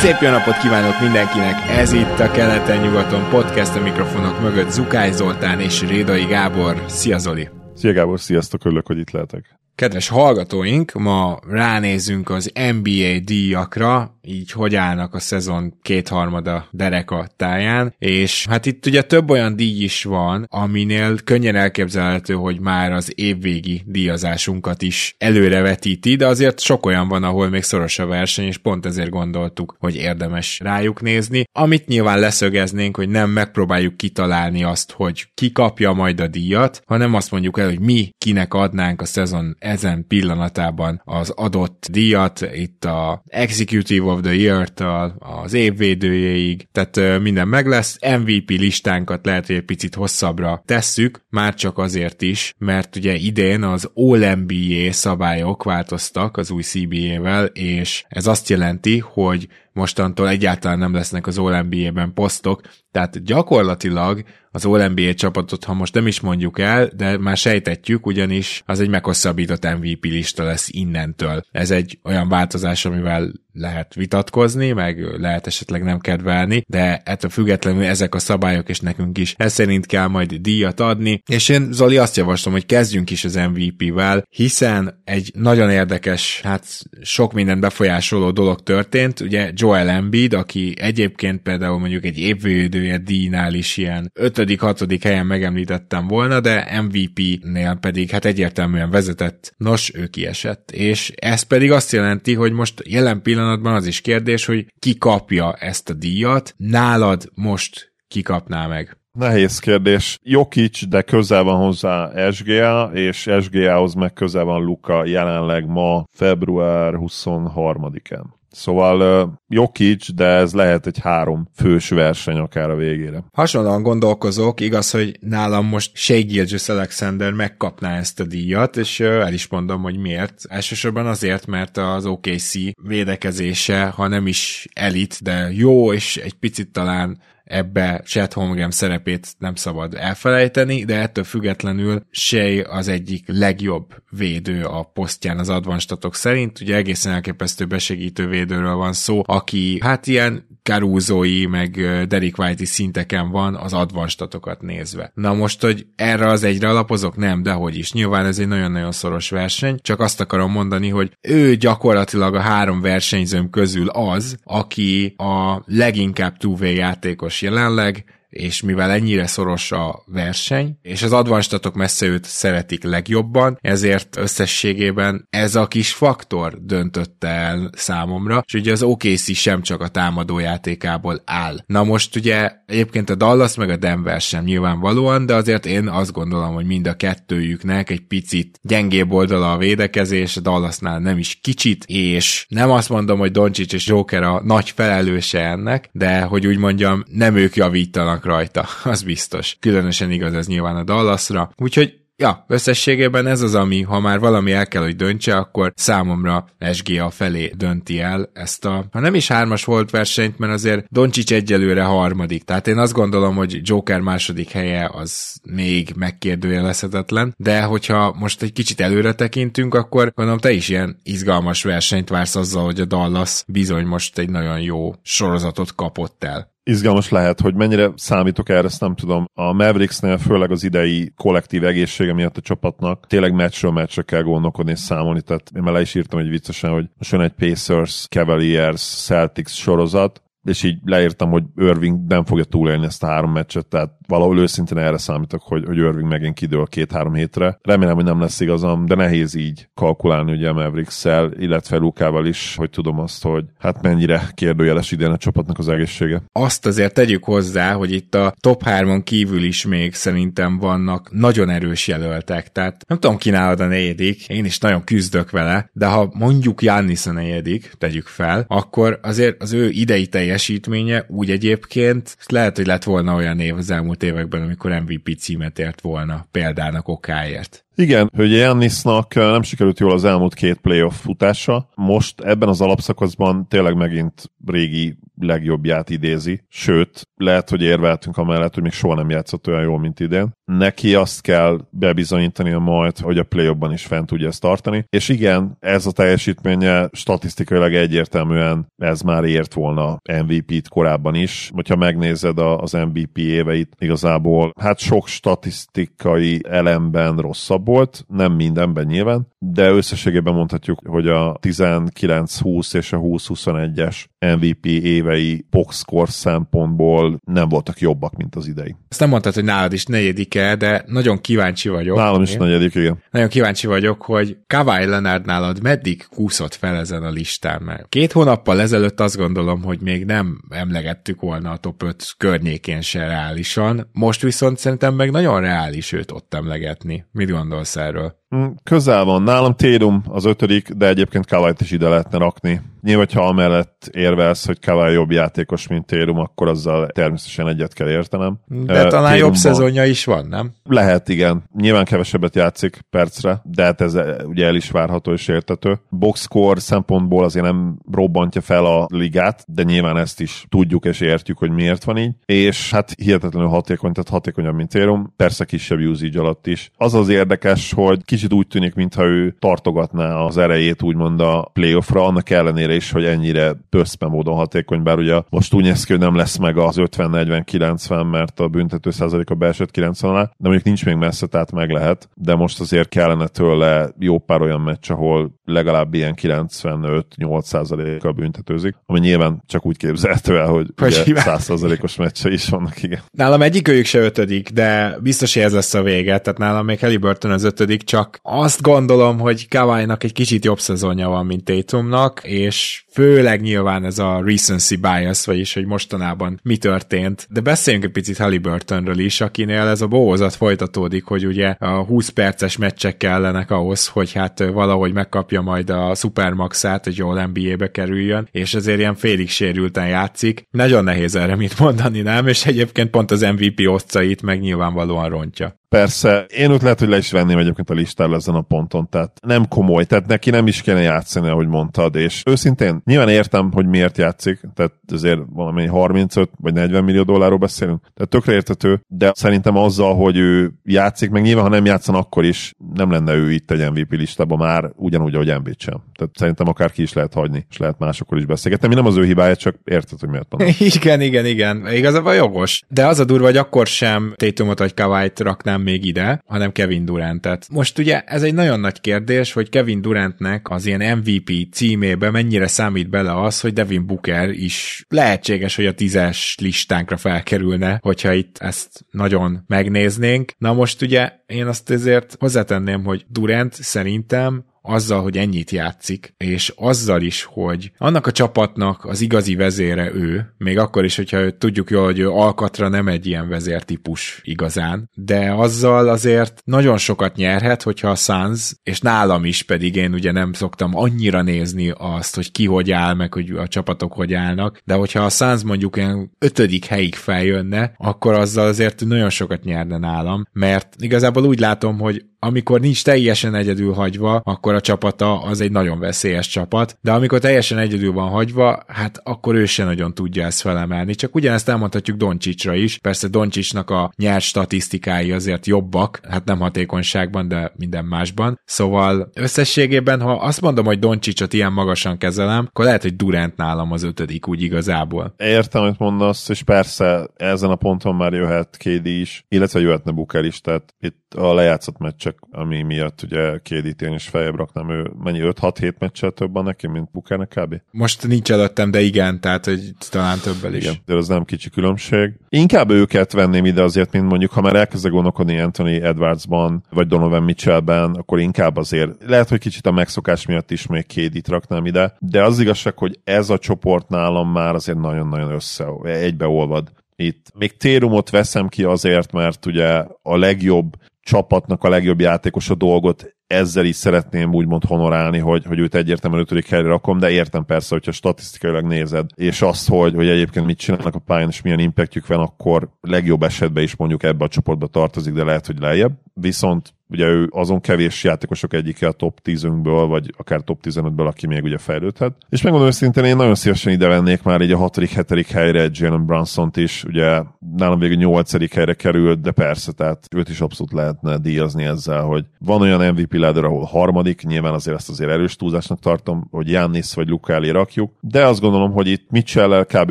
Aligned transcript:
Szép 0.00 0.20
jó 0.20 0.30
napot 0.30 0.58
kívánok 0.58 1.00
mindenkinek! 1.00 1.54
Ez 1.68 1.92
itt 1.92 2.18
a 2.18 2.30
Keleten-nyugaton 2.30 3.28
podcast 3.30 3.76
a 3.76 3.80
mikrofonok 3.80 4.40
mögött 4.40 4.70
Zukály 4.70 5.12
Zoltán 5.12 5.60
és 5.60 5.82
Rédai 5.82 6.24
Gábor. 6.24 6.84
Szia 6.86 7.18
Zoli! 7.18 7.48
Szia 7.74 7.92
Gábor, 7.92 8.20
sziasztok, 8.20 8.64
örülök, 8.64 8.86
hogy 8.86 8.98
itt 8.98 9.10
lehetek. 9.10 9.58
Kedves 9.74 10.08
hallgatóink, 10.08 10.92
ma 10.92 11.38
ránézünk 11.48 12.30
az 12.30 12.52
NBA 12.54 13.18
díjakra, 13.24 14.18
így 14.30 14.50
hogy 14.50 14.74
állnak 14.74 15.14
a 15.14 15.18
szezon 15.18 15.74
kétharmada 15.82 16.68
dereka 16.70 17.28
táján, 17.36 17.94
és 17.98 18.46
hát 18.46 18.66
itt 18.66 18.86
ugye 18.86 19.02
több 19.02 19.30
olyan 19.30 19.56
díj 19.56 19.82
is 19.82 20.04
van, 20.04 20.46
aminél 20.48 21.18
könnyen 21.18 21.56
elképzelhető, 21.56 22.34
hogy 22.34 22.60
már 22.60 22.92
az 22.92 23.12
évvégi 23.14 23.82
díjazásunkat 23.86 24.82
is 24.82 25.14
előrevetíti, 25.18 26.16
de 26.16 26.26
azért 26.26 26.60
sok 26.60 26.86
olyan 26.86 27.08
van, 27.08 27.24
ahol 27.24 27.48
még 27.48 27.62
szoros 27.62 27.98
a 27.98 28.06
verseny, 28.06 28.46
és 28.46 28.58
pont 28.58 28.86
ezért 28.86 29.10
gondoltuk, 29.10 29.76
hogy 29.78 29.96
érdemes 29.96 30.58
rájuk 30.62 31.02
nézni. 31.02 31.44
Amit 31.52 31.86
nyilván 31.86 32.18
leszögeznénk, 32.18 32.96
hogy 32.96 33.08
nem 33.08 33.30
megpróbáljuk 33.30 33.96
kitalálni 33.96 34.64
azt, 34.64 34.92
hogy 34.92 35.28
ki 35.34 35.52
kapja 35.52 35.92
majd 35.92 36.20
a 36.20 36.26
díjat, 36.26 36.82
hanem 36.86 37.14
azt 37.14 37.30
mondjuk 37.30 37.58
el, 37.58 37.68
hogy 37.68 37.80
mi 37.80 38.10
kinek 38.18 38.54
adnánk 38.54 39.00
a 39.00 39.04
szezon 39.04 39.56
ezen 39.58 40.04
pillanatában 40.08 41.02
az 41.04 41.30
adott 41.30 41.88
díjat, 41.90 42.48
itt 42.52 42.84
a 42.84 43.22
Executive 43.26 44.04
of 44.04 44.19
the 44.20 44.34
Year-től 44.34 45.14
az 45.18 45.52
évvédőjéig, 45.52 46.68
tehát 46.72 47.20
minden 47.20 47.48
meg 47.48 47.66
lesz. 47.66 47.98
MVP 48.18 48.50
listánkat 48.50 49.26
lehet, 49.26 49.46
hogy 49.46 49.56
egy 49.56 49.62
picit 49.64 49.94
hosszabbra 49.94 50.62
tesszük, 50.66 51.20
már 51.28 51.54
csak 51.54 51.78
azért 51.78 52.22
is, 52.22 52.54
mert 52.58 52.96
ugye 52.96 53.14
idén 53.14 53.62
az 53.62 53.90
All-NBA 53.94 54.92
szabályok 54.92 55.62
változtak 55.62 56.36
az 56.36 56.50
új 56.50 56.62
CBA-vel, 56.62 57.44
és 57.44 58.04
ez 58.08 58.26
azt 58.26 58.48
jelenti, 58.48 58.98
hogy 58.98 59.48
mostantól 59.80 60.28
egyáltalán 60.28 60.78
nem 60.78 60.94
lesznek 60.94 61.26
az 61.26 61.38
All-NBA-ben 61.38 62.12
posztok, 62.12 62.60
tehát 62.90 63.24
gyakorlatilag 63.24 64.24
az 64.50 64.64
All-NBA 64.64 65.14
csapatot, 65.14 65.64
ha 65.64 65.74
most 65.74 65.94
nem 65.94 66.06
is 66.06 66.20
mondjuk 66.20 66.58
el, 66.58 66.90
de 66.96 67.18
már 67.18 67.36
sejtetjük, 67.36 68.06
ugyanis 68.06 68.62
az 68.66 68.80
egy 68.80 68.88
meghosszabbított 68.88 69.78
MVP 69.78 70.04
lista 70.04 70.44
lesz 70.44 70.68
innentől. 70.70 71.42
Ez 71.50 71.70
egy 71.70 71.98
olyan 72.04 72.28
változás, 72.28 72.84
amivel 72.84 73.32
lehet 73.52 73.94
vitatkozni, 73.94 74.72
meg 74.72 75.18
lehet 75.18 75.46
esetleg 75.46 75.82
nem 75.82 75.98
kedvelni, 75.98 76.64
de 76.68 77.02
ettől 77.04 77.30
függetlenül 77.30 77.84
ezek 77.84 78.14
a 78.14 78.18
szabályok, 78.18 78.68
és 78.68 78.80
nekünk 78.80 79.18
is. 79.18 79.34
Ez 79.36 79.52
szerint 79.52 79.86
kell 79.86 80.06
majd 80.06 80.34
díjat 80.34 80.80
adni, 80.80 81.22
és 81.30 81.48
én 81.48 81.72
Zoli 81.72 81.96
azt 81.96 82.16
javaslom, 82.16 82.54
hogy 82.54 82.66
kezdjünk 82.66 83.10
is 83.10 83.24
az 83.24 83.34
MVP-vel, 83.34 84.24
hiszen 84.28 85.00
egy 85.04 85.30
nagyon 85.34 85.70
érdekes, 85.70 86.40
hát 86.40 86.66
sok 87.02 87.32
minden 87.32 87.60
befolyásoló 87.60 88.30
dolog 88.30 88.62
történt, 88.62 89.20
ugye 89.20 89.50
Joel 89.70 89.88
Embiid, 89.88 90.32
aki 90.32 90.74
egyébként 90.80 91.42
például 91.42 91.78
mondjuk 91.78 92.04
egy 92.04 92.18
évvédője 92.18 92.98
díjnál 92.98 93.54
is 93.54 93.76
ilyen 93.76 94.12
5.-6. 94.20 94.98
helyen 95.02 95.26
megemlítettem 95.26 96.06
volna, 96.06 96.40
de 96.40 96.80
MVP-nél 96.82 97.74
pedig 97.74 98.10
hát 98.10 98.24
egyértelműen 98.24 98.90
vezetett, 98.90 99.54
nos, 99.56 99.94
ő 99.94 100.06
kiesett, 100.06 100.70
és 100.70 101.12
ez 101.16 101.42
pedig 101.42 101.70
azt 101.72 101.92
jelenti, 101.92 102.34
hogy 102.34 102.52
most 102.52 102.82
jelen 102.86 103.22
pillanatban 103.22 103.74
az 103.74 103.86
is 103.86 104.00
kérdés, 104.00 104.44
hogy 104.44 104.66
ki 104.78 104.98
kapja 104.98 105.52
ezt 105.52 105.90
a 105.90 105.94
díjat, 105.94 106.54
nálad 106.56 107.30
most 107.34 107.92
ki 108.08 108.22
kapná 108.22 108.66
meg? 108.66 108.96
Nehéz 109.12 109.58
kérdés. 109.58 110.18
Jokic, 110.22 110.86
de 110.88 111.02
közel 111.02 111.42
van 111.42 111.56
hozzá 111.56 112.30
SGA, 112.30 112.90
és 112.92 113.30
SGA-hoz 113.40 113.94
meg 113.94 114.12
közel 114.12 114.44
van 114.44 114.62
Luka 114.62 115.04
jelenleg 115.04 115.66
ma 115.66 116.04
február 116.12 116.92
23-án. 116.96 118.38
Szóval 118.50 119.24
uh, 119.24 119.32
Jokic, 119.48 120.12
de 120.12 120.24
ez 120.24 120.52
lehet 120.52 120.86
egy 120.86 120.98
három 120.98 121.48
fős 121.54 121.88
verseny 121.88 122.38
akár 122.38 122.70
a 122.70 122.76
végére. 122.76 123.24
Hasonlóan 123.32 123.82
gondolkozok, 123.82 124.60
igaz, 124.60 124.90
hogy 124.90 125.18
nálam 125.20 125.66
most 125.66 125.96
Shea 125.96 126.22
Gilgis 126.22 126.68
Alexander 126.68 127.32
megkapná 127.32 127.96
ezt 127.96 128.20
a 128.20 128.24
díjat, 128.24 128.76
és 128.76 129.00
uh, 129.00 129.06
el 129.06 129.32
is 129.32 129.48
mondom, 129.48 129.82
hogy 129.82 129.96
miért. 129.96 130.34
Elsősorban 130.48 131.06
azért, 131.06 131.46
mert 131.46 131.76
az 131.76 132.06
OKC 132.06 132.52
védekezése, 132.82 133.84
ha 133.84 134.08
nem 134.08 134.26
is 134.26 134.68
elit, 134.72 135.22
de 135.22 135.50
jó, 135.52 135.92
és 135.92 136.16
egy 136.16 136.34
picit 136.34 136.72
talán 136.72 137.18
ebbe 137.50 138.02
Chet 138.04 138.32
Holmgren 138.32 138.70
szerepét 138.70 139.28
nem 139.38 139.54
szabad 139.54 139.94
elfelejteni, 139.94 140.84
de 140.84 141.00
ettől 141.00 141.24
függetlenül 141.24 142.02
Shea 142.10 142.70
az 142.70 142.88
egyik 142.88 143.24
legjobb 143.26 143.94
védő 144.10 144.64
a 144.64 144.82
posztján 144.82 145.38
az 145.38 145.48
advanstatok 145.48 146.14
szerint. 146.14 146.60
Ugye 146.60 146.76
egészen 146.76 147.12
elképesztő 147.12 147.64
besegítő 147.64 148.26
védőről 148.26 148.74
van 148.74 148.92
szó, 148.92 149.22
aki 149.26 149.78
hát 149.82 150.06
ilyen 150.06 150.48
Caruso-i, 150.62 151.46
meg 151.46 151.70
Derek 152.08 152.38
white 152.38 152.64
szinteken 152.64 153.30
van 153.30 153.54
az 153.54 153.72
advanstatokat 153.72 154.62
nézve. 154.62 155.12
Na 155.14 155.34
most, 155.34 155.60
hogy 155.60 155.86
erre 155.96 156.28
az 156.28 156.42
egyre 156.42 156.68
alapozok? 156.68 157.16
Nem, 157.16 157.42
de 157.42 157.52
hogy 157.52 157.76
is. 157.76 157.92
Nyilván 157.92 158.26
ez 158.26 158.38
egy 158.38 158.48
nagyon-nagyon 158.48 158.92
szoros 158.92 159.30
verseny, 159.30 159.78
csak 159.82 160.00
azt 160.00 160.20
akarom 160.20 160.50
mondani, 160.50 160.88
hogy 160.88 161.16
ő 161.20 161.54
gyakorlatilag 161.54 162.34
a 162.34 162.40
három 162.40 162.80
versenyzőm 162.80 163.50
közül 163.50 163.88
az, 163.88 164.36
aki 164.44 165.14
a 165.16 165.62
leginkább 165.66 166.36
túvé 166.36 166.74
játékos 166.74 167.39
jelenleg, 167.40 168.04
és 168.30 168.62
mivel 168.62 168.90
ennyire 168.90 169.26
szoros 169.26 169.72
a 169.72 170.02
verseny, 170.06 170.78
és 170.82 171.02
az 171.02 171.12
advanstatok 171.12 171.74
messze 171.74 172.06
őt 172.06 172.24
szeretik 172.24 172.82
legjobban, 172.82 173.58
ezért 173.60 174.16
összességében 174.16 175.26
ez 175.30 175.54
a 175.54 175.66
kis 175.66 175.92
faktor 175.92 176.58
döntötte 176.64 177.28
el 177.28 177.70
számomra, 177.74 178.42
és 178.46 178.54
ugye 178.54 178.72
az 178.72 178.82
OKC 178.82 179.34
sem 179.34 179.62
csak 179.62 179.80
a 179.80 179.88
támadó 179.88 180.38
játékából 180.38 181.22
áll. 181.24 181.56
Na 181.66 181.84
most 181.84 182.16
ugye 182.16 182.50
egyébként 182.66 183.10
a 183.10 183.14
Dallas 183.14 183.54
meg 183.54 183.70
a 183.70 183.76
Denver 183.76 184.20
sem 184.20 184.44
nyilvánvalóan, 184.44 185.26
de 185.26 185.34
azért 185.34 185.66
én 185.66 185.88
azt 185.88 186.12
gondolom, 186.12 186.54
hogy 186.54 186.66
mind 186.66 186.86
a 186.86 186.96
kettőjüknek 186.96 187.90
egy 187.90 188.06
picit 188.06 188.58
gyengébb 188.62 189.12
oldala 189.12 189.52
a 189.52 189.58
védekezés, 189.58 190.36
a 190.36 190.40
Dallasnál 190.40 190.98
nem 190.98 191.18
is 191.18 191.38
kicsit, 191.42 191.84
és 191.86 192.46
nem 192.48 192.70
azt 192.70 192.88
mondom, 192.88 193.18
hogy 193.18 193.30
Doncsics 193.30 193.72
és 193.72 193.86
Joker 193.86 194.22
a 194.22 194.42
nagy 194.44 194.70
felelőse 194.70 195.40
ennek, 195.40 195.88
de 195.92 196.20
hogy 196.20 196.46
úgy 196.46 196.58
mondjam, 196.58 197.04
nem 197.08 197.36
ők 197.36 197.56
javítanak 197.56 198.19
vannak 198.20 198.24
rajta, 198.24 198.66
az 198.92 199.02
biztos. 199.02 199.56
Különösen 199.60 200.10
igaz 200.10 200.34
ez 200.34 200.46
nyilván 200.46 200.76
a 200.76 200.84
Dallasra. 200.84 201.50
Úgyhogy 201.56 201.98
Ja, 202.16 202.44
összességében 202.48 203.26
ez 203.26 203.40
az, 203.40 203.54
ami, 203.54 203.82
ha 203.82 204.00
már 204.00 204.18
valami 204.18 204.52
el 204.52 204.66
kell, 204.66 204.82
hogy 204.82 204.96
döntse, 204.96 205.36
akkor 205.36 205.72
számomra 205.76 206.46
SGA 206.72 207.10
felé 207.10 207.52
dönti 207.56 208.00
el 208.00 208.30
ezt 208.32 208.64
a, 208.64 208.84
ha 208.92 209.00
nem 209.00 209.14
is 209.14 209.28
hármas 209.28 209.64
volt 209.64 209.90
versenyt, 209.90 210.38
mert 210.38 210.52
azért 210.52 210.86
Doncsics 210.88 211.32
egyelőre 211.32 211.82
harmadik, 211.82 212.42
tehát 212.42 212.66
én 212.66 212.78
azt 212.78 212.92
gondolom, 212.92 213.36
hogy 213.36 213.60
Joker 213.62 214.00
második 214.00 214.50
helye 214.50 214.90
az 214.92 215.40
még 215.42 215.92
megkérdőjelezhetetlen, 215.96 217.34
de 217.36 217.62
hogyha 217.62 218.14
most 218.18 218.42
egy 218.42 218.52
kicsit 218.52 218.80
előre 218.80 219.12
tekintünk, 219.12 219.74
akkor 219.74 220.12
gondolom 220.14 220.40
te 220.40 220.50
is 220.50 220.68
ilyen 220.68 220.96
izgalmas 221.02 221.62
versenyt 221.62 222.08
vársz 222.08 222.36
azzal, 222.36 222.64
hogy 222.64 222.80
a 222.80 222.84
Dallas 222.84 223.42
bizony 223.46 223.86
most 223.86 224.18
egy 224.18 224.30
nagyon 224.30 224.60
jó 224.60 224.94
sorozatot 225.02 225.74
kapott 225.74 226.24
el 226.24 226.50
izgalmas 226.62 227.08
lehet, 227.08 227.40
hogy 227.40 227.54
mennyire 227.54 227.90
számítok 227.96 228.48
erre, 228.48 228.66
ezt 228.66 228.80
nem 228.80 228.94
tudom. 228.94 229.24
A 229.34 229.52
Mavericksnél 229.52 230.18
főleg 230.18 230.50
az 230.50 230.64
idei 230.64 231.12
kollektív 231.16 231.64
egészsége 231.64 232.12
miatt 232.12 232.36
a 232.36 232.40
csapatnak 232.40 233.06
tényleg 233.06 233.34
meccsről 233.34 233.70
meccsre 233.70 234.02
kell 234.02 234.22
gondolkodni 234.22 234.70
és 234.70 234.78
számolni, 234.78 235.20
tehát 235.20 235.50
én 235.56 235.62
már 235.62 235.72
le 235.72 235.80
is 235.80 235.94
írtam 235.94 236.18
egy 236.18 236.28
viccesen, 236.28 236.70
hogy 236.70 236.88
most 236.98 237.12
jön 237.12 237.20
egy 237.20 237.32
Pacers, 237.32 238.06
Cavaliers, 238.08 238.80
Celtics 238.80 239.50
sorozat, 239.50 240.22
és 240.44 240.62
így 240.62 240.78
leírtam, 240.84 241.30
hogy 241.30 241.44
Irving 241.56 242.06
nem 242.08 242.24
fogja 242.24 242.44
túlélni 242.44 242.84
ezt 242.84 243.02
a 243.02 243.06
három 243.06 243.32
meccset, 243.32 243.66
tehát 243.66 243.90
valahol 244.10 244.38
őszintén 244.38 244.78
erre 244.78 244.98
számítok, 244.98 245.42
hogy, 245.42 245.64
hogy 245.66 245.76
Irving 245.76 246.08
megint 246.08 246.34
kidől 246.34 246.66
két-három 246.66 247.14
hétre. 247.14 247.58
Remélem, 247.62 247.94
hogy 247.94 248.04
nem 248.04 248.20
lesz 248.20 248.40
igazam, 248.40 248.86
de 248.86 248.94
nehéz 248.94 249.34
így 249.34 249.68
kalkulálni 249.74 250.32
ugye 250.32 250.48
a 250.48 250.52
mavericks 250.52 251.04
illetve 251.38 251.76
Lukával 251.76 252.26
is, 252.26 252.54
hogy 252.56 252.70
tudom 252.70 252.98
azt, 252.98 253.22
hogy 253.22 253.44
hát 253.58 253.82
mennyire 253.82 254.22
kérdőjeles 254.34 254.92
idén 254.92 255.10
a 255.10 255.16
csapatnak 255.16 255.58
az 255.58 255.68
egészsége. 255.68 256.22
Azt 256.32 256.66
azért 256.66 256.94
tegyük 256.94 257.24
hozzá, 257.24 257.72
hogy 257.72 257.92
itt 257.92 258.14
a 258.14 258.34
top 258.40 258.62
3-on 258.64 259.00
kívül 259.04 259.42
is 259.42 259.66
még 259.66 259.94
szerintem 259.94 260.58
vannak 260.58 261.08
nagyon 261.12 261.50
erős 261.50 261.88
jelöltek, 261.88 262.52
tehát 262.52 262.84
nem 262.88 262.98
tudom 262.98 263.16
kínálod 263.16 263.60
a 263.60 263.66
negyedik, 263.66 264.28
én 264.28 264.44
is 264.44 264.58
nagyon 264.58 264.84
küzdök 264.84 265.30
vele, 265.30 265.70
de 265.72 265.86
ha 265.86 266.12
mondjuk 266.18 266.62
Jannis 266.62 267.06
a 267.06 267.12
negyedik, 267.12 267.72
tegyük 267.78 268.06
fel, 268.06 268.44
akkor 268.48 268.98
azért 269.02 269.42
az 269.42 269.52
ő 269.52 269.68
idei 269.68 270.06
teljesítménye 270.06 271.04
úgy 271.08 271.30
egyébként, 271.30 272.16
lehet, 272.26 272.56
hogy 272.56 272.66
lett 272.66 272.84
volna 272.84 273.14
olyan 273.14 273.36
név 273.36 273.56
az 273.56 273.70
elmúlt 273.70 273.99
években, 274.02 274.42
amikor 274.42 274.70
MVP 274.70 275.16
címet 275.18 275.58
ért 275.58 275.80
volna 275.80 276.26
példának 276.30 276.88
okáért. 276.88 277.64
Igen, 277.74 278.10
hogy 278.16 278.32
Jannisnak 278.32 279.14
nem 279.14 279.42
sikerült 279.42 279.78
jól 279.78 279.92
az 279.92 280.04
elmúlt 280.04 280.34
két 280.34 280.58
playoff 280.58 280.94
futása. 280.94 281.68
Most 281.74 282.20
ebben 282.20 282.48
az 282.48 282.60
alapszakaszban 282.60 283.48
tényleg 283.48 283.76
megint 283.76 284.30
régi 284.46 284.98
legjobbját 285.20 285.90
idézi. 285.90 286.40
Sőt, 286.48 287.08
lehet, 287.16 287.50
hogy 287.50 287.62
érveltünk 287.62 288.16
amellett, 288.16 288.54
hogy 288.54 288.62
még 288.62 288.72
soha 288.72 288.94
nem 288.94 289.10
játszott 289.10 289.48
olyan 289.48 289.62
jól, 289.62 289.78
mint 289.78 290.00
idén. 290.00 290.30
Neki 290.44 290.94
azt 290.94 291.20
kell 291.20 291.58
bebizonyítania 291.70 292.58
majd, 292.58 292.98
hogy 292.98 293.18
a 293.18 293.24
play 293.24 293.56
is 293.72 293.84
fent 293.84 294.06
tudja 294.06 294.28
ezt 294.28 294.40
tartani. 294.40 294.84
És 294.88 295.08
igen, 295.08 295.56
ez 295.60 295.86
a 295.86 295.92
teljesítménye 295.92 296.88
statisztikailag 296.92 297.74
egyértelműen 297.74 298.66
ez 298.76 299.00
már 299.00 299.24
ért 299.24 299.54
volna 299.54 300.00
MVP-t 300.26 300.68
korábban 300.68 301.14
is. 301.14 301.50
Hogyha 301.54 301.76
megnézed 301.76 302.38
az 302.38 302.72
MVP 302.72 303.18
éveit, 303.18 303.76
igazából 303.78 304.52
hát 304.60 304.78
sok 304.78 305.06
statisztikai 305.06 306.40
elemben 306.48 307.16
rosszabb 307.16 307.59
volt, 307.64 308.04
nem 308.08 308.32
mindenben 308.32 308.86
nyilván, 308.86 309.26
de 309.38 309.70
összességében 309.70 310.34
mondhatjuk, 310.34 310.80
hogy 310.86 311.08
a 311.08 311.38
19-20 311.42 312.74
és 312.74 312.92
a 312.92 312.98
20-21-es 312.98 314.04
MVP 314.18 314.66
évei 314.66 315.44
boxscore 315.50 316.10
szempontból 316.10 317.20
nem 317.24 317.48
voltak 317.48 317.78
jobbak, 317.78 318.16
mint 318.16 318.34
az 318.36 318.46
idei. 318.46 318.76
Ezt 318.88 319.00
nem 319.00 319.08
mondtad, 319.08 319.34
hogy 319.34 319.44
nálad 319.44 319.72
is 319.72 319.84
negyedike, 319.84 320.56
de 320.56 320.84
nagyon 320.86 321.20
kíváncsi 321.20 321.68
vagyok. 321.68 321.96
Nálam 321.96 322.22
is 322.22 322.34
negyedik, 322.34 322.74
igen. 322.74 323.02
Nagyon 323.10 323.28
kíváncsi 323.28 323.66
vagyok, 323.66 324.02
hogy 324.02 324.36
Kawhi 324.46 324.86
Leonard 324.86 325.26
nálad 325.26 325.62
meddig 325.62 326.06
kúszott 326.10 326.54
fel 326.54 326.76
ezen 326.76 327.02
a 327.02 327.10
listán, 327.10 327.62
mert 327.62 327.88
két 327.88 328.12
hónappal 328.12 328.60
ezelőtt 328.60 329.00
azt 329.00 329.16
gondolom, 329.16 329.62
hogy 329.62 329.80
még 329.80 330.04
nem 330.04 330.40
emlegettük 330.48 331.20
volna 331.20 331.50
a 331.50 331.56
top 331.56 331.82
5 331.82 332.14
környékén 332.16 332.80
se 332.80 333.06
reálisan, 333.06 333.88
most 333.92 334.22
viszont 334.22 334.58
szerintem 334.58 334.94
meg 334.94 335.10
nagyon 335.10 335.40
reális 335.40 335.92
őt 335.92 336.10
ott 336.10 336.34
emlegetni. 336.34 337.04
Mit 337.12 337.30
gondolsz 337.30 337.49
erről? 337.74 338.16
Mm, 338.36 338.46
közel 338.62 339.04
van. 339.04 339.22
Nálam 339.22 339.54
Tédum 339.54 340.02
az 340.08 340.24
ötödik, 340.24 340.70
de 340.70 340.88
egyébként 340.88 341.26
Kawait 341.26 341.60
is 341.60 341.70
ide 341.70 341.88
lehetne 341.88 342.18
rakni. 342.18 342.60
Nyilván, 342.82 343.06
ha 343.12 343.26
amellett 343.26 343.90
érvelsz, 343.92 344.46
hogy 344.46 344.60
Kawai 344.60 344.92
jobb 344.92 345.10
játékos, 345.10 345.66
mint 345.66 345.86
Tédum, 345.86 346.18
akkor 346.18 346.48
azzal 346.48 346.86
természetesen 346.86 347.48
egyet 347.48 347.72
kell 347.72 347.88
értenem. 347.88 348.38
De 348.46 348.84
uh, 348.84 348.88
talán 348.88 349.16
jobb 349.16 349.34
szezonja 349.34 349.84
is 349.84 350.04
van, 350.04 350.26
nem? 350.26 350.52
Lehet, 350.64 351.08
igen. 351.08 351.44
Nyilván 351.56 351.84
kevesebbet 351.84 352.34
játszik 352.34 352.80
percre, 352.90 353.40
de 353.44 353.64
hát 353.64 353.80
ez 353.80 353.98
ugye 354.24 354.46
el 354.46 354.54
is 354.54 354.70
várható 354.70 355.12
és 355.12 355.28
értető. 355.28 355.80
Boxscore 355.88 356.60
szempontból 356.60 357.24
azért 357.24 357.44
nem 357.44 357.78
robbantja 357.92 358.40
fel 358.40 358.64
a 358.64 358.86
ligát, 358.90 359.44
de 359.46 359.62
nyilván 359.62 359.96
ezt 359.96 360.20
is 360.20 360.46
tudjuk 360.48 360.84
és 360.84 361.00
értjük, 361.00 361.38
hogy 361.38 361.50
miért 361.50 361.84
van 361.84 361.98
így. 361.98 362.12
És 362.24 362.70
hát 362.70 362.94
hihetetlenül 362.96 363.48
hatékony, 363.48 363.92
tehát 363.92 364.08
hatékonyabb, 364.08 364.54
mint 364.54 364.68
Tédum. 364.68 365.12
Persze 365.16 365.44
kisebb 365.44 365.78
usage 365.78 366.20
alatt 366.20 366.46
is. 366.46 366.70
Az 366.76 366.94
az 366.94 367.08
érdekes, 367.08 367.72
hogy 367.72 368.04
kicsit 368.04 368.32
úgy 368.32 368.46
tűnik, 368.46 368.74
mintha 368.74 369.04
ő 369.04 369.36
tartogatná 369.38 370.14
az 370.14 370.36
erejét 370.36 370.82
úgymond 370.82 371.20
a 371.20 371.50
playoffra, 371.52 372.06
annak 372.06 372.30
ellenére 372.30 372.69
is, 372.74 372.90
hogy 372.90 373.04
ennyire 373.04 373.56
pöszpe 373.70 374.06
módon 374.06 374.34
hatékony, 374.34 374.82
bár 374.82 374.98
ugye 374.98 375.20
most 375.30 375.54
úgy 375.54 375.64
néz 375.64 375.84
ki, 375.84 375.92
hogy 375.92 376.00
nem 376.00 376.16
lesz 376.16 376.36
meg 376.36 376.56
az 376.56 376.76
50-40-90, 376.78 378.10
mert 378.10 378.40
a 378.40 378.48
büntető 378.48 378.90
százalék 378.90 379.30
a 379.30 379.34
beesett 379.34 379.70
90 379.70 380.10
alá, 380.10 380.22
de 380.22 380.30
mondjuk 380.38 380.64
nincs 380.64 380.84
még 380.84 380.94
messze, 380.94 381.26
tehát 381.26 381.52
meg 381.52 381.70
lehet, 381.70 382.08
de 382.14 382.34
most 382.34 382.60
azért 382.60 382.88
kellene 382.88 383.26
tőle 383.26 383.90
jó 383.98 384.18
pár 384.18 384.42
olyan 384.42 384.60
meccs, 384.60 384.90
ahol 384.90 385.38
legalább 385.44 385.94
ilyen 385.94 386.14
95-8 386.22 387.42
százaléka 387.42 388.12
büntetőzik, 388.12 388.74
ami 388.86 388.98
nyilván 388.98 389.42
csak 389.46 389.66
úgy 389.66 389.76
képzelhető 389.76 390.38
el, 390.38 390.46
hogy, 390.46 390.66
hogy 390.76 391.02
ugye 391.06 391.20
100 391.20 391.42
százalékos 391.42 391.96
meccse 391.96 392.30
is 392.30 392.48
vannak, 392.48 392.82
igen. 392.82 393.00
Nálam 393.10 393.42
egyik 393.42 393.68
őjük 393.68 393.86
se 393.86 393.98
ötödik, 393.98 394.48
de 394.48 394.96
biztos, 395.02 395.34
hogy 395.34 395.42
ez 395.42 395.52
lesz 395.52 395.74
a 395.74 395.82
vége, 395.82 396.18
tehát 396.18 396.38
nálam 396.38 396.64
még 396.64 396.80
Halliburton 396.80 397.30
az 397.30 397.44
ötödik, 397.44 397.82
csak 397.82 398.18
azt 398.22 398.62
gondolom, 398.62 399.18
hogy 399.18 399.48
Kawai-nak 399.48 400.04
egy 400.04 400.12
kicsit 400.12 400.44
jobb 400.44 400.58
szezonja 400.58 401.08
van, 401.08 401.26
mint 401.26 401.44
Tatumnak, 401.44 402.20
és 402.24 402.59
főleg 402.92 403.40
nyilván 403.40 403.84
ez 403.84 403.98
a 403.98 404.22
recency 404.24 404.76
bias, 404.76 405.26
vagyis 405.26 405.54
hogy 405.54 405.66
mostanában 405.66 406.40
mi 406.42 406.56
történt. 406.56 407.26
De 407.30 407.40
beszéljünk 407.40 407.84
egy 407.84 407.92
picit 407.92 408.18
Halliburtonről 408.18 408.98
is, 408.98 409.20
akinél 409.20 409.66
ez 409.66 409.80
a 409.80 409.86
bózat 409.86 410.34
folytatódik, 410.34 411.04
hogy 411.04 411.26
ugye 411.26 411.48
a 411.58 411.84
20 411.84 412.08
perces 412.08 412.56
meccsek 412.56 412.96
kellenek 412.96 413.50
ahhoz, 413.50 413.86
hogy 413.86 414.12
hát 414.12 414.38
valahogy 414.38 414.92
megkapja 414.92 415.40
majd 415.40 415.70
a 415.70 415.94
Supermaxát, 415.94 416.84
hogy 416.84 416.96
jól 416.96 417.24
NBA-be 417.26 417.70
kerüljön, 417.70 418.28
és 418.30 418.54
ezért 418.54 418.78
ilyen 418.78 418.94
félig 418.94 419.28
sérülten 419.28 419.88
játszik. 419.88 420.46
Nagyon 420.50 420.84
nehéz 420.84 421.16
erre 421.16 421.36
mit 421.36 421.58
mondani, 421.58 422.00
nem? 422.00 422.26
És 422.26 422.46
egyébként 422.46 422.90
pont 422.90 423.10
az 423.10 423.20
MVP 423.20 423.60
oszcait 423.66 424.22
meg 424.22 424.40
nyilvánvalóan 424.40 425.08
rontja. 425.08 425.59
Persze, 425.70 426.26
én 426.36 426.50
ott 426.50 426.62
lehet, 426.62 426.78
hogy 426.78 426.88
le 426.88 426.96
is 426.96 427.10
venném 427.10 427.38
egyébként 427.38 427.70
a 427.70 427.74
listára 427.74 428.14
ezen 428.14 428.34
a 428.34 428.40
ponton, 428.40 428.88
tehát 428.88 429.18
nem 429.26 429.48
komoly, 429.48 429.84
tehát 429.84 430.06
neki 430.06 430.30
nem 430.30 430.46
is 430.46 430.62
kéne 430.62 430.80
játszani, 430.80 431.28
ahogy 431.28 431.46
mondtad, 431.46 431.94
és 431.94 432.22
őszintén 432.26 432.80
nyilván 432.84 433.08
értem, 433.08 433.52
hogy 433.52 433.66
miért 433.66 433.98
játszik, 433.98 434.40
tehát 434.54 434.72
azért 434.92 435.20
valami 435.32 435.66
35 435.66 436.30
vagy 436.36 436.52
40 436.52 436.84
millió 436.84 437.02
dollárról 437.02 437.38
beszélünk, 437.38 437.80
tehát 437.80 438.10
tökre 438.10 438.32
értető, 438.32 438.80
de 438.88 439.12
szerintem 439.14 439.56
azzal, 439.56 439.94
hogy 439.94 440.16
ő 440.16 440.52
játszik, 440.64 441.10
meg 441.10 441.22
nyilván, 441.22 441.44
ha 441.44 441.50
nem 441.50 441.64
játszan, 441.64 441.94
akkor 441.94 442.24
is 442.24 442.54
nem 442.74 442.90
lenne 442.90 443.14
ő 443.14 443.32
itt 443.32 443.50
egy 443.50 443.70
MVP 443.70 443.90
listában 443.90 444.38
már, 444.38 444.70
ugyanúgy, 444.76 445.14
ahogy 445.14 445.30
Embiid 445.30 445.60
sem. 445.60 445.82
Tehát 445.94 446.16
szerintem 446.16 446.48
akár 446.48 446.70
ki 446.70 446.82
is 446.82 446.92
lehet 446.92 447.14
hagyni, 447.14 447.46
és 447.50 447.56
lehet 447.56 447.78
másokkal 447.78 448.18
is 448.18 448.26
beszélgetni. 448.26 448.68
Mi 448.68 448.74
nem 448.74 448.86
az 448.86 448.96
ő 448.96 449.04
hibája, 449.04 449.36
csak 449.36 449.56
érted, 449.64 450.00
hogy 450.00 450.08
miért 450.08 450.26
van. 450.28 450.48
Igen, 450.80 451.00
igen, 451.00 451.26
igen. 451.26 451.66
Igazából 451.72 452.14
jogos. 452.14 452.62
De 452.68 452.86
az 452.86 452.98
a 452.98 453.04
durva, 453.04 453.24
hogy 453.24 453.36
akkor 453.36 453.66
sem 453.66 454.12
Tétumot 454.16 454.58
vagy 454.58 454.74
Kawait 454.74 455.20
raknám 455.20 455.59
raknám 455.60 455.74
még 455.74 455.84
ide, 455.84 456.22
hanem 456.26 456.52
Kevin 456.52 456.84
Durantet. 456.84 457.46
Most 457.50 457.78
ugye 457.78 458.00
ez 458.00 458.22
egy 458.22 458.34
nagyon 458.34 458.60
nagy 458.60 458.80
kérdés, 458.80 459.32
hogy 459.32 459.48
Kevin 459.48 459.80
Durantnek 459.80 460.50
az 460.50 460.66
ilyen 460.66 460.98
MVP 460.98 461.52
címébe 461.52 462.10
mennyire 462.10 462.46
számít 462.46 462.90
bele 462.90 463.20
az, 463.22 463.40
hogy 463.40 463.52
Devin 463.52 463.86
Booker 463.86 464.30
is 464.30 464.84
lehetséges, 464.88 465.56
hogy 465.56 465.66
a 465.66 465.74
tízes 465.74 466.36
listánkra 466.40 466.96
felkerülne, 466.96 467.78
hogyha 467.82 468.12
itt 468.12 468.38
ezt 468.38 468.84
nagyon 468.90 469.44
megnéznénk. 469.46 470.32
Na 470.38 470.52
most 470.52 470.82
ugye 470.82 471.12
én 471.26 471.46
azt 471.46 471.70
ezért 471.70 472.16
hozzátenném, 472.18 472.84
hogy 472.84 473.04
Durant 473.08 473.54
szerintem 473.54 474.44
azzal, 474.62 475.02
hogy 475.02 475.16
ennyit 475.16 475.50
játszik, 475.50 476.14
és 476.16 476.52
azzal 476.56 477.02
is, 477.02 477.22
hogy 477.22 477.72
annak 477.78 478.06
a 478.06 478.12
csapatnak 478.12 478.84
az 478.84 479.00
igazi 479.00 479.34
vezére 479.34 479.94
ő, 479.94 480.34
még 480.38 480.58
akkor 480.58 480.84
is, 480.84 480.96
hogyha 480.96 481.36
tudjuk 481.38 481.70
jól, 481.70 481.84
hogy 481.84 481.98
ő 481.98 482.10
alkatra 482.10 482.68
nem 482.68 482.88
egy 482.88 483.06
ilyen 483.06 483.28
vezértípus 483.28 484.20
igazán, 484.24 484.90
de 484.94 485.32
azzal 485.32 485.88
azért 485.88 486.40
nagyon 486.44 486.78
sokat 486.78 487.16
nyerhet, 487.16 487.62
hogyha 487.62 487.88
a 487.88 487.94
Suns, 487.94 488.54
és 488.62 488.80
nálam 488.80 489.24
is 489.24 489.42
pedig 489.42 489.76
én 489.76 489.92
ugye 489.92 490.12
nem 490.12 490.32
szoktam 490.32 490.76
annyira 490.76 491.22
nézni 491.22 491.72
azt, 491.76 492.14
hogy 492.14 492.30
ki 492.30 492.46
hogy 492.46 492.70
áll, 492.70 492.94
meg 492.94 493.12
hogy 493.12 493.30
a 493.30 493.48
csapatok 493.48 493.92
hogy 493.92 494.14
állnak, 494.14 494.60
de 494.64 494.74
hogyha 494.74 495.04
a 495.04 495.08
Suns 495.08 495.42
mondjuk 495.42 495.76
ilyen 495.76 496.10
ötödik 496.18 496.64
helyig 496.64 496.94
feljönne, 496.94 497.72
akkor 497.76 498.14
azzal 498.14 498.46
azért 498.46 498.84
nagyon 498.84 499.10
sokat 499.10 499.44
nyerne 499.44 499.78
nálam, 499.78 500.22
mert 500.32 500.74
igazából 500.78 501.24
úgy 501.24 501.38
látom, 501.38 501.78
hogy 501.78 502.04
amikor 502.20 502.60
nincs 502.60 502.84
teljesen 502.84 503.34
egyedül 503.34 503.72
hagyva, 503.72 504.20
akkor 504.24 504.54
a 504.54 504.60
csapata 504.60 505.22
az 505.22 505.40
egy 505.40 505.50
nagyon 505.50 505.78
veszélyes 505.78 506.28
csapat, 506.28 506.78
de 506.80 506.92
amikor 506.92 507.18
teljesen 507.18 507.58
egyedül 507.58 507.92
van 507.92 508.08
hagyva, 508.08 508.62
hát 508.66 509.00
akkor 509.02 509.34
ő 509.34 509.44
se 509.44 509.64
nagyon 509.64 509.94
tudja 509.94 510.24
ezt 510.24 510.40
felemelni. 510.40 510.94
Csak 510.94 511.14
ugyanezt 511.14 511.48
elmondhatjuk 511.48 511.96
Doncsicsra 511.96 512.54
is. 512.54 512.78
Persze 512.78 513.08
Doncsicsnak 513.08 513.70
a 513.70 513.92
nyert 513.96 514.24
statisztikái 514.24 515.12
azért 515.12 515.46
jobbak, 515.46 516.00
hát 516.08 516.24
nem 516.24 516.38
hatékonyságban, 516.38 517.28
de 517.28 517.52
minden 517.56 517.84
másban. 517.84 518.40
Szóval 518.44 519.10
összességében, 519.14 520.00
ha 520.00 520.12
azt 520.12 520.40
mondom, 520.40 520.64
hogy 520.64 520.78
Doncsicsot 520.78 521.32
ilyen 521.32 521.52
magasan 521.52 521.98
kezelem, 521.98 522.46
akkor 522.48 522.64
lehet, 522.64 522.82
hogy 522.82 522.96
Durant 522.96 523.36
nálam 523.36 523.72
az 523.72 523.82
ötödik 523.82 524.28
úgy 524.28 524.42
igazából. 524.42 525.14
Értem, 525.16 525.62
hogy 525.62 525.74
mondasz, 525.78 526.28
és 526.28 526.42
persze 526.42 527.08
ezen 527.16 527.50
a 527.50 527.56
ponton 527.56 527.94
már 527.94 528.12
jöhet 528.12 528.56
KD 528.56 528.86
is, 528.86 529.24
illetve 529.28 529.60
jöhetne 529.60 529.92
Booker 529.92 530.24
is, 530.24 530.40
tehát 530.40 530.74
itt 530.80 531.14
a 531.14 531.34
lejátszott 531.34 531.78
meccsek, 532.10 532.18
ami 532.30 532.62
miatt 532.62 533.02
ugye 533.02 533.38
kédít 533.42 533.82
én 533.82 533.92
is 533.92 534.08
feljebb 534.08 534.34
raknám, 534.34 534.70
ő 534.70 534.90
mennyi 534.98 535.20
5-6-7 535.22 535.78
meccsel 535.78 536.10
több 536.10 536.32
van 536.32 536.44
neki, 536.44 536.66
mint 536.66 536.90
Bukernek 536.92 537.28
kb. 537.28 537.60
Most 537.70 538.06
nincs 538.06 538.30
előttem, 538.30 538.70
de 538.70 538.80
igen, 538.80 539.20
tehát 539.20 539.44
hogy 539.44 539.72
talán 539.90 540.18
többel 540.18 540.54
is. 540.54 540.64
Igen, 540.64 540.76
de 540.86 540.94
az 540.94 541.08
nem 541.08 541.24
kicsi 541.24 541.50
különbség. 541.50 542.12
Inkább 542.28 542.70
őket 542.70 543.12
venném 543.12 543.44
ide 543.44 543.62
azért, 543.62 543.92
mint 543.92 544.08
mondjuk, 544.08 544.30
ha 544.30 544.40
már 544.40 544.56
elkezdek 544.56 544.92
gondolkodni 544.92 545.40
Anthony 545.40 545.82
Edwardsban, 545.82 546.62
vagy 546.70 546.86
Donovan 546.86 547.22
Mitchellben, 547.22 547.90
akkor 547.90 548.18
inkább 548.18 548.56
azért, 548.56 548.90
lehet, 549.06 549.28
hogy 549.28 549.40
kicsit 549.40 549.66
a 549.66 549.70
megszokás 549.70 550.26
miatt 550.26 550.50
is 550.50 550.66
még 550.66 550.86
kédit 550.86 551.28
raknám 551.28 551.66
ide, 551.66 551.94
de 551.98 552.22
az 552.22 552.40
igazság, 552.40 552.78
hogy 552.78 552.98
ez 553.04 553.30
a 553.30 553.38
csoport 553.38 553.88
nálam 553.88 554.30
már 554.30 554.54
azért 554.54 554.78
nagyon-nagyon 554.78 555.30
össze, 555.30 555.66
egybeolvad. 555.84 556.72
Itt 557.00 557.26
még 557.34 557.56
Térumot 557.56 558.10
veszem 558.10 558.48
ki 558.48 558.64
azért, 558.64 559.12
mert 559.12 559.46
ugye 559.46 559.84
a 560.02 560.16
legjobb 560.16 560.76
csapatnak 561.00 561.64
a 561.64 561.68
legjobb 561.68 562.00
játékos 562.00 562.50
a 562.50 562.54
dolgot 562.54 563.16
ezzel 563.30 563.64
is 563.64 563.76
szeretném 563.76 564.34
úgymond 564.34 564.64
honorálni, 564.64 565.18
hogy, 565.18 565.44
hogy 565.44 565.58
őt 565.58 565.74
egyértelműen 565.74 566.22
ötödik 566.22 566.48
helyre 566.48 566.68
rakom, 566.68 566.98
de 566.98 567.10
értem 567.10 567.44
persze, 567.44 567.74
hogyha 567.74 567.92
statisztikailag 567.92 568.64
nézed, 568.64 569.10
és 569.14 569.42
azt, 569.42 569.68
hogy, 569.68 569.94
hogy 569.94 570.08
egyébként 570.08 570.46
mit 570.46 570.58
csinálnak 570.58 570.94
a 570.94 570.98
pályán, 570.98 571.28
és 571.28 571.42
milyen 571.42 571.58
impactjük 571.58 572.06
van, 572.06 572.18
akkor 572.18 572.68
legjobb 572.80 573.22
esetben 573.22 573.62
is 573.62 573.76
mondjuk 573.76 574.02
ebbe 574.02 574.24
a 574.24 574.28
csoportba 574.28 574.66
tartozik, 574.66 575.14
de 575.14 575.24
lehet, 575.24 575.46
hogy 575.46 575.58
lejjebb. 575.58 575.92
Viszont 576.14 576.74
ugye 576.90 577.06
ő 577.06 577.28
azon 577.30 577.60
kevés 577.60 578.04
játékosok 578.04 578.54
egyike 578.54 578.86
a 578.86 578.92
top 578.92 579.20
10-ünkből, 579.24 579.84
vagy 579.88 580.14
akár 580.16 580.40
top 580.40 580.58
15-ből, 580.62 581.06
aki 581.06 581.26
még 581.26 581.42
ugye 581.42 581.58
fejlődhet. 581.58 582.12
És 582.28 582.42
megmondom 582.42 582.68
őszintén, 582.68 583.04
én 583.04 583.16
nagyon 583.16 583.34
szívesen 583.34 583.72
ide 583.72 583.86
vennék 583.86 584.22
már 584.22 584.40
így 584.40 584.52
a 584.52 584.58
6.-7. 584.58 585.26
helyre 585.32 585.68
Jalen 585.72 586.06
Brunson-t 586.06 586.56
is, 586.56 586.84
ugye 586.84 587.22
nálam 587.56 587.78
végül 587.78 587.96
8. 587.96 588.54
helyre 588.54 588.74
került, 588.74 589.20
de 589.20 589.30
persze, 589.30 589.72
tehát 589.72 590.06
őt 590.16 590.28
is 590.28 590.40
abszolút 590.40 590.72
lehetne 590.72 591.18
díjazni 591.18 591.64
ezzel, 591.64 592.02
hogy 592.02 592.24
van 592.38 592.60
olyan 592.60 592.94
MVP 592.94 593.16
ladder, 593.20 593.44
ahol 593.44 593.64
harmadik, 593.64 594.22
nyilván 594.22 594.54
azért 594.54 594.76
ezt 594.76 594.88
azért 594.88 595.10
erős 595.10 595.36
túlzásnak 595.36 595.78
tartom, 595.78 596.28
hogy 596.30 596.50
Jannis 596.50 596.94
vagy 596.94 597.08
Luka 597.08 597.32
elé 597.32 597.48
rakjuk, 597.50 597.92
de 598.00 598.26
azt 598.26 598.40
gondolom, 598.40 598.72
hogy 598.72 598.86
itt 598.86 599.10
mitchell 599.10 599.64
kb. 599.64 599.90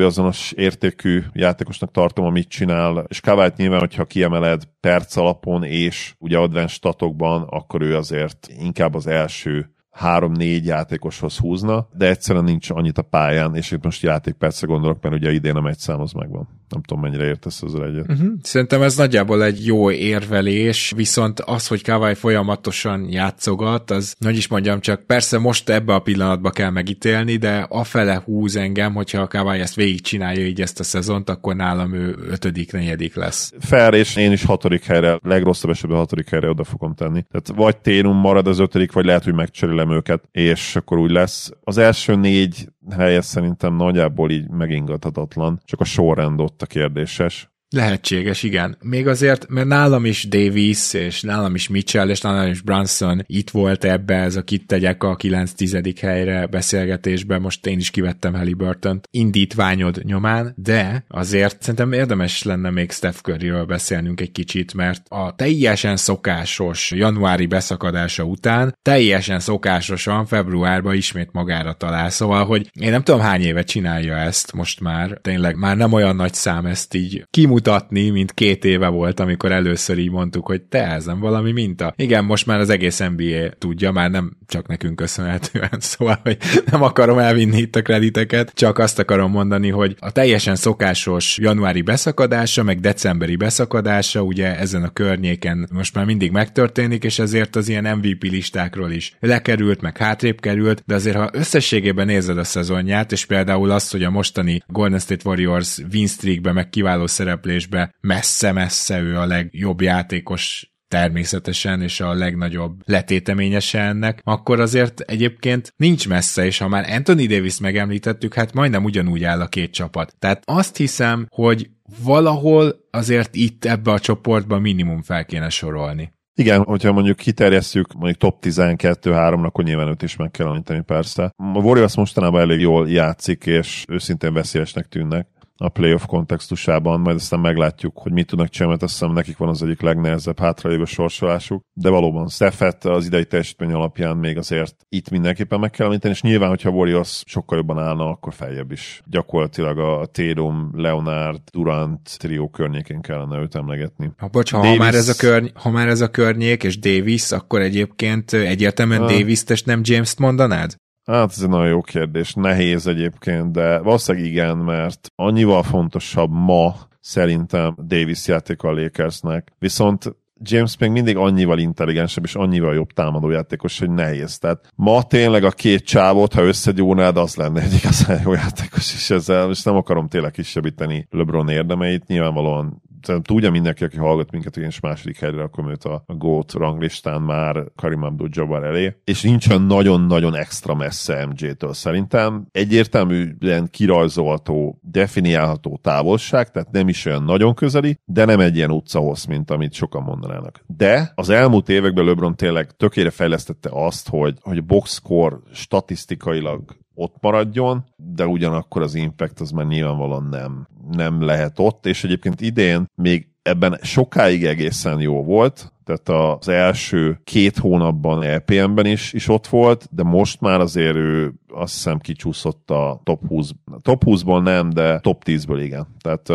azonos 0.00 0.52
értékű 0.52 1.22
játékosnak 1.32 1.90
tartom, 1.90 2.24
amit 2.24 2.48
csinál, 2.48 3.04
és 3.08 3.20
Kavát 3.20 3.56
nyilván, 3.56 3.78
hogyha 3.78 4.04
kiemeled 4.04 4.62
perc 4.80 5.16
alapon 5.16 5.64
és 5.64 6.14
ugye 6.18 6.38
advanced 6.38 6.68
statokban, 6.70 7.42
akkor 7.42 7.82
ő 7.82 7.96
azért 7.96 8.48
inkább 8.58 8.94
az 8.94 9.06
első 9.06 9.70
három-négy 9.90 10.66
játékoshoz 10.66 11.38
húzna, 11.38 11.88
de 11.96 12.08
egyszerűen 12.08 12.44
nincs 12.44 12.70
annyit 12.70 12.98
a 12.98 13.02
pályán, 13.02 13.54
és 13.54 13.70
itt 13.70 13.84
most 13.84 14.02
játékpercre 14.02 14.66
gondolok, 14.66 15.02
mert 15.02 15.14
ugye 15.14 15.32
idén 15.32 15.56
a 15.56 15.60
megy 15.60 15.78
szám 15.78 16.00
az 16.00 16.12
megvan. 16.12 16.59
Nem 16.70 16.82
tudom, 16.82 17.02
mennyire 17.02 17.24
értesz 17.24 17.62
ezzel 17.62 17.84
egyet. 17.84 18.10
Uh-huh. 18.10 18.32
Szerintem 18.42 18.82
ez 18.82 18.96
nagyjából 18.96 19.44
egy 19.44 19.66
jó 19.66 19.90
érvelés, 19.90 20.92
viszont 20.96 21.40
az, 21.40 21.66
hogy 21.66 21.82
Kawai 21.82 22.14
folyamatosan 22.14 23.06
játszogat, 23.10 23.90
az, 23.90 24.14
nagy 24.18 24.36
is 24.36 24.48
mondjam, 24.48 24.80
csak 24.80 25.02
persze 25.06 25.38
most 25.38 25.68
ebbe 25.68 25.94
a 25.94 25.98
pillanatba 25.98 26.50
kell 26.50 26.70
megítélni, 26.70 27.36
de 27.36 27.66
afele 27.68 28.22
húz 28.24 28.56
engem, 28.56 28.94
hogyha 28.94 29.20
a 29.20 29.26
Kawai 29.26 29.58
ezt 29.58 29.74
végigcsinálja 29.74 30.46
így 30.46 30.60
ezt 30.60 30.80
a 30.80 30.82
szezont, 30.82 31.30
akkor 31.30 31.56
nálam 31.56 31.94
ő 31.94 32.16
ötödik, 32.28 32.72
negyedik 32.72 33.14
lesz. 33.14 33.52
Fair, 33.60 33.94
és 33.94 34.16
én 34.16 34.32
is 34.32 34.44
hatodik 34.44 34.84
helyre, 34.84 35.18
legrosszabb 35.22 35.70
esetben 35.70 35.98
hatodik 35.98 36.28
helyre 36.28 36.48
oda 36.48 36.64
fogom 36.64 36.94
tenni. 36.94 37.24
Tehát 37.30 37.62
vagy 37.62 37.76
Ténum 37.76 38.16
marad 38.16 38.46
az 38.46 38.58
ötödik, 38.58 38.92
vagy 38.92 39.04
lehet, 39.04 39.24
hogy 39.24 39.34
megcserélem 39.34 39.90
őket, 39.90 40.22
és 40.32 40.76
akkor 40.76 40.98
úgy 40.98 41.10
lesz. 41.10 41.50
Az 41.64 41.78
első 41.78 42.14
négy 42.14 42.68
helye 42.90 43.20
szerintem 43.20 43.74
nagyjából 43.74 44.30
így 44.30 44.48
megingathatatlan, 44.50 45.60
csak 45.64 45.80
a 45.80 45.84
sorrend 45.84 46.40
ott 46.40 46.62
a 46.62 46.66
kérdéses. 46.66 47.49
Lehetséges, 47.72 48.42
igen. 48.42 48.76
Még 48.82 49.06
azért, 49.06 49.48
mert 49.48 49.66
nálam 49.66 50.04
is 50.04 50.28
Davis, 50.28 50.92
és 50.92 51.22
nálam 51.22 51.54
is 51.54 51.68
Mitchell, 51.68 52.08
és 52.08 52.20
nálam 52.20 52.50
is 52.50 52.60
Brunson 52.60 53.22
itt 53.26 53.50
volt 53.50 53.84
ebbe, 53.84 54.14
ez 54.14 54.36
a 54.36 54.42
kit 54.42 54.66
tegyek 54.66 55.02
a 55.02 55.16
9-10. 55.16 55.96
helyre 56.00 56.46
beszélgetésbe, 56.46 57.38
most 57.38 57.66
én 57.66 57.78
is 57.78 57.90
kivettem 57.90 58.34
Halliburton 58.34 59.00
indítványod 59.10 60.00
nyomán, 60.04 60.54
de 60.56 61.04
azért 61.08 61.62
szerintem 61.62 61.92
érdemes 61.92 62.42
lenne 62.42 62.70
még 62.70 62.90
Steph 62.90 63.18
Curryről 63.18 63.64
beszélnünk 63.64 64.20
egy 64.20 64.32
kicsit, 64.32 64.74
mert 64.74 65.02
a 65.08 65.34
teljesen 65.36 65.96
szokásos 65.96 66.90
januári 66.90 67.46
beszakadása 67.46 68.24
után 68.24 68.76
teljesen 68.82 69.40
szokásosan 69.40 70.26
februárban 70.26 70.94
ismét 70.94 71.32
magára 71.32 71.72
talál, 71.72 72.10
szóval, 72.10 72.44
hogy 72.44 72.70
én 72.80 72.90
nem 72.90 73.02
tudom 73.02 73.20
hány 73.20 73.42
éve 73.42 73.62
csinálja 73.62 74.16
ezt 74.16 74.52
most 74.52 74.80
már, 74.80 75.18
tényleg 75.22 75.56
már 75.56 75.76
nem 75.76 75.92
olyan 75.92 76.16
nagy 76.16 76.34
szám 76.34 76.66
ezt 76.66 76.94
így 76.94 77.24
kimut 77.30 77.59
mutatni, 77.60 78.10
mint 78.10 78.32
két 78.32 78.64
éve 78.64 78.88
volt, 78.88 79.20
amikor 79.20 79.52
először 79.52 79.98
így 79.98 80.10
mondtuk, 80.10 80.46
hogy 80.46 80.62
te 80.62 80.86
ez 80.86 81.04
nem 81.04 81.20
valami 81.20 81.52
minta. 81.52 81.94
Igen, 81.96 82.24
most 82.24 82.46
már 82.46 82.60
az 82.60 82.70
egész 82.70 82.98
NBA 82.98 83.48
tudja, 83.58 83.90
már 83.92 84.10
nem 84.10 84.36
csak 84.46 84.66
nekünk 84.66 84.96
köszönhetően, 84.96 85.76
szóval, 85.90 86.20
hogy 86.22 86.36
nem 86.70 86.82
akarom 86.82 87.18
elvinni 87.18 87.58
itt 87.58 87.76
a 87.76 87.82
krediteket, 87.82 88.52
csak 88.54 88.78
azt 88.78 88.98
akarom 88.98 89.30
mondani, 89.30 89.68
hogy 89.68 89.96
a 89.98 90.10
teljesen 90.10 90.54
szokásos 90.54 91.38
januári 91.38 91.82
beszakadása, 91.82 92.62
meg 92.62 92.80
decemberi 92.80 93.36
beszakadása, 93.36 94.22
ugye 94.22 94.58
ezen 94.58 94.82
a 94.82 94.88
környéken 94.88 95.68
most 95.72 95.94
már 95.94 96.04
mindig 96.04 96.30
megtörténik, 96.30 97.04
és 97.04 97.18
ezért 97.18 97.56
az 97.56 97.68
ilyen 97.68 97.96
MVP 97.96 98.22
listákról 98.22 98.90
is 98.90 99.16
lekerült, 99.20 99.80
meg 99.80 99.96
hátrébb 99.96 100.40
került, 100.40 100.82
de 100.86 100.94
azért 100.94 101.16
ha 101.16 101.30
összességében 101.32 102.06
nézed 102.06 102.38
a 102.38 102.44
szezonját, 102.44 103.12
és 103.12 103.24
például 103.24 103.70
azt, 103.70 103.92
hogy 103.92 104.02
a 104.02 104.10
mostani 104.10 104.62
Golden 104.66 104.98
State 104.98 105.28
Warriors 105.28 105.78
win 105.92 106.06
streakbe, 106.06 106.52
meg 106.52 106.68
kiváló 106.70 107.06
szereplő 107.06 107.49
szereplésbe 107.50 107.94
messze-messze 108.00 109.00
ő 109.00 109.18
a 109.18 109.26
legjobb 109.26 109.80
játékos 109.80 110.72
természetesen, 110.88 111.82
és 111.82 112.00
a 112.00 112.14
legnagyobb 112.14 112.80
letéteményese 112.84 113.80
ennek, 113.80 114.20
akkor 114.24 114.60
azért 114.60 115.00
egyébként 115.00 115.72
nincs 115.76 116.08
messze, 116.08 116.44
és 116.44 116.58
ha 116.58 116.68
már 116.68 116.90
Anthony 116.90 117.26
Davis 117.26 117.60
megemlítettük, 117.60 118.34
hát 118.34 118.52
majdnem 118.52 118.84
ugyanúgy 118.84 119.24
áll 119.24 119.40
a 119.40 119.46
két 119.46 119.72
csapat. 119.72 120.14
Tehát 120.18 120.42
azt 120.44 120.76
hiszem, 120.76 121.26
hogy 121.28 121.70
valahol 122.04 122.74
azért 122.90 123.34
itt 123.34 123.64
ebbe 123.64 123.90
a 123.92 123.98
csoportba 123.98 124.58
minimum 124.58 125.02
fel 125.02 125.24
kéne 125.24 125.48
sorolni. 125.48 126.12
Igen, 126.34 126.62
hogyha 126.62 126.92
mondjuk 126.92 127.16
kiterjesztjük 127.16 127.92
mondjuk 127.92 128.16
top 128.16 128.44
12-3, 128.46 129.44
akkor 129.44 129.64
nyilván 129.64 129.88
őt 129.88 130.02
is 130.02 130.16
meg 130.16 130.30
kell 130.30 130.46
említeni 130.46 130.82
persze. 130.82 131.32
A 131.36 131.58
Warriors 131.58 131.96
mostanában 131.96 132.40
elég 132.40 132.60
jól 132.60 132.90
játszik, 132.90 133.46
és 133.46 133.84
őszintén 133.88 134.32
veszélyesnek 134.32 134.86
tűnnek 134.86 135.26
a 135.62 135.68
playoff 135.68 136.04
kontextusában, 136.06 137.00
majd 137.00 137.16
aztán 137.16 137.40
meglátjuk, 137.40 137.98
hogy 137.98 138.12
mit 138.12 138.26
tudnak 138.26 138.48
csinálni, 138.48 138.72
mert 138.72 138.90
azt 138.90 138.98
hiszem 138.98 139.14
nekik 139.14 139.36
van 139.36 139.48
az 139.48 139.62
egyik 139.62 139.80
legnehezebb 139.80 140.38
hátralévő 140.38 140.84
sorsolásuk, 140.84 141.62
de 141.72 141.88
valóban 141.88 142.28
Steffet 142.28 142.84
az 142.84 143.06
idei 143.06 143.24
teljesítmény 143.24 143.72
alapján 143.72 144.16
még 144.16 144.36
azért 144.36 144.74
itt 144.88 145.10
mindenképpen 145.10 145.60
meg 145.60 145.70
kell 145.70 145.86
említeni, 145.86 146.14
és 146.14 146.22
nyilván, 146.22 146.48
hogyha 146.48 146.70
Warriors 146.70 147.22
sokkal 147.26 147.58
jobban 147.58 147.78
állna, 147.78 148.08
akkor 148.08 148.32
feljebb 148.34 148.72
is. 148.72 149.02
Gyakorlatilag 149.06 149.78
a 149.78 150.06
Tatum, 150.06 150.70
Leonard, 150.74 151.40
Durant 151.52 152.18
trió 152.18 152.48
környékén 152.48 153.00
kellene 153.00 153.38
őt 153.38 153.54
emlegetni. 153.54 154.10
Ha, 154.16 154.28
bocs, 154.28 154.52
ha, 154.52 154.58
Davis... 154.58 154.76
ha, 154.76 154.84
már 154.84 154.94
ez 154.94 155.08
a 155.08 155.14
körny- 155.14 155.52
ha 155.54 155.70
már 155.70 155.88
ez 155.88 156.00
a 156.00 156.10
környék, 156.10 156.64
és 156.64 156.78
Davis, 156.78 157.32
akkor 157.32 157.60
egyébként 157.60 158.32
egyértelműen 158.32 159.02
ah. 159.02 159.10
Davis-t 159.10 159.50
és 159.50 159.62
nem 159.62 159.80
James-t 159.84 160.18
mondanád? 160.18 160.74
Hát 161.04 161.30
ez 161.30 161.42
egy 161.42 161.48
nagyon 161.48 161.68
jó 161.68 161.80
kérdés. 161.80 162.34
Nehéz 162.34 162.86
egyébként, 162.86 163.52
de 163.52 163.78
valószínűleg 163.78 164.26
igen, 164.26 164.56
mert 164.56 165.08
annyival 165.14 165.62
fontosabb 165.62 166.30
ma 166.30 166.74
szerintem 167.00 167.76
Davis 167.86 168.26
játék 168.26 168.62
a 168.62 168.72
Lakersnek. 168.72 169.52
Viszont 169.58 170.14
James 170.42 170.76
még 170.78 170.90
mindig 170.90 171.16
annyival 171.16 171.58
intelligensebb 171.58 172.24
és 172.24 172.34
annyival 172.34 172.74
jobb 172.74 172.92
támadójátékos, 172.92 173.78
hogy 173.78 173.90
nehéz. 173.90 174.38
Tehát 174.38 174.68
ma 174.76 175.02
tényleg 175.02 175.44
a 175.44 175.50
két 175.50 175.84
csávot, 175.84 176.34
ha 176.34 176.42
összegyúrnád, 176.42 177.16
az 177.16 177.34
lenne 177.34 177.62
egy 177.62 177.74
igazán 177.74 178.20
jó 178.24 178.32
játékos, 178.32 178.94
és 178.94 179.10
ezzel 179.10 179.50
és 179.50 179.62
nem 179.62 179.76
akarom 179.76 180.08
tényleg 180.08 180.30
kisebbíteni 180.30 181.06
LeBron 181.10 181.48
érdemeit. 181.48 182.06
Nyilvánvalóan 182.06 182.82
tudja 183.22 183.50
mindenki, 183.50 183.84
aki 183.84 183.96
hallgat 183.96 184.30
minket, 184.30 184.54
hogy 184.54 184.62
én 184.62 184.68
is 184.68 184.80
második 184.80 185.18
helyre 185.18 185.36
rakom 185.36 185.70
őt 185.70 185.84
a, 185.84 186.02
a 186.06 186.14
GOAT 186.14 186.52
ranglistán 186.52 187.22
már 187.22 187.64
Karim 187.76 188.02
Abdul-Jabbar 188.02 188.64
elé, 188.64 188.96
és 189.04 189.22
nincsen 189.22 189.62
nagyon-nagyon 189.62 190.34
extra 190.34 190.74
messze 190.74 191.26
MJ-től 191.26 191.72
szerintem. 191.72 192.46
Egyértelműen 192.52 193.68
kirajzolható, 193.70 194.78
definiálható 194.82 195.78
távolság, 195.82 196.50
tehát 196.50 196.70
nem 196.70 196.88
is 196.88 197.06
olyan 197.06 197.24
nagyon 197.24 197.54
közeli, 197.54 197.98
de 198.04 198.24
nem 198.24 198.40
egy 198.40 198.56
ilyen 198.56 198.70
utcahossz, 198.70 199.24
mint 199.24 199.50
amit 199.50 199.72
sokan 199.72 200.02
mondanának. 200.02 200.64
De 200.66 201.12
az 201.14 201.28
elmúlt 201.28 201.68
években 201.68 202.04
LeBron 202.04 202.36
tényleg 202.36 202.70
tökére 202.70 203.10
fejlesztette 203.10 203.68
azt, 203.72 204.08
hogy, 204.08 204.38
hogy 204.40 204.64
boxscore 204.64 205.36
statisztikailag 205.52 206.78
ott 207.00 207.14
maradjon, 207.20 207.84
de 207.96 208.26
ugyanakkor 208.26 208.82
az 208.82 208.94
impact 208.94 209.40
az 209.40 209.50
már 209.50 209.66
nyilvánvalóan 209.66 210.28
nem, 210.30 210.66
nem 210.90 211.22
lehet 211.22 211.58
ott, 211.58 211.86
és 211.86 212.04
egyébként 212.04 212.40
idén 212.40 212.84
még 212.94 213.28
ebben 213.42 213.78
sokáig 213.82 214.44
egészen 214.44 215.00
jó 215.00 215.22
volt, 215.24 215.72
tehát 215.84 216.36
az 216.38 216.48
első 216.48 217.20
két 217.24 217.58
hónapban 217.58 218.22
EPM-ben 218.22 218.86
is, 218.86 219.12
is 219.12 219.28
ott 219.28 219.46
volt, 219.46 219.88
de 219.90 220.02
most 220.02 220.40
már 220.40 220.60
azért 220.60 220.94
ő 220.94 221.34
azt 221.48 221.72
hiszem 221.72 221.98
kicsúszott 221.98 222.70
a 222.70 223.00
top 223.04 223.26
20 223.28 223.50
top 223.82 224.02
20-ból 224.06 224.42
nem, 224.42 224.70
de 224.70 224.98
top 225.00 225.22
10-ből 225.26 225.60
igen. 225.62 225.86
Tehát 226.00 226.28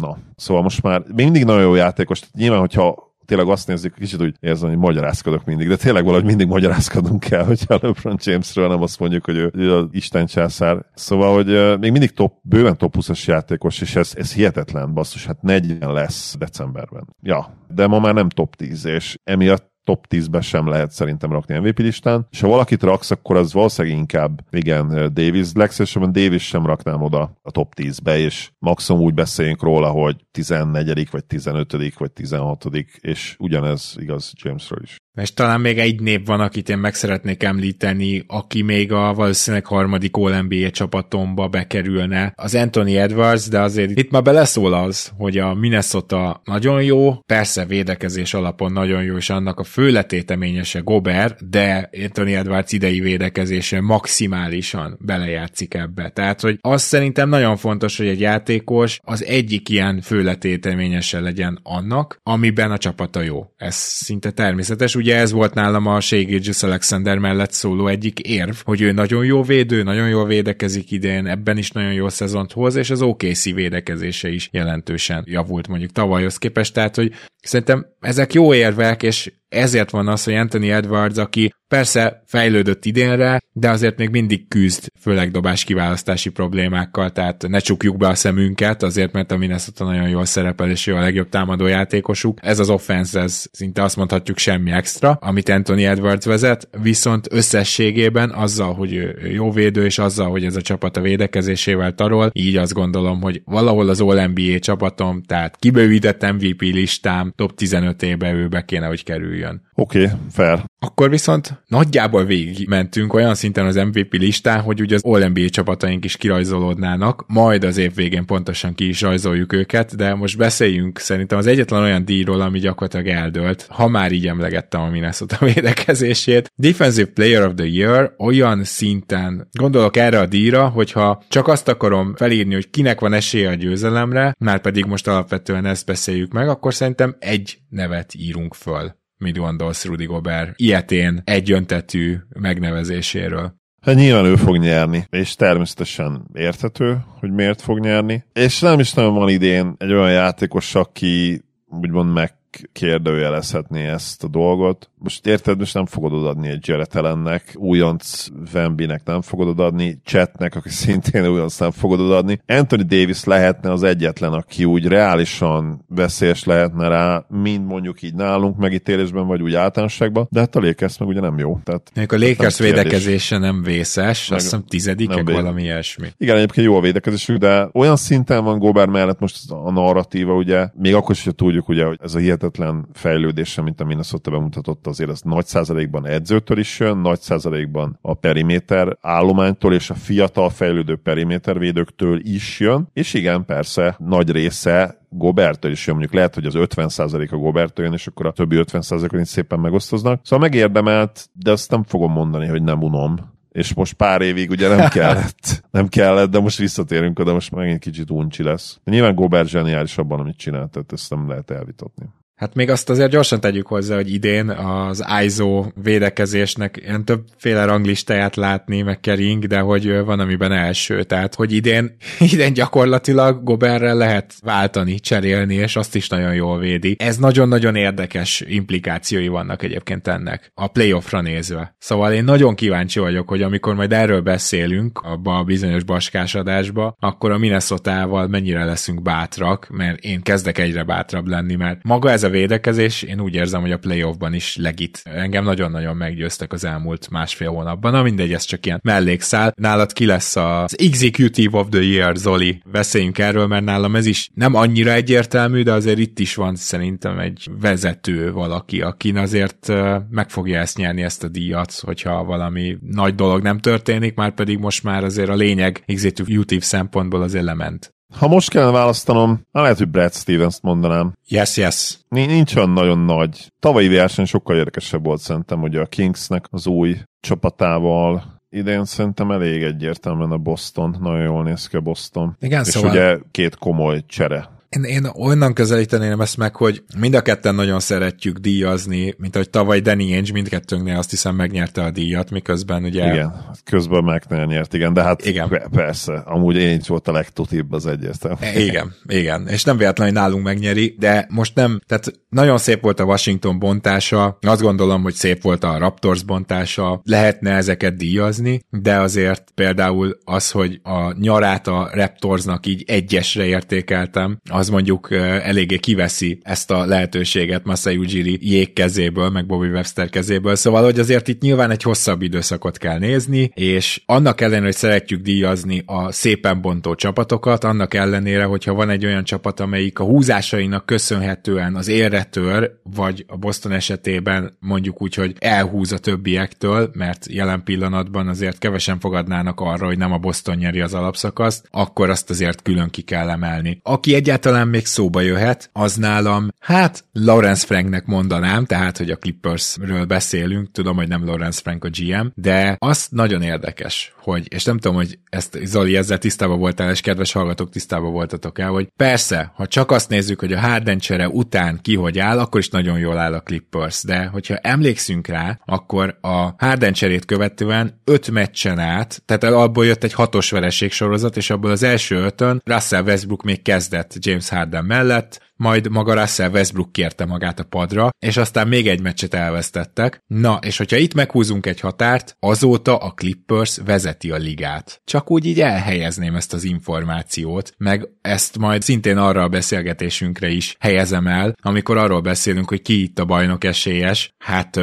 na, 0.00 0.18
szóval 0.36 0.62
most 0.62 0.82
már 0.82 1.02
mindig 1.14 1.44
nagyon 1.44 1.62
jó 1.62 1.74
játékos, 1.74 2.18
tehát 2.18 2.34
nyilván, 2.34 2.60
hogyha 2.60 3.14
tényleg 3.26 3.48
azt 3.48 3.66
nézzük, 3.66 3.94
kicsit 3.94 4.22
úgy 4.22 4.36
érzem, 4.40 4.68
hogy 4.68 4.78
magyarázkodok 4.78 5.44
mindig, 5.44 5.68
de 5.68 5.76
tényleg 5.76 6.04
valahogy 6.04 6.24
mindig 6.24 6.46
magyarázkodunk 6.46 7.20
kell, 7.20 7.44
hogyha 7.52 7.78
LeBron 7.82 8.16
Jamesről 8.22 8.68
nem 8.68 8.82
azt 8.82 8.98
mondjuk, 8.98 9.24
hogy 9.24 9.36
ő, 9.36 9.50
ő 9.54 9.76
az 9.76 9.86
Isten 9.90 10.26
császár. 10.26 10.84
Szóval, 10.94 11.34
hogy 11.34 11.78
még 11.78 11.90
mindig 11.90 12.12
top, 12.12 12.32
bőven 12.42 12.76
top 12.76 12.94
20-as 12.98 13.24
játékos, 13.24 13.80
és 13.80 13.96
ez, 13.96 14.12
ez 14.16 14.32
hihetetlen, 14.32 14.94
basszus, 14.94 15.26
hát 15.26 15.42
40 15.42 15.92
lesz 15.92 16.36
decemberben. 16.38 17.14
Ja, 17.22 17.56
de 17.74 17.86
ma 17.86 17.98
már 17.98 18.14
nem 18.14 18.28
top 18.28 18.56
10, 18.56 18.84
és 18.84 19.18
emiatt 19.24 19.74
top 19.86 20.06
10-be 20.10 20.40
sem 20.40 20.68
lehet 20.68 20.90
szerintem 20.90 21.32
rakni 21.32 21.58
MVP 21.58 21.78
listán, 21.78 22.26
és 22.30 22.40
ha 22.40 22.48
valakit 22.48 22.82
raksz, 22.82 23.10
akkor 23.10 23.36
az 23.36 23.52
valószínűleg 23.52 23.98
inkább, 23.98 24.44
igen, 24.50 24.88
Davis, 25.12 25.48
legszívesebben 25.54 26.12
Davis 26.12 26.46
sem 26.46 26.66
raknám 26.66 27.02
oda 27.02 27.38
a 27.42 27.50
top 27.50 27.72
10-be, 27.76 28.18
és 28.18 28.50
maximum 28.58 29.00
úgy 29.02 29.14
beszéljünk 29.14 29.62
róla, 29.62 29.88
hogy 29.88 30.16
14. 30.30 31.10
vagy 31.10 31.24
15. 31.24 31.94
vagy 31.98 32.12
16. 32.12 32.64
és 33.00 33.36
ugyanez 33.38 33.94
igaz 33.98 34.32
Jamesről 34.42 34.82
is. 34.82 34.96
És 35.16 35.34
talán 35.34 35.60
még 35.60 35.78
egy 35.78 36.00
nép 36.00 36.26
van, 36.26 36.40
akit 36.40 36.68
én 36.68 36.78
meg 36.78 36.94
szeretnék 36.94 37.42
említeni, 37.42 38.24
aki 38.26 38.62
még 38.62 38.92
a 38.92 39.14
valószínűleg 39.14 39.66
harmadik 39.66 40.16
All-NBA 40.16 40.70
csapatomba 40.70 41.48
bekerülne. 41.48 42.32
Az 42.36 42.54
Anthony 42.54 42.92
Edwards, 42.92 43.48
de 43.48 43.60
azért 43.60 43.98
itt 43.98 44.10
már 44.10 44.22
beleszól 44.22 44.74
az, 44.74 45.12
hogy 45.16 45.38
a 45.38 45.54
Minnesota 45.54 46.40
nagyon 46.44 46.82
jó, 46.82 47.14
persze 47.26 47.64
védekezés 47.64 48.34
alapon 48.34 48.72
nagyon 48.72 49.02
jó, 49.02 49.16
és 49.16 49.30
annak 49.30 49.58
a 49.58 49.64
főletéteményese 49.64 50.80
Gobert, 50.80 51.48
de 51.48 51.90
Anthony 52.02 52.32
Edwards 52.32 52.72
idei 52.72 53.00
védekezése 53.00 53.80
maximálisan 53.80 54.98
belejátszik 55.00 55.74
ebbe. 55.74 56.08
Tehát, 56.08 56.40
hogy 56.40 56.58
az 56.60 56.82
szerintem 56.82 57.28
nagyon 57.28 57.56
fontos, 57.56 57.96
hogy 57.96 58.06
egy 58.06 58.20
játékos 58.20 59.00
az 59.02 59.24
egyik 59.24 59.68
ilyen 59.68 60.00
főletéteményese 60.00 61.20
legyen 61.20 61.58
annak, 61.62 62.20
amiben 62.22 62.70
a 62.70 62.78
csapata 62.78 63.22
jó. 63.22 63.46
Ez 63.56 63.74
szinte 63.74 64.30
természetes. 64.30 64.94
Ugye 65.06 65.16
ez 65.16 65.32
volt 65.32 65.54
nálam 65.54 65.86
a 65.86 66.00
Shea 66.00 66.24
Alexander 66.60 67.18
mellett 67.18 67.52
szóló 67.52 67.86
egyik 67.86 68.20
érv, 68.20 68.54
hogy 68.64 68.80
ő 68.80 68.92
nagyon 68.92 69.24
jó 69.24 69.42
védő, 69.42 69.82
nagyon 69.82 70.08
jól 70.08 70.26
védekezik 70.26 70.90
idén, 70.90 71.26
ebben 71.26 71.56
is 71.56 71.70
nagyon 71.70 71.92
jó 71.92 72.08
szezont 72.08 72.52
hoz, 72.52 72.74
és 72.74 72.90
az 72.90 73.02
OKC 73.02 73.44
védekezése 73.44 74.28
is 74.28 74.48
jelentősen 74.52 75.24
javult 75.26 75.68
mondjuk 75.68 75.92
tavalyhoz 75.92 76.38
képest, 76.38 76.74
tehát 76.74 76.96
hogy 76.96 77.12
szerintem 77.42 77.86
ezek 78.00 78.32
jó 78.32 78.54
érvek, 78.54 79.02
és 79.02 79.32
ezért 79.48 79.90
van 79.90 80.08
az, 80.08 80.24
hogy 80.24 80.34
Anthony 80.34 80.68
Edwards, 80.68 81.18
aki 81.18 81.52
persze 81.68 82.22
fejlődött 82.26 82.84
idénre, 82.84 83.40
de 83.52 83.70
azért 83.70 83.98
még 83.98 84.08
mindig 84.08 84.48
küzd, 84.48 84.86
főleg 85.00 85.30
dobás 85.30 85.64
kiválasztási 85.64 86.30
problémákkal, 86.30 87.10
tehát 87.10 87.48
ne 87.48 87.58
csukjuk 87.58 87.96
be 87.96 88.08
a 88.08 88.14
szemünket, 88.14 88.82
azért 88.82 89.12
mert 89.12 89.32
a 89.32 89.36
Minnesota 89.36 89.84
nagyon 89.84 90.08
jól 90.08 90.24
szerepel, 90.24 90.70
és 90.70 90.86
jó 90.86 90.96
a 90.96 91.00
legjobb 91.00 91.28
támadó 91.28 91.66
játékosuk. 91.66 92.38
Ez 92.42 92.58
az 92.58 92.70
offense, 92.70 93.20
ez 93.20 93.44
szinte 93.52 93.82
azt 93.82 93.96
mondhatjuk 93.96 94.38
semmi 94.38 94.70
extra, 94.70 95.18
amit 95.20 95.48
Anthony 95.48 95.82
Edwards 95.82 96.24
vezet, 96.24 96.68
viszont 96.82 97.26
összességében 97.30 98.30
azzal, 98.30 98.74
hogy 98.74 98.94
ő 98.94 99.30
jó 99.32 99.52
védő, 99.52 99.84
és 99.84 99.98
azzal, 99.98 100.30
hogy 100.30 100.44
ez 100.44 100.56
a 100.56 100.62
csapat 100.62 100.96
a 100.96 101.00
védekezésével 101.00 101.94
tarol, 101.94 102.30
így 102.32 102.56
azt 102.56 102.72
gondolom, 102.72 103.20
hogy 103.20 103.42
valahol 103.44 103.88
az 103.88 104.00
All-NBA 104.00 104.58
csapatom, 104.58 105.22
tehát 105.22 105.56
kibővített 105.56 106.32
MVP 106.32 106.60
listám 106.60 107.32
top 107.36 107.54
15 107.54 108.02
ébe 108.02 108.32
ő 108.32 108.48
be 108.48 108.64
kéne, 108.64 108.86
hogy 108.86 109.02
kerüljön. 109.36 109.62
Oké, 109.74 110.04
okay, 110.04 110.16
fair. 110.30 110.64
Akkor 110.78 111.10
viszont 111.10 111.62
nagyjából 111.66 112.24
végig 112.24 112.68
mentünk 112.68 113.14
olyan 113.14 113.34
szinten 113.34 113.66
az 113.66 113.74
MVP 113.74 114.12
listán, 114.12 114.60
hogy 114.60 114.80
ugye 114.80 114.94
az 114.94 115.02
All-NBA 115.04 115.48
csapataink 115.48 116.04
is 116.04 116.16
kirajzolódnának, 116.16 117.24
majd 117.26 117.64
az 117.64 117.76
év 117.76 117.94
végén 117.94 118.26
pontosan 118.26 118.74
ki 118.74 118.88
is 118.88 119.00
rajzoljuk 119.00 119.52
őket, 119.52 119.96
de 119.96 120.14
most 120.14 120.36
beszéljünk 120.36 120.98
szerintem 120.98 121.38
az 121.38 121.46
egyetlen 121.46 121.82
olyan 121.82 122.04
díjról, 122.04 122.40
ami 122.40 122.58
gyakorlatilag 122.58 123.06
eldőlt, 123.06 123.66
ha 123.70 123.88
már 123.88 124.12
így 124.12 124.26
emlegettem 124.26 124.80
a 124.80 124.90
Minnesota 124.90 125.44
védekezését. 125.54 126.52
Defensive 126.54 127.10
Player 127.14 127.46
of 127.46 127.52
the 127.56 127.66
Year 127.66 128.14
olyan 128.18 128.64
szinten, 128.64 129.48
gondolok 129.52 129.96
erre 129.96 130.18
a 130.18 130.26
díjra, 130.26 130.68
hogyha 130.68 131.22
csak 131.28 131.48
azt 131.48 131.68
akarom 131.68 132.14
felírni, 132.16 132.54
hogy 132.54 132.70
kinek 132.70 133.00
van 133.00 133.12
esélye 133.12 133.48
a 133.48 133.54
győzelemre, 133.54 134.34
már 134.38 134.60
pedig 134.60 134.84
most 134.84 135.08
alapvetően 135.08 135.66
ezt 135.66 135.86
beszéljük 135.86 136.32
meg, 136.32 136.48
akkor 136.48 136.74
szerintem 136.74 137.16
egy 137.18 137.58
nevet 137.68 138.14
írunk 138.14 138.54
föl 138.54 139.04
mit 139.18 139.38
gondolsz 139.38 139.84
Rudy 139.84 140.04
Gobert 140.04 140.52
ilyetén 140.56 141.22
egyöntetű 141.24 142.16
megnevezéséről? 142.28 143.54
Hát 143.80 143.94
nyilván 143.94 144.24
ő 144.24 144.36
fog 144.36 144.56
nyerni, 144.56 145.06
és 145.10 145.34
természetesen 145.34 146.26
érthető, 146.34 147.04
hogy 147.20 147.30
miért 147.32 147.60
fog 147.60 147.78
nyerni. 147.78 148.24
És 148.32 148.60
nem 148.60 148.78
is 148.78 148.92
nagyon 148.92 149.14
van 149.14 149.28
idén 149.28 149.74
egy 149.78 149.92
olyan 149.92 150.12
játékos, 150.12 150.74
aki 150.74 151.44
úgymond 151.66 152.12
meg 152.12 152.34
kérdőjelezhetné 152.72 153.86
ezt 153.86 154.24
a 154.24 154.28
dolgot. 154.28 154.90
Most 154.98 155.26
érted, 155.26 155.58
most 155.58 155.74
nem 155.74 155.86
fogod 155.86 156.12
odaadni 156.12 156.48
egy 156.48 156.68
Jared 156.68 156.94
Allennek, 156.94 157.54
újonc 157.54 158.26
Vembinek 158.52 159.00
nem 159.04 159.20
fogod 159.20 159.48
odaadni, 159.48 160.00
Chetnek, 160.04 160.54
aki 160.54 160.68
szintén 160.68 161.28
újonc 161.28 161.58
nem 161.58 161.70
fogod 161.70 162.00
odaadni. 162.00 162.40
Anthony 162.46 162.86
Davis 162.86 163.24
lehetne 163.24 163.72
az 163.72 163.82
egyetlen, 163.82 164.32
aki 164.32 164.64
úgy 164.64 164.86
reálisan 164.86 165.84
veszélyes 165.88 166.44
lehetne 166.44 166.88
rá, 166.88 167.24
mind 167.28 167.66
mondjuk 167.66 168.02
így 168.02 168.14
nálunk 168.14 168.56
megítélésben, 168.56 169.26
vagy 169.26 169.42
úgy 169.42 169.54
általánosságban, 169.54 170.26
de 170.30 170.40
hát 170.40 170.56
a 170.56 170.60
Lakers 170.60 170.98
meg 170.98 171.08
ugye 171.08 171.20
nem 171.20 171.38
jó. 171.38 171.60
Tehát, 171.64 172.12
a 172.12 172.16
Lakers 172.18 172.58
nem 172.58 172.68
védekezése 172.68 173.38
nem 173.38 173.62
vészes, 173.62 174.28
meg, 174.28 174.38
azt 174.38 174.44
hiszem 174.44 174.64
tizedikek, 174.68 175.24
nem 175.24 175.34
valami 175.34 175.62
ilyesmi. 175.62 176.08
Igen, 176.16 176.36
egyébként 176.36 176.66
jó 176.66 176.76
a 176.76 176.80
védekezésük, 176.80 177.36
de 177.36 177.68
olyan 177.72 177.96
szinten 177.96 178.44
van 178.44 178.58
Gobert 178.58 178.90
mellett 178.90 179.20
most 179.20 179.50
a 179.50 179.70
narratíva, 179.70 180.34
ugye, 180.34 180.68
még 180.74 180.94
akkor 180.94 181.14
is, 181.14 181.24
hogy 181.24 181.34
tudjuk, 181.34 181.68
ugye, 181.68 181.84
hogy 181.84 181.98
ez 182.02 182.14
a 182.14 182.18
hihetetlen 182.18 182.45
fejlődése, 182.92 183.62
mint 183.62 183.80
a 183.80 183.84
Minnesota 183.84 184.30
bemutatott, 184.30 184.86
azért 184.86 185.10
az 185.10 185.20
nagy 185.20 185.46
százalékban 185.46 186.06
edzőtől 186.06 186.58
is 186.58 186.78
jön, 186.78 186.98
nagy 186.98 187.20
százalékban 187.20 187.98
a 188.02 188.14
periméter 188.14 188.96
állománytól 189.00 189.74
és 189.74 189.90
a 189.90 189.94
fiatal 189.94 190.50
fejlődő 190.50 190.96
perimétervédőktől 190.96 192.20
is 192.22 192.60
jön, 192.60 192.88
és 192.92 193.14
igen, 193.14 193.44
persze, 193.44 193.96
nagy 193.98 194.30
része 194.30 195.04
Gobertől 195.08 195.70
is 195.70 195.86
jön, 195.86 195.96
mondjuk 195.96 196.16
lehet, 196.16 196.34
hogy 196.34 196.46
az 196.46 196.54
50% 196.56 197.30
a 197.30 197.36
Gobertől 197.36 197.84
jön, 197.84 197.94
és 197.94 198.06
akkor 198.06 198.26
a 198.26 198.32
többi 198.32 198.56
50%-on 198.58 199.20
is 199.20 199.28
szépen 199.28 199.60
megosztoznak. 199.60 200.20
Szóval 200.24 200.48
megérdemelt, 200.48 201.28
de 201.32 201.50
azt 201.50 201.70
nem 201.70 201.82
fogom 201.82 202.12
mondani, 202.12 202.46
hogy 202.46 202.62
nem 202.62 202.82
unom 202.82 203.34
és 203.56 203.74
most 203.74 203.92
pár 203.92 204.20
évig 204.20 204.50
ugye 204.50 204.68
nem 204.68 204.88
kellett, 204.88 205.62
nem 205.70 205.88
kellett, 205.88 206.30
de 206.30 206.40
most 206.40 206.58
visszatérünk 206.58 207.18
oda, 207.18 207.32
most 207.32 207.50
megint 207.50 207.78
kicsit 207.78 208.10
uncsi 208.10 208.42
lesz. 208.42 208.80
De 208.84 208.90
nyilván 208.90 209.14
Gobert 209.14 209.48
zseniális 209.48 209.98
abban, 209.98 210.20
amit 210.20 210.36
csinált, 210.36 210.70
tehát 210.70 210.92
ezt 210.92 211.10
nem 211.10 211.28
lehet 211.28 211.50
elvitatni. 211.50 212.06
Hát 212.36 212.54
még 212.54 212.70
azt 212.70 212.90
azért 212.90 213.10
gyorsan 213.10 213.40
tegyük 213.40 213.66
hozzá, 213.66 213.94
hogy 213.94 214.12
idén 214.12 214.48
az 214.48 215.04
ISO 215.24 215.64
védekezésnek 215.82 216.76
ilyen 216.82 217.04
többféle 217.04 217.64
ranglistáját 217.64 218.36
látni, 218.36 218.82
meg 218.82 219.00
kering, 219.00 219.46
de 219.46 219.58
hogy 219.58 220.04
van 220.04 220.20
amiben 220.20 220.52
első. 220.52 221.02
Tehát, 221.02 221.34
hogy 221.34 221.52
idén, 221.52 221.96
idén 222.32 222.52
gyakorlatilag 222.52 223.44
Goberrel 223.44 223.96
lehet 223.96 224.34
váltani, 224.42 224.98
cserélni, 224.98 225.54
és 225.54 225.76
azt 225.76 225.94
is 225.94 226.08
nagyon 226.08 226.34
jól 226.34 226.58
védi. 226.58 226.96
Ez 226.98 227.16
nagyon-nagyon 227.16 227.76
érdekes 227.76 228.44
implikációi 228.46 229.28
vannak 229.28 229.62
egyébként 229.62 230.08
ennek, 230.08 230.50
a 230.54 230.66
playoffra 230.66 231.20
nézve. 231.20 231.74
Szóval 231.78 232.12
én 232.12 232.24
nagyon 232.24 232.54
kíváncsi 232.54 232.98
vagyok, 232.98 233.28
hogy 233.28 233.42
amikor 233.42 233.74
majd 233.74 233.92
erről 233.92 234.20
beszélünk, 234.20 234.98
abba 234.98 235.38
a 235.38 235.44
bizonyos 235.44 235.84
baskásodásba, 235.84 236.96
akkor 237.00 237.30
a 237.30 237.38
Minnesota-val 237.38 238.26
mennyire 238.26 238.64
leszünk 238.64 239.02
bátrak, 239.02 239.68
mert 239.70 239.98
én 239.98 240.22
kezdek 240.22 240.58
egyre 240.58 240.82
bátrabb 240.82 241.26
lenni, 241.26 241.54
mert 241.54 241.82
maga 241.82 242.10
ez 242.10 242.24
a 242.26 242.30
védekezés, 242.30 243.02
én 243.02 243.20
úgy 243.20 243.34
érzem, 243.34 243.60
hogy 243.60 243.72
a 243.72 243.78
playoffban 243.78 244.34
is 244.34 244.56
legit. 244.56 245.00
Engem 245.04 245.44
nagyon-nagyon 245.44 245.96
meggyőztek 245.96 246.52
az 246.52 246.64
elmúlt 246.64 247.10
másfél 247.10 247.48
hónapban. 247.48 247.92
Na 247.92 248.02
mindegy, 248.02 248.32
ez 248.32 248.44
csak 248.44 248.66
ilyen 248.66 248.80
mellékszál. 248.82 249.52
Nálad 249.56 249.92
ki 249.92 250.06
lesz 250.06 250.36
az 250.36 250.78
Executive 250.78 251.58
of 251.58 251.68
the 251.70 251.82
Year, 251.82 252.16
Zoli? 252.16 252.62
Beszéljünk 252.72 253.18
erről, 253.18 253.46
mert 253.46 253.64
nálam 253.64 253.96
ez 253.96 254.06
is 254.06 254.30
nem 254.34 254.54
annyira 254.54 254.92
egyértelmű, 254.92 255.62
de 255.62 255.72
azért 255.72 255.98
itt 255.98 256.18
is 256.18 256.34
van 256.34 256.56
szerintem 256.56 257.18
egy 257.18 257.50
vezető 257.60 258.32
valaki, 258.32 258.80
akin 258.80 259.16
azért 259.16 259.72
meg 260.10 260.30
fogja 260.30 260.60
ezt 260.60 260.76
nyerni 260.76 261.02
ezt 261.02 261.24
a 261.24 261.28
díjat, 261.28 261.72
hogyha 261.72 262.24
valami 262.24 262.76
nagy 262.80 263.14
dolog 263.14 263.42
nem 263.42 263.58
történik, 263.58 264.14
már 264.14 264.34
pedig 264.34 264.58
most 264.58 264.82
már 264.82 265.04
azért 265.04 265.28
a 265.28 265.34
lényeg 265.34 265.82
executive 265.86 266.64
szempontból 266.64 267.22
azért 267.22 267.44
lement. 267.44 267.94
Ha 268.14 268.28
most 268.28 268.50
kellene 268.50 268.72
választanom, 268.72 269.40
lehet, 269.52 269.78
hogy 269.78 269.88
Brad 269.88 270.12
Stevens-t 270.12 270.62
mondanám. 270.62 271.12
Yes, 271.28 271.56
yes. 271.56 271.98
Nincs 272.08 272.54
olyan 272.54 272.70
nagyon 272.70 272.98
nagy. 272.98 273.52
Tavalyi 273.60 273.88
verseny 273.88 274.24
sokkal 274.24 274.56
érdekesebb 274.56 275.04
volt 275.04 275.20
szerintem, 275.20 275.60
hogy 275.60 275.76
a 275.76 275.86
Kingsnek 275.86 276.44
az 276.50 276.66
új 276.66 276.96
csapatával 277.20 278.34
idén 278.50 278.84
szerintem 278.84 279.30
elég 279.30 279.62
egyértelműen 279.62 280.30
a 280.30 280.38
Boston, 280.38 280.96
nagyon 281.00 281.22
jól 281.22 281.42
néz 281.42 281.68
ki 281.68 281.76
a 281.76 281.80
Boston. 281.80 282.36
Igen, 282.40 282.64
És 282.64 282.68
szóval... 282.68 282.90
ugye 282.90 283.18
két 283.30 283.56
komoly 283.56 284.04
csere 284.06 284.55
én, 284.76 284.84
én 284.84 285.08
onnan 285.12 285.52
közelíteném 285.52 286.20
ezt 286.20 286.36
meg, 286.36 286.56
hogy 286.56 286.82
mind 286.98 287.14
a 287.14 287.22
ketten 287.22 287.54
nagyon 287.54 287.80
szeretjük 287.80 288.38
díjazni, 288.38 289.14
mint 289.18 289.34
ahogy 289.34 289.50
tavaly 289.50 289.80
Danny 289.80 290.12
Ainge 290.12 290.32
mindkettőnknél 290.32 290.96
azt 290.96 291.10
hiszem 291.10 291.34
megnyerte 291.34 291.82
a 291.82 291.90
díjat, 291.90 292.30
miközben 292.30 292.84
ugye... 292.84 293.12
Igen, 293.12 293.34
közben 293.64 294.04
meg 294.04 294.46
nyert, 294.46 294.74
igen, 294.74 294.92
de 294.92 295.02
hát 295.02 295.26
igen. 295.26 295.62
persze, 295.70 296.14
amúgy 296.14 296.56
én 296.56 296.80
volt 296.86 297.08
a 297.08 297.12
legtutibb 297.12 297.72
az 297.72 297.86
egyértelmű. 297.86 298.36
E, 298.40 298.60
igen, 298.60 298.94
igen, 299.06 299.48
és 299.48 299.64
nem 299.64 299.76
véletlen, 299.76 300.06
hogy 300.06 300.16
nálunk 300.16 300.44
megnyeri, 300.44 300.96
de 300.98 301.26
most 301.30 301.54
nem, 301.54 301.80
tehát 301.86 302.12
nagyon 302.28 302.58
szép 302.58 302.82
volt 302.82 303.00
a 303.00 303.04
Washington 303.04 303.58
bontása, 303.58 304.38
azt 304.40 304.60
gondolom, 304.60 305.02
hogy 305.02 305.14
szép 305.14 305.42
volt 305.42 305.64
a 305.64 305.78
Raptors 305.78 306.22
bontása, 306.22 307.00
lehetne 307.04 307.50
ezeket 307.50 307.96
díjazni, 307.96 308.60
de 308.70 308.96
azért 308.96 309.50
például 309.54 310.18
az, 310.24 310.50
hogy 310.50 310.80
a 310.82 311.12
nyarát 311.18 311.66
a 311.66 311.90
Raptorsnak 311.92 312.66
így 312.66 312.84
egyesre 312.86 313.44
értékeltem, 313.44 314.40
az 314.50 314.65
az 314.66 314.72
mondjuk 314.72 315.08
eléggé 315.42 315.76
kiveszi 315.76 316.38
ezt 316.42 316.70
a 316.70 316.84
lehetőséget 316.84 317.64
Masai 317.64 317.96
Ujiri 317.96 318.38
jég 318.40 318.72
kezéből, 318.72 319.28
meg 319.28 319.46
Bobby 319.46 319.68
Webster 319.68 320.10
kezéből, 320.10 320.54
szóval 320.54 320.84
hogy 320.84 320.98
azért 320.98 321.28
itt 321.28 321.40
nyilván 321.40 321.70
egy 321.70 321.82
hosszabb 321.82 322.22
időszakot 322.22 322.78
kell 322.78 322.98
nézni, 322.98 323.50
és 323.54 324.02
annak 324.06 324.40
ellenére, 324.40 324.64
hogy 324.64 324.74
szeretjük 324.74 325.22
díjazni 325.22 325.82
a 325.86 326.12
szépen 326.12 326.60
bontó 326.60 326.94
csapatokat, 326.94 327.64
annak 327.64 327.94
ellenére, 327.94 328.44
hogyha 328.44 328.74
van 328.74 328.90
egy 328.90 329.04
olyan 329.04 329.24
csapat, 329.24 329.60
amelyik 329.60 329.98
a 329.98 330.04
húzásainak 330.04 330.86
köszönhetően 330.86 331.74
az 331.74 331.88
élre 331.88 332.24
tör, 332.24 332.70
vagy 332.82 333.24
a 333.28 333.36
Boston 333.36 333.72
esetében 333.72 334.56
mondjuk 334.60 335.02
úgy, 335.02 335.14
hogy 335.14 335.34
elhúz 335.38 335.92
a 335.92 335.98
többiektől, 335.98 336.90
mert 336.92 337.26
jelen 337.28 337.62
pillanatban 337.64 338.28
azért 338.28 338.58
kevesen 338.58 338.98
fogadnának 339.00 339.60
arra, 339.60 339.86
hogy 339.86 339.98
nem 339.98 340.12
a 340.12 340.18
Boston 340.18 340.56
nyeri 340.56 340.80
az 340.80 340.94
alapszakaszt, 340.94 341.68
akkor 341.70 342.10
azt 342.10 342.30
azért 342.30 342.62
külön 342.62 342.90
ki 342.90 343.02
kell 343.02 343.30
emelni. 343.30 343.80
Aki 343.82 344.14
egyáltalán 344.14 344.45
még 344.52 344.86
szóba 344.86 345.20
jöhet, 345.20 345.70
az 345.72 345.96
nálam, 345.96 346.48
hát 346.60 347.04
Lawrence 347.12 347.66
Franknek 347.66 348.06
mondanám, 348.06 348.64
tehát, 348.64 348.96
hogy 348.96 349.10
a 349.10 349.16
Clippersről 349.16 350.04
beszélünk, 350.04 350.70
tudom, 350.72 350.96
hogy 350.96 351.08
nem 351.08 351.24
Lawrence 351.24 351.60
Frank 351.62 351.84
a 351.84 351.88
GM, 351.88 352.26
de 352.34 352.76
az 352.78 353.06
nagyon 353.10 353.42
érdekes, 353.42 354.14
hogy, 354.20 354.52
és 354.52 354.64
nem 354.64 354.78
tudom, 354.78 354.96
hogy 354.96 355.18
ezt 355.30 355.58
Zoli 355.64 355.96
ezzel 355.96 356.18
tisztában 356.18 356.58
voltál, 356.58 356.90
és 356.90 357.00
kedves 357.00 357.32
hallgatók 357.32 357.70
tisztában 357.70 358.12
voltatok 358.12 358.58
el, 358.58 358.70
hogy 358.70 358.88
persze, 358.96 359.52
ha 359.54 359.66
csak 359.66 359.90
azt 359.90 360.08
nézzük, 360.08 360.40
hogy 360.40 360.52
a 360.52 360.60
Harden 360.60 360.98
csere 360.98 361.28
után 361.28 361.78
ki 361.82 361.94
hogy 361.94 362.18
áll, 362.18 362.38
akkor 362.38 362.60
is 362.60 362.68
nagyon 362.68 362.98
jól 362.98 363.18
áll 363.18 363.34
a 363.34 363.40
Clippers, 363.40 364.02
de 364.04 364.26
hogyha 364.26 364.56
emlékszünk 364.56 365.26
rá, 365.26 365.58
akkor 365.64 366.18
a 366.20 366.54
Harden 366.58 366.92
cserét 366.92 367.24
követően 367.24 368.00
öt 368.04 368.30
meccsen 368.30 368.78
át, 368.78 369.22
tehát 369.24 369.44
abból 369.44 369.86
jött 369.86 370.04
egy 370.04 370.12
hatos 370.12 370.50
vereség 370.50 370.92
sorozat, 370.92 371.36
és 371.36 371.50
abból 371.50 371.70
az 371.70 371.82
első 371.82 372.16
ötön 372.16 372.62
Russell 372.64 373.02
Westbrook 373.02 373.42
még 373.42 373.62
kezdett 373.62 374.14
James 374.18 374.35
Harden 374.48 374.84
mellett, 374.84 375.44
majd 375.56 375.88
maga 375.90 376.20
Russell 376.20 376.50
Westbrook 376.50 376.92
kérte 376.92 377.24
magát 377.24 377.60
a 377.60 377.64
padra, 377.64 378.10
és 378.18 378.36
aztán 378.36 378.68
még 378.68 378.88
egy 378.88 379.00
meccset 379.00 379.34
elvesztettek. 379.34 380.22
Na, 380.26 380.58
és 380.62 380.76
hogyha 380.76 380.96
itt 380.96 381.14
meghúzunk 381.14 381.66
egy 381.66 381.80
határt, 381.80 382.36
azóta 382.40 382.96
a 382.96 383.10
Clippers 383.10 383.78
vezeti 383.84 384.30
a 384.30 384.36
ligát. 384.36 385.00
Csak 385.04 385.30
úgy 385.30 385.44
így 385.44 385.60
elhelyezném 385.60 386.34
ezt 386.34 386.52
az 386.52 386.64
információt, 386.64 387.74
meg 387.78 388.08
ezt 388.20 388.58
majd 388.58 388.82
szintén 388.82 389.16
arra 389.16 389.42
a 389.42 389.48
beszélgetésünkre 389.48 390.48
is 390.48 390.76
helyezem 390.78 391.26
el, 391.26 391.54
amikor 391.62 391.96
arról 391.96 392.20
beszélünk, 392.20 392.68
hogy 392.68 392.82
ki 392.82 393.02
itt 393.02 393.18
a 393.18 393.24
bajnok 393.24 393.64
esélyes. 393.64 394.34
Hát 394.38 394.78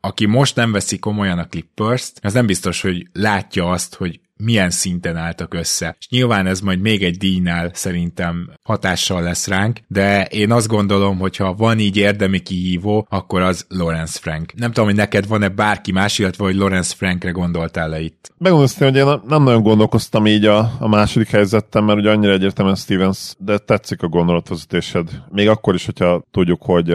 aki 0.00 0.26
most 0.26 0.56
nem 0.56 0.72
veszi 0.72 0.98
komolyan 0.98 1.38
a 1.38 1.46
Clippers-t, 1.46 2.18
az 2.22 2.32
nem 2.32 2.46
biztos, 2.46 2.80
hogy 2.80 3.06
látja 3.12 3.70
azt, 3.70 3.94
hogy 3.94 4.20
milyen 4.40 4.70
szinten 4.70 5.16
álltak 5.16 5.54
össze. 5.54 5.96
És 5.98 6.08
nyilván 6.08 6.46
ez 6.46 6.60
majd 6.60 6.80
még 6.80 7.02
egy 7.02 7.16
díjnál 7.16 7.70
szerintem 7.74 8.50
hatással 8.62 9.22
lesz 9.22 9.48
ránk, 9.48 9.78
de 9.86 10.24
én 10.24 10.52
azt 10.52 10.68
gondolom, 10.68 11.18
hogy 11.18 11.36
ha 11.36 11.54
van 11.54 11.78
így 11.78 11.96
érdemi 11.96 12.38
kihívó, 12.38 13.06
akkor 13.10 13.40
az 13.40 13.66
Lawrence 13.68 14.18
Frank. 14.22 14.52
Nem 14.54 14.72
tudom, 14.72 14.88
hogy 14.88 14.98
neked 14.98 15.26
van-e 15.26 15.48
bárki 15.48 15.92
más, 15.92 16.18
illetve 16.18 16.44
hogy 16.44 16.54
Lawrence 16.54 16.94
Frankre 16.96 17.30
gondoltál 17.30 17.88
le 17.88 18.00
itt. 18.00 18.32
Megmondom, 18.38 18.68
hogy 18.78 18.96
én 18.96 19.20
nem 19.28 19.42
nagyon 19.42 19.62
gondolkoztam 19.62 20.26
így 20.26 20.44
a, 20.44 20.72
a 20.78 20.88
második 20.88 21.28
helyzetem, 21.28 21.84
mert 21.84 21.98
ugye 21.98 22.10
annyira 22.10 22.32
egyértelműen 22.32 22.76
Stevens, 22.76 23.34
de 23.38 23.58
tetszik 23.58 24.02
a 24.02 24.08
gondolatvezetésed. 24.08 25.08
Még 25.30 25.48
akkor 25.48 25.74
is, 25.74 25.84
hogyha 25.84 26.24
tudjuk, 26.30 26.62
hogy 26.62 26.90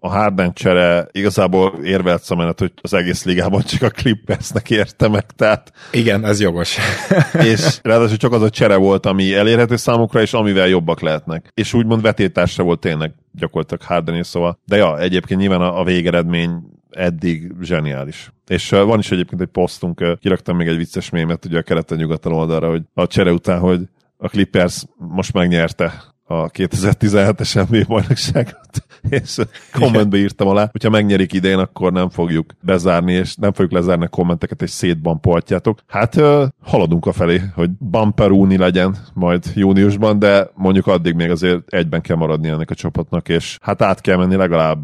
a 0.00 0.08
Harden 0.08 0.52
csere 0.52 1.08
igazából 1.12 1.78
érvelt 1.84 2.22
szemenet, 2.22 2.58
hogy 2.58 2.72
az 2.82 2.94
egész 2.94 3.24
ligában 3.24 3.62
csak 3.62 3.82
a 3.82 3.90
Clippersnek 3.90 4.70
érte 4.70 5.08
meg, 5.08 5.24
tehát... 5.36 5.72
Igen, 5.92 6.24
ez 6.24 6.40
jogos. 6.40 6.76
és 7.52 7.78
ráadásul 7.82 8.16
csak 8.16 8.32
az 8.32 8.42
a 8.42 8.50
csere 8.50 8.76
volt, 8.76 9.06
ami 9.06 9.34
elérhető 9.34 9.76
számukra, 9.76 10.20
és 10.20 10.32
amivel 10.32 10.68
jobbak 10.68 11.00
lehetnek. 11.00 11.50
És 11.54 11.74
úgymond 11.74 12.02
vetétársa 12.02 12.62
volt 12.62 12.80
tényleg 12.80 13.12
gyakorlatilag 13.32 13.82
Harden 13.82 14.22
szóval. 14.22 14.58
De 14.64 14.76
ja, 14.76 14.98
egyébként 14.98 15.40
nyilván 15.40 15.60
a, 15.60 15.80
a 15.80 15.84
végeredmény 15.84 16.50
eddig 16.90 17.52
zseniális. 17.62 18.32
És 18.46 18.72
uh, 18.72 18.82
van 18.82 18.98
is 18.98 19.10
egyébként 19.10 19.40
egy 19.40 19.48
posztunk, 19.48 20.00
uh, 20.00 20.18
kiraktam 20.18 20.56
még 20.56 20.66
egy 20.66 20.76
vicces 20.76 21.10
mémet 21.10 21.44
ugye 21.44 21.58
a 21.58 21.62
keleten-nyugaton 21.62 22.32
oldalra, 22.32 22.70
hogy 22.70 22.82
a 22.94 23.06
csere 23.06 23.32
után, 23.32 23.58
hogy 23.58 23.80
a 24.16 24.28
Clippers 24.28 24.84
most 24.96 25.32
megnyerte 25.32 26.02
a 26.24 26.50
2017-es 26.50 27.68
NBA 27.68 27.84
bajnokságot, 27.86 28.86
és 29.08 29.38
kommentbe 29.72 30.16
írtam 30.16 30.48
alá, 30.48 30.68
hogyha 30.70 30.90
megnyerik 30.90 31.32
idén, 31.32 31.58
akkor 31.58 31.92
nem 31.92 32.08
fogjuk 32.08 32.52
bezárni, 32.60 33.12
és 33.12 33.36
nem 33.36 33.52
fogjuk 33.52 33.72
lezárni 33.72 34.04
a 34.04 34.08
kommenteket, 34.08 34.62
és 34.62 34.70
szétbampoltjátok. 34.70 35.78
Hát 35.86 36.20
haladunk 36.62 37.06
a 37.06 37.12
felé, 37.12 37.40
hogy 37.54 37.70
bumperúni 37.78 38.56
legyen 38.56 38.96
majd 39.14 39.44
júniusban, 39.54 40.18
de 40.18 40.50
mondjuk 40.54 40.86
addig 40.86 41.14
még 41.14 41.30
azért 41.30 41.74
egyben 41.74 42.00
kell 42.00 42.16
maradni 42.16 42.48
ennek 42.48 42.70
a 42.70 42.74
csapatnak, 42.74 43.28
és 43.28 43.58
hát 43.62 43.82
át 43.82 44.00
kell 44.00 44.16
menni 44.16 44.36
legalább 44.36 44.78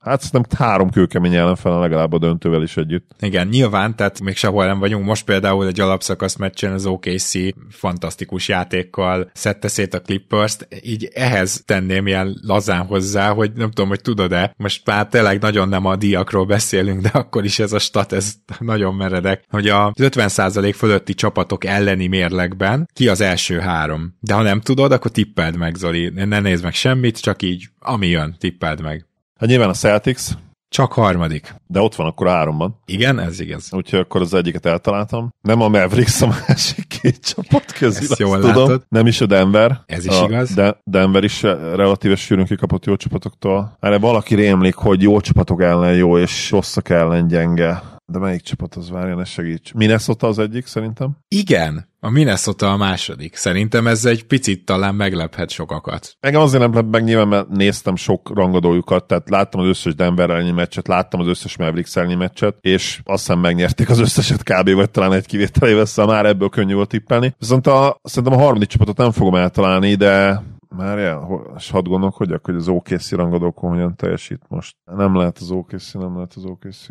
Hát 0.00 0.20
szerintem 0.20 0.58
három 0.58 0.90
kőkemény 0.90 1.34
ellenfele 1.34 1.78
legalább 1.78 2.12
a 2.12 2.18
döntővel 2.18 2.62
is 2.62 2.76
együtt. 2.76 3.10
Igen, 3.20 3.48
nyilván, 3.48 3.96
tehát 3.96 4.20
még 4.20 4.36
sehol 4.36 4.66
nem 4.66 4.78
vagyunk. 4.78 5.04
Most 5.04 5.24
például 5.24 5.66
egy 5.66 5.80
alapszakasz 5.80 6.36
meccsen 6.36 6.72
az 6.72 6.86
OKC 6.86 7.32
fantasztikus 7.70 8.48
játékkal 8.48 9.30
szedte 9.32 9.68
szét 9.68 9.94
a 9.94 10.00
Clippers-t, 10.00 10.68
így 10.82 11.10
ehhez 11.14 11.62
tenném 11.66 12.06
ilyen 12.06 12.38
lazán 12.42 12.86
hozzá, 12.86 13.32
hogy 13.32 13.52
nem 13.52 13.70
tudom, 13.70 13.88
hogy 13.88 14.00
tudod-e, 14.00 14.54
most 14.56 14.86
már 14.86 15.08
tényleg 15.08 15.40
nagyon 15.40 15.68
nem 15.68 15.86
a 15.86 15.96
díjakról 15.96 16.46
beszélünk, 16.46 17.00
de 17.00 17.10
akkor 17.12 17.44
is 17.44 17.58
ez 17.58 17.72
a 17.72 17.78
stat, 17.78 18.12
ez 18.12 18.34
nagyon 18.58 18.94
meredek, 18.94 19.44
hogy 19.48 19.68
a 19.68 19.92
50% 19.92 20.74
fölötti 20.76 21.14
csapatok 21.14 21.64
elleni 21.64 22.06
mérlegben 22.06 22.88
ki 22.92 23.08
az 23.08 23.20
első 23.20 23.58
három. 23.58 24.16
De 24.20 24.34
ha 24.34 24.42
nem 24.42 24.60
tudod, 24.60 24.92
akkor 24.92 25.10
tippeld 25.10 25.56
meg, 25.56 25.74
Zoli. 25.74 26.08
Ne 26.14 26.40
nézd 26.40 26.62
meg 26.62 26.74
semmit, 26.74 27.20
csak 27.20 27.42
így, 27.42 27.68
ami 27.78 28.06
jön, 28.06 28.36
tippeld 28.38 28.82
meg. 28.82 29.09
Hát 29.40 29.48
nyilván 29.48 29.68
a 29.68 29.72
Celtics. 29.72 30.22
Csak 30.68 30.92
harmadik. 30.92 31.54
De 31.66 31.80
ott 31.80 31.94
van 31.94 32.06
akkor 32.06 32.26
a 32.26 32.30
háromban. 32.30 32.80
Igen, 32.84 33.18
ez 33.18 33.40
igaz. 33.40 33.68
Úgyhogy 33.72 33.98
akkor 33.98 34.20
az 34.20 34.34
egyiket 34.34 34.66
eltaláltam. 34.66 35.30
Nem 35.40 35.60
a 35.60 35.68
Mavericks 35.68 36.22
a 36.22 36.26
másik 36.26 36.86
két 36.86 37.18
csapat 37.34 37.72
közül, 37.72 38.02
Ezt 38.10 38.18
jól 38.18 38.40
tudom. 38.40 38.54
látod. 38.56 38.84
Nem 38.88 39.06
is 39.06 39.20
a 39.20 39.26
Denver. 39.26 39.80
Ez 39.86 40.06
is 40.06 40.18
a 40.18 40.24
igaz. 40.24 40.54
De 40.54 40.76
Denver 40.84 41.24
is 41.24 41.42
relatíve 41.42 42.16
sűrűn 42.16 42.44
kikapott 42.44 42.84
jó 42.84 42.96
csapatoktól. 42.96 43.76
Erre 43.80 43.98
valaki 43.98 44.34
rémlik, 44.34 44.74
hogy 44.74 45.02
jó 45.02 45.20
csapatok 45.20 45.62
ellen 45.62 45.94
jó, 45.94 46.18
és 46.18 46.50
rosszak 46.50 46.88
ellen 46.88 47.26
gyenge. 47.26 47.82
De 48.10 48.18
melyik 48.18 48.40
csapat 48.40 48.74
az 48.74 48.90
várja, 48.90 49.14
ne 49.14 49.24
segíts. 49.24 49.72
Minnesota 49.72 50.26
az 50.26 50.38
egyik, 50.38 50.66
szerintem. 50.66 51.16
Igen, 51.28 51.88
a 52.00 52.10
Minnesota 52.10 52.72
a 52.72 52.76
második. 52.76 53.36
Szerintem 53.36 53.86
ez 53.86 54.04
egy 54.04 54.24
picit 54.24 54.64
talán 54.64 54.94
meglephet 54.94 55.50
sokakat. 55.50 56.16
Engem 56.20 56.40
azért 56.40 56.62
nem 56.62 56.74
lep 56.74 56.90
meg 56.90 57.04
nyilván, 57.04 57.28
mert 57.28 57.48
néztem 57.48 57.96
sok 57.96 58.30
rangadójukat, 58.34 59.06
tehát 59.06 59.28
láttam 59.28 59.60
az 59.60 59.66
összes 59.66 59.94
Denver 59.94 60.30
elleni 60.30 60.50
meccset, 60.50 60.88
láttam 60.88 61.20
az 61.20 61.26
összes 61.26 61.56
Mavericks 61.56 61.96
elleni 61.96 62.14
meccset, 62.14 62.56
és 62.60 63.00
azt 63.04 63.26
hiszem 63.26 63.40
megnyerték 63.40 63.88
az 63.90 63.98
összeset 63.98 64.42
kb. 64.42 64.70
vagy 64.70 64.90
talán 64.90 65.12
egy 65.12 65.26
kivételével, 65.26 65.84
szóval 65.84 66.14
már 66.14 66.26
ebből 66.26 66.48
könnyű 66.48 66.74
volt 66.74 66.88
tippelni. 66.88 67.34
Viszont 67.38 67.66
a, 67.66 67.96
szerintem 68.02 68.38
a 68.38 68.42
harmadik 68.42 68.68
csapatot 68.68 68.96
nem 68.96 69.12
fogom 69.12 69.34
eltalálni, 69.34 69.94
de 69.94 70.42
már 70.80 71.18
és 71.56 71.70
hadd 71.70 71.84
gondolkodjak, 71.84 72.44
hogy 72.44 72.54
az 72.54 72.68
OKC 72.68 73.12
rangadókon 73.12 73.70
hogyan 73.70 73.96
teljesít 73.96 74.40
most. 74.48 74.76
Nem 74.96 75.16
lehet 75.16 75.38
az 75.40 75.50
OKC, 75.50 75.92
nem 75.92 76.14
lehet 76.14 76.32
az 76.36 76.44
OKC. 76.44 76.86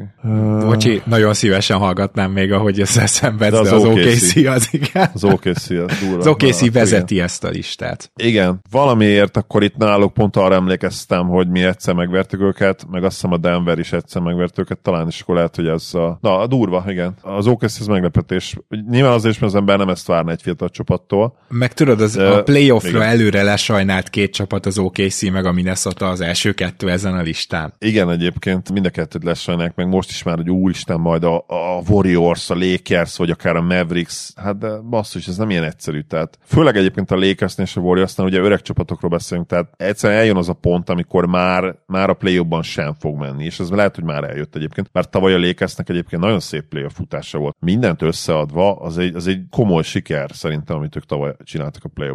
Bocsi, 0.65 1.02
nagyon 1.06 1.34
szívesen 1.34 1.78
hallgatnám 1.78 2.32
még, 2.32 2.52
ahogy 2.52 2.80
ezzel 2.80 3.06
szenvedsz, 3.08 3.62
de, 3.62 3.62
de 3.62 3.75
az, 3.75 3.84
az 3.84 3.84
OKC. 3.84 4.36
OKC 4.36 4.36
az 4.47 4.67
igen. 4.71 5.10
Az 5.13 5.23
OKC 5.23 5.69
az 5.69 5.99
durva. 5.99 6.17
Az 6.17 6.28
OKC 6.28 6.71
vezeti 6.71 7.13
igen. 7.13 7.25
ezt 7.25 7.43
a 7.43 7.49
listát. 7.49 8.12
Igen, 8.15 8.62
valamiért 8.71 9.38
akkor 9.38 9.63
itt 9.63 9.75
náluk 9.78 10.13
pont 10.13 10.36
arra 10.36 10.56
emlékeztem, 10.56 11.28
hogy 11.28 11.47
mi 11.49 11.63
egyszer 11.63 11.93
megvertük 11.93 12.41
őket, 12.41 12.86
meg 12.89 13.04
azt 13.04 13.13
hiszem 13.13 13.32
a 13.32 13.38
Denver 13.38 13.80
is 13.80 13.91
egyszer 13.91 14.21
megvert 14.21 14.60
őket, 14.60 14.80
talán 14.80 15.08
is 15.08 15.21
akkor 15.21 15.36
lehet, 15.36 15.56
hogy 15.56 15.67
ez 15.67 15.93
a... 15.93 16.17
Na, 16.21 16.39
a 16.39 16.47
durva, 16.47 16.84
igen. 16.88 17.13
Az 17.21 17.47
OKC 17.47 17.80
ez 17.80 17.88
meglepetés. 17.88 18.58
Nyilván 18.89 19.13
azért, 19.13 19.39
mert 19.39 19.54
az 19.54 19.60
ember 19.60 19.78
nem 19.78 19.89
ezt 19.89 20.08
várna 20.08 20.32
egy 20.32 20.41
fiatal 20.41 20.69
csapattól. 20.69 21.38
Meg 21.47 21.73
tudod, 21.73 22.02
az 22.02 22.17
a 22.17 22.43
playoffra 22.43 23.04
előre 23.04 23.43
les 23.43 23.69
sajnált 23.80 24.10
két 24.10 24.34
csapat, 24.34 24.65
az 24.65 24.78
OKC 24.78 25.30
meg 25.30 25.46
a 25.46 25.52
Minnesota 25.52 26.10
az 26.10 26.22
első 26.22 26.54
kettő 26.54 26.89
ezen 26.89 27.13
a 27.13 27.22
listán. 27.22 27.74
Igen, 27.78 28.10
egyébként 28.10 28.72
mind 28.72 28.86
a 28.86 28.89
kettőt 28.89 29.24
lesajnálják, 29.24 29.76
meg 29.76 29.88
most 29.88 30.10
is 30.10 30.24
már, 30.24 30.36
hogy 30.36 30.50
úristen, 30.50 31.00
majd 31.00 31.24
a, 31.24 31.38
a 31.48 31.82
Warriors, 31.88 32.50
a 32.50 32.56
Lakers, 32.56 33.18
vagy 33.18 33.30
akár 33.30 33.56
a 33.56 33.62
Mavericks, 33.62 34.32
hát 34.36 34.58
de 34.58 34.78
basszus, 34.89 35.28
ez 35.28 35.38
nem 35.38 35.50
ilyen 35.50 35.63
egyszerű. 35.63 36.02
Tehát 36.02 36.38
főleg 36.46 36.76
egyébként 36.76 37.12
a 37.12 37.15
lakers 37.15 37.58
és 37.58 37.76
a 37.76 37.82
warriors 37.82 38.18
ugye 38.18 38.39
öreg 38.39 38.62
csapatokról 38.62 39.10
beszélünk, 39.10 39.48
tehát 39.48 39.70
egyszerűen 39.78 40.20
eljön 40.20 40.38
az 40.38 40.50
a 40.50 40.54
pont, 40.54 40.89
amikor 40.89 41.26
már, 41.26 41.76
már 41.86 42.10
a 42.10 42.13
play 42.13 42.48
sem 42.62 42.94
fog 43.00 43.20
menni, 43.20 43.46
és 43.46 43.60
ez 43.60 43.70
lehet, 43.70 43.96
hogy 43.96 44.04
már 44.04 44.24
eljött 44.24 44.56
egyébként, 44.56 44.89
mert 44.92 45.10
tavaly 45.10 45.34
a 45.34 45.39
Lakersnek 45.39 45.89
egyébként 45.89 46.22
nagyon 46.22 46.39
szép 46.39 46.63
play 46.63 46.86
futása 46.94 47.38
volt. 47.38 47.56
Mindent 47.60 48.02
összeadva, 48.02 48.76
az 48.76 48.98
egy, 48.98 49.15
az 49.15 49.28
egy 49.28 49.42
komoly 49.50 49.84
siker 49.84 50.30
szerintem, 50.34 50.76
amit 50.76 50.96
ők 50.96 51.06
tavaly 51.06 51.36
csináltak 51.44 51.84
a 51.84 51.89
play 51.89 52.10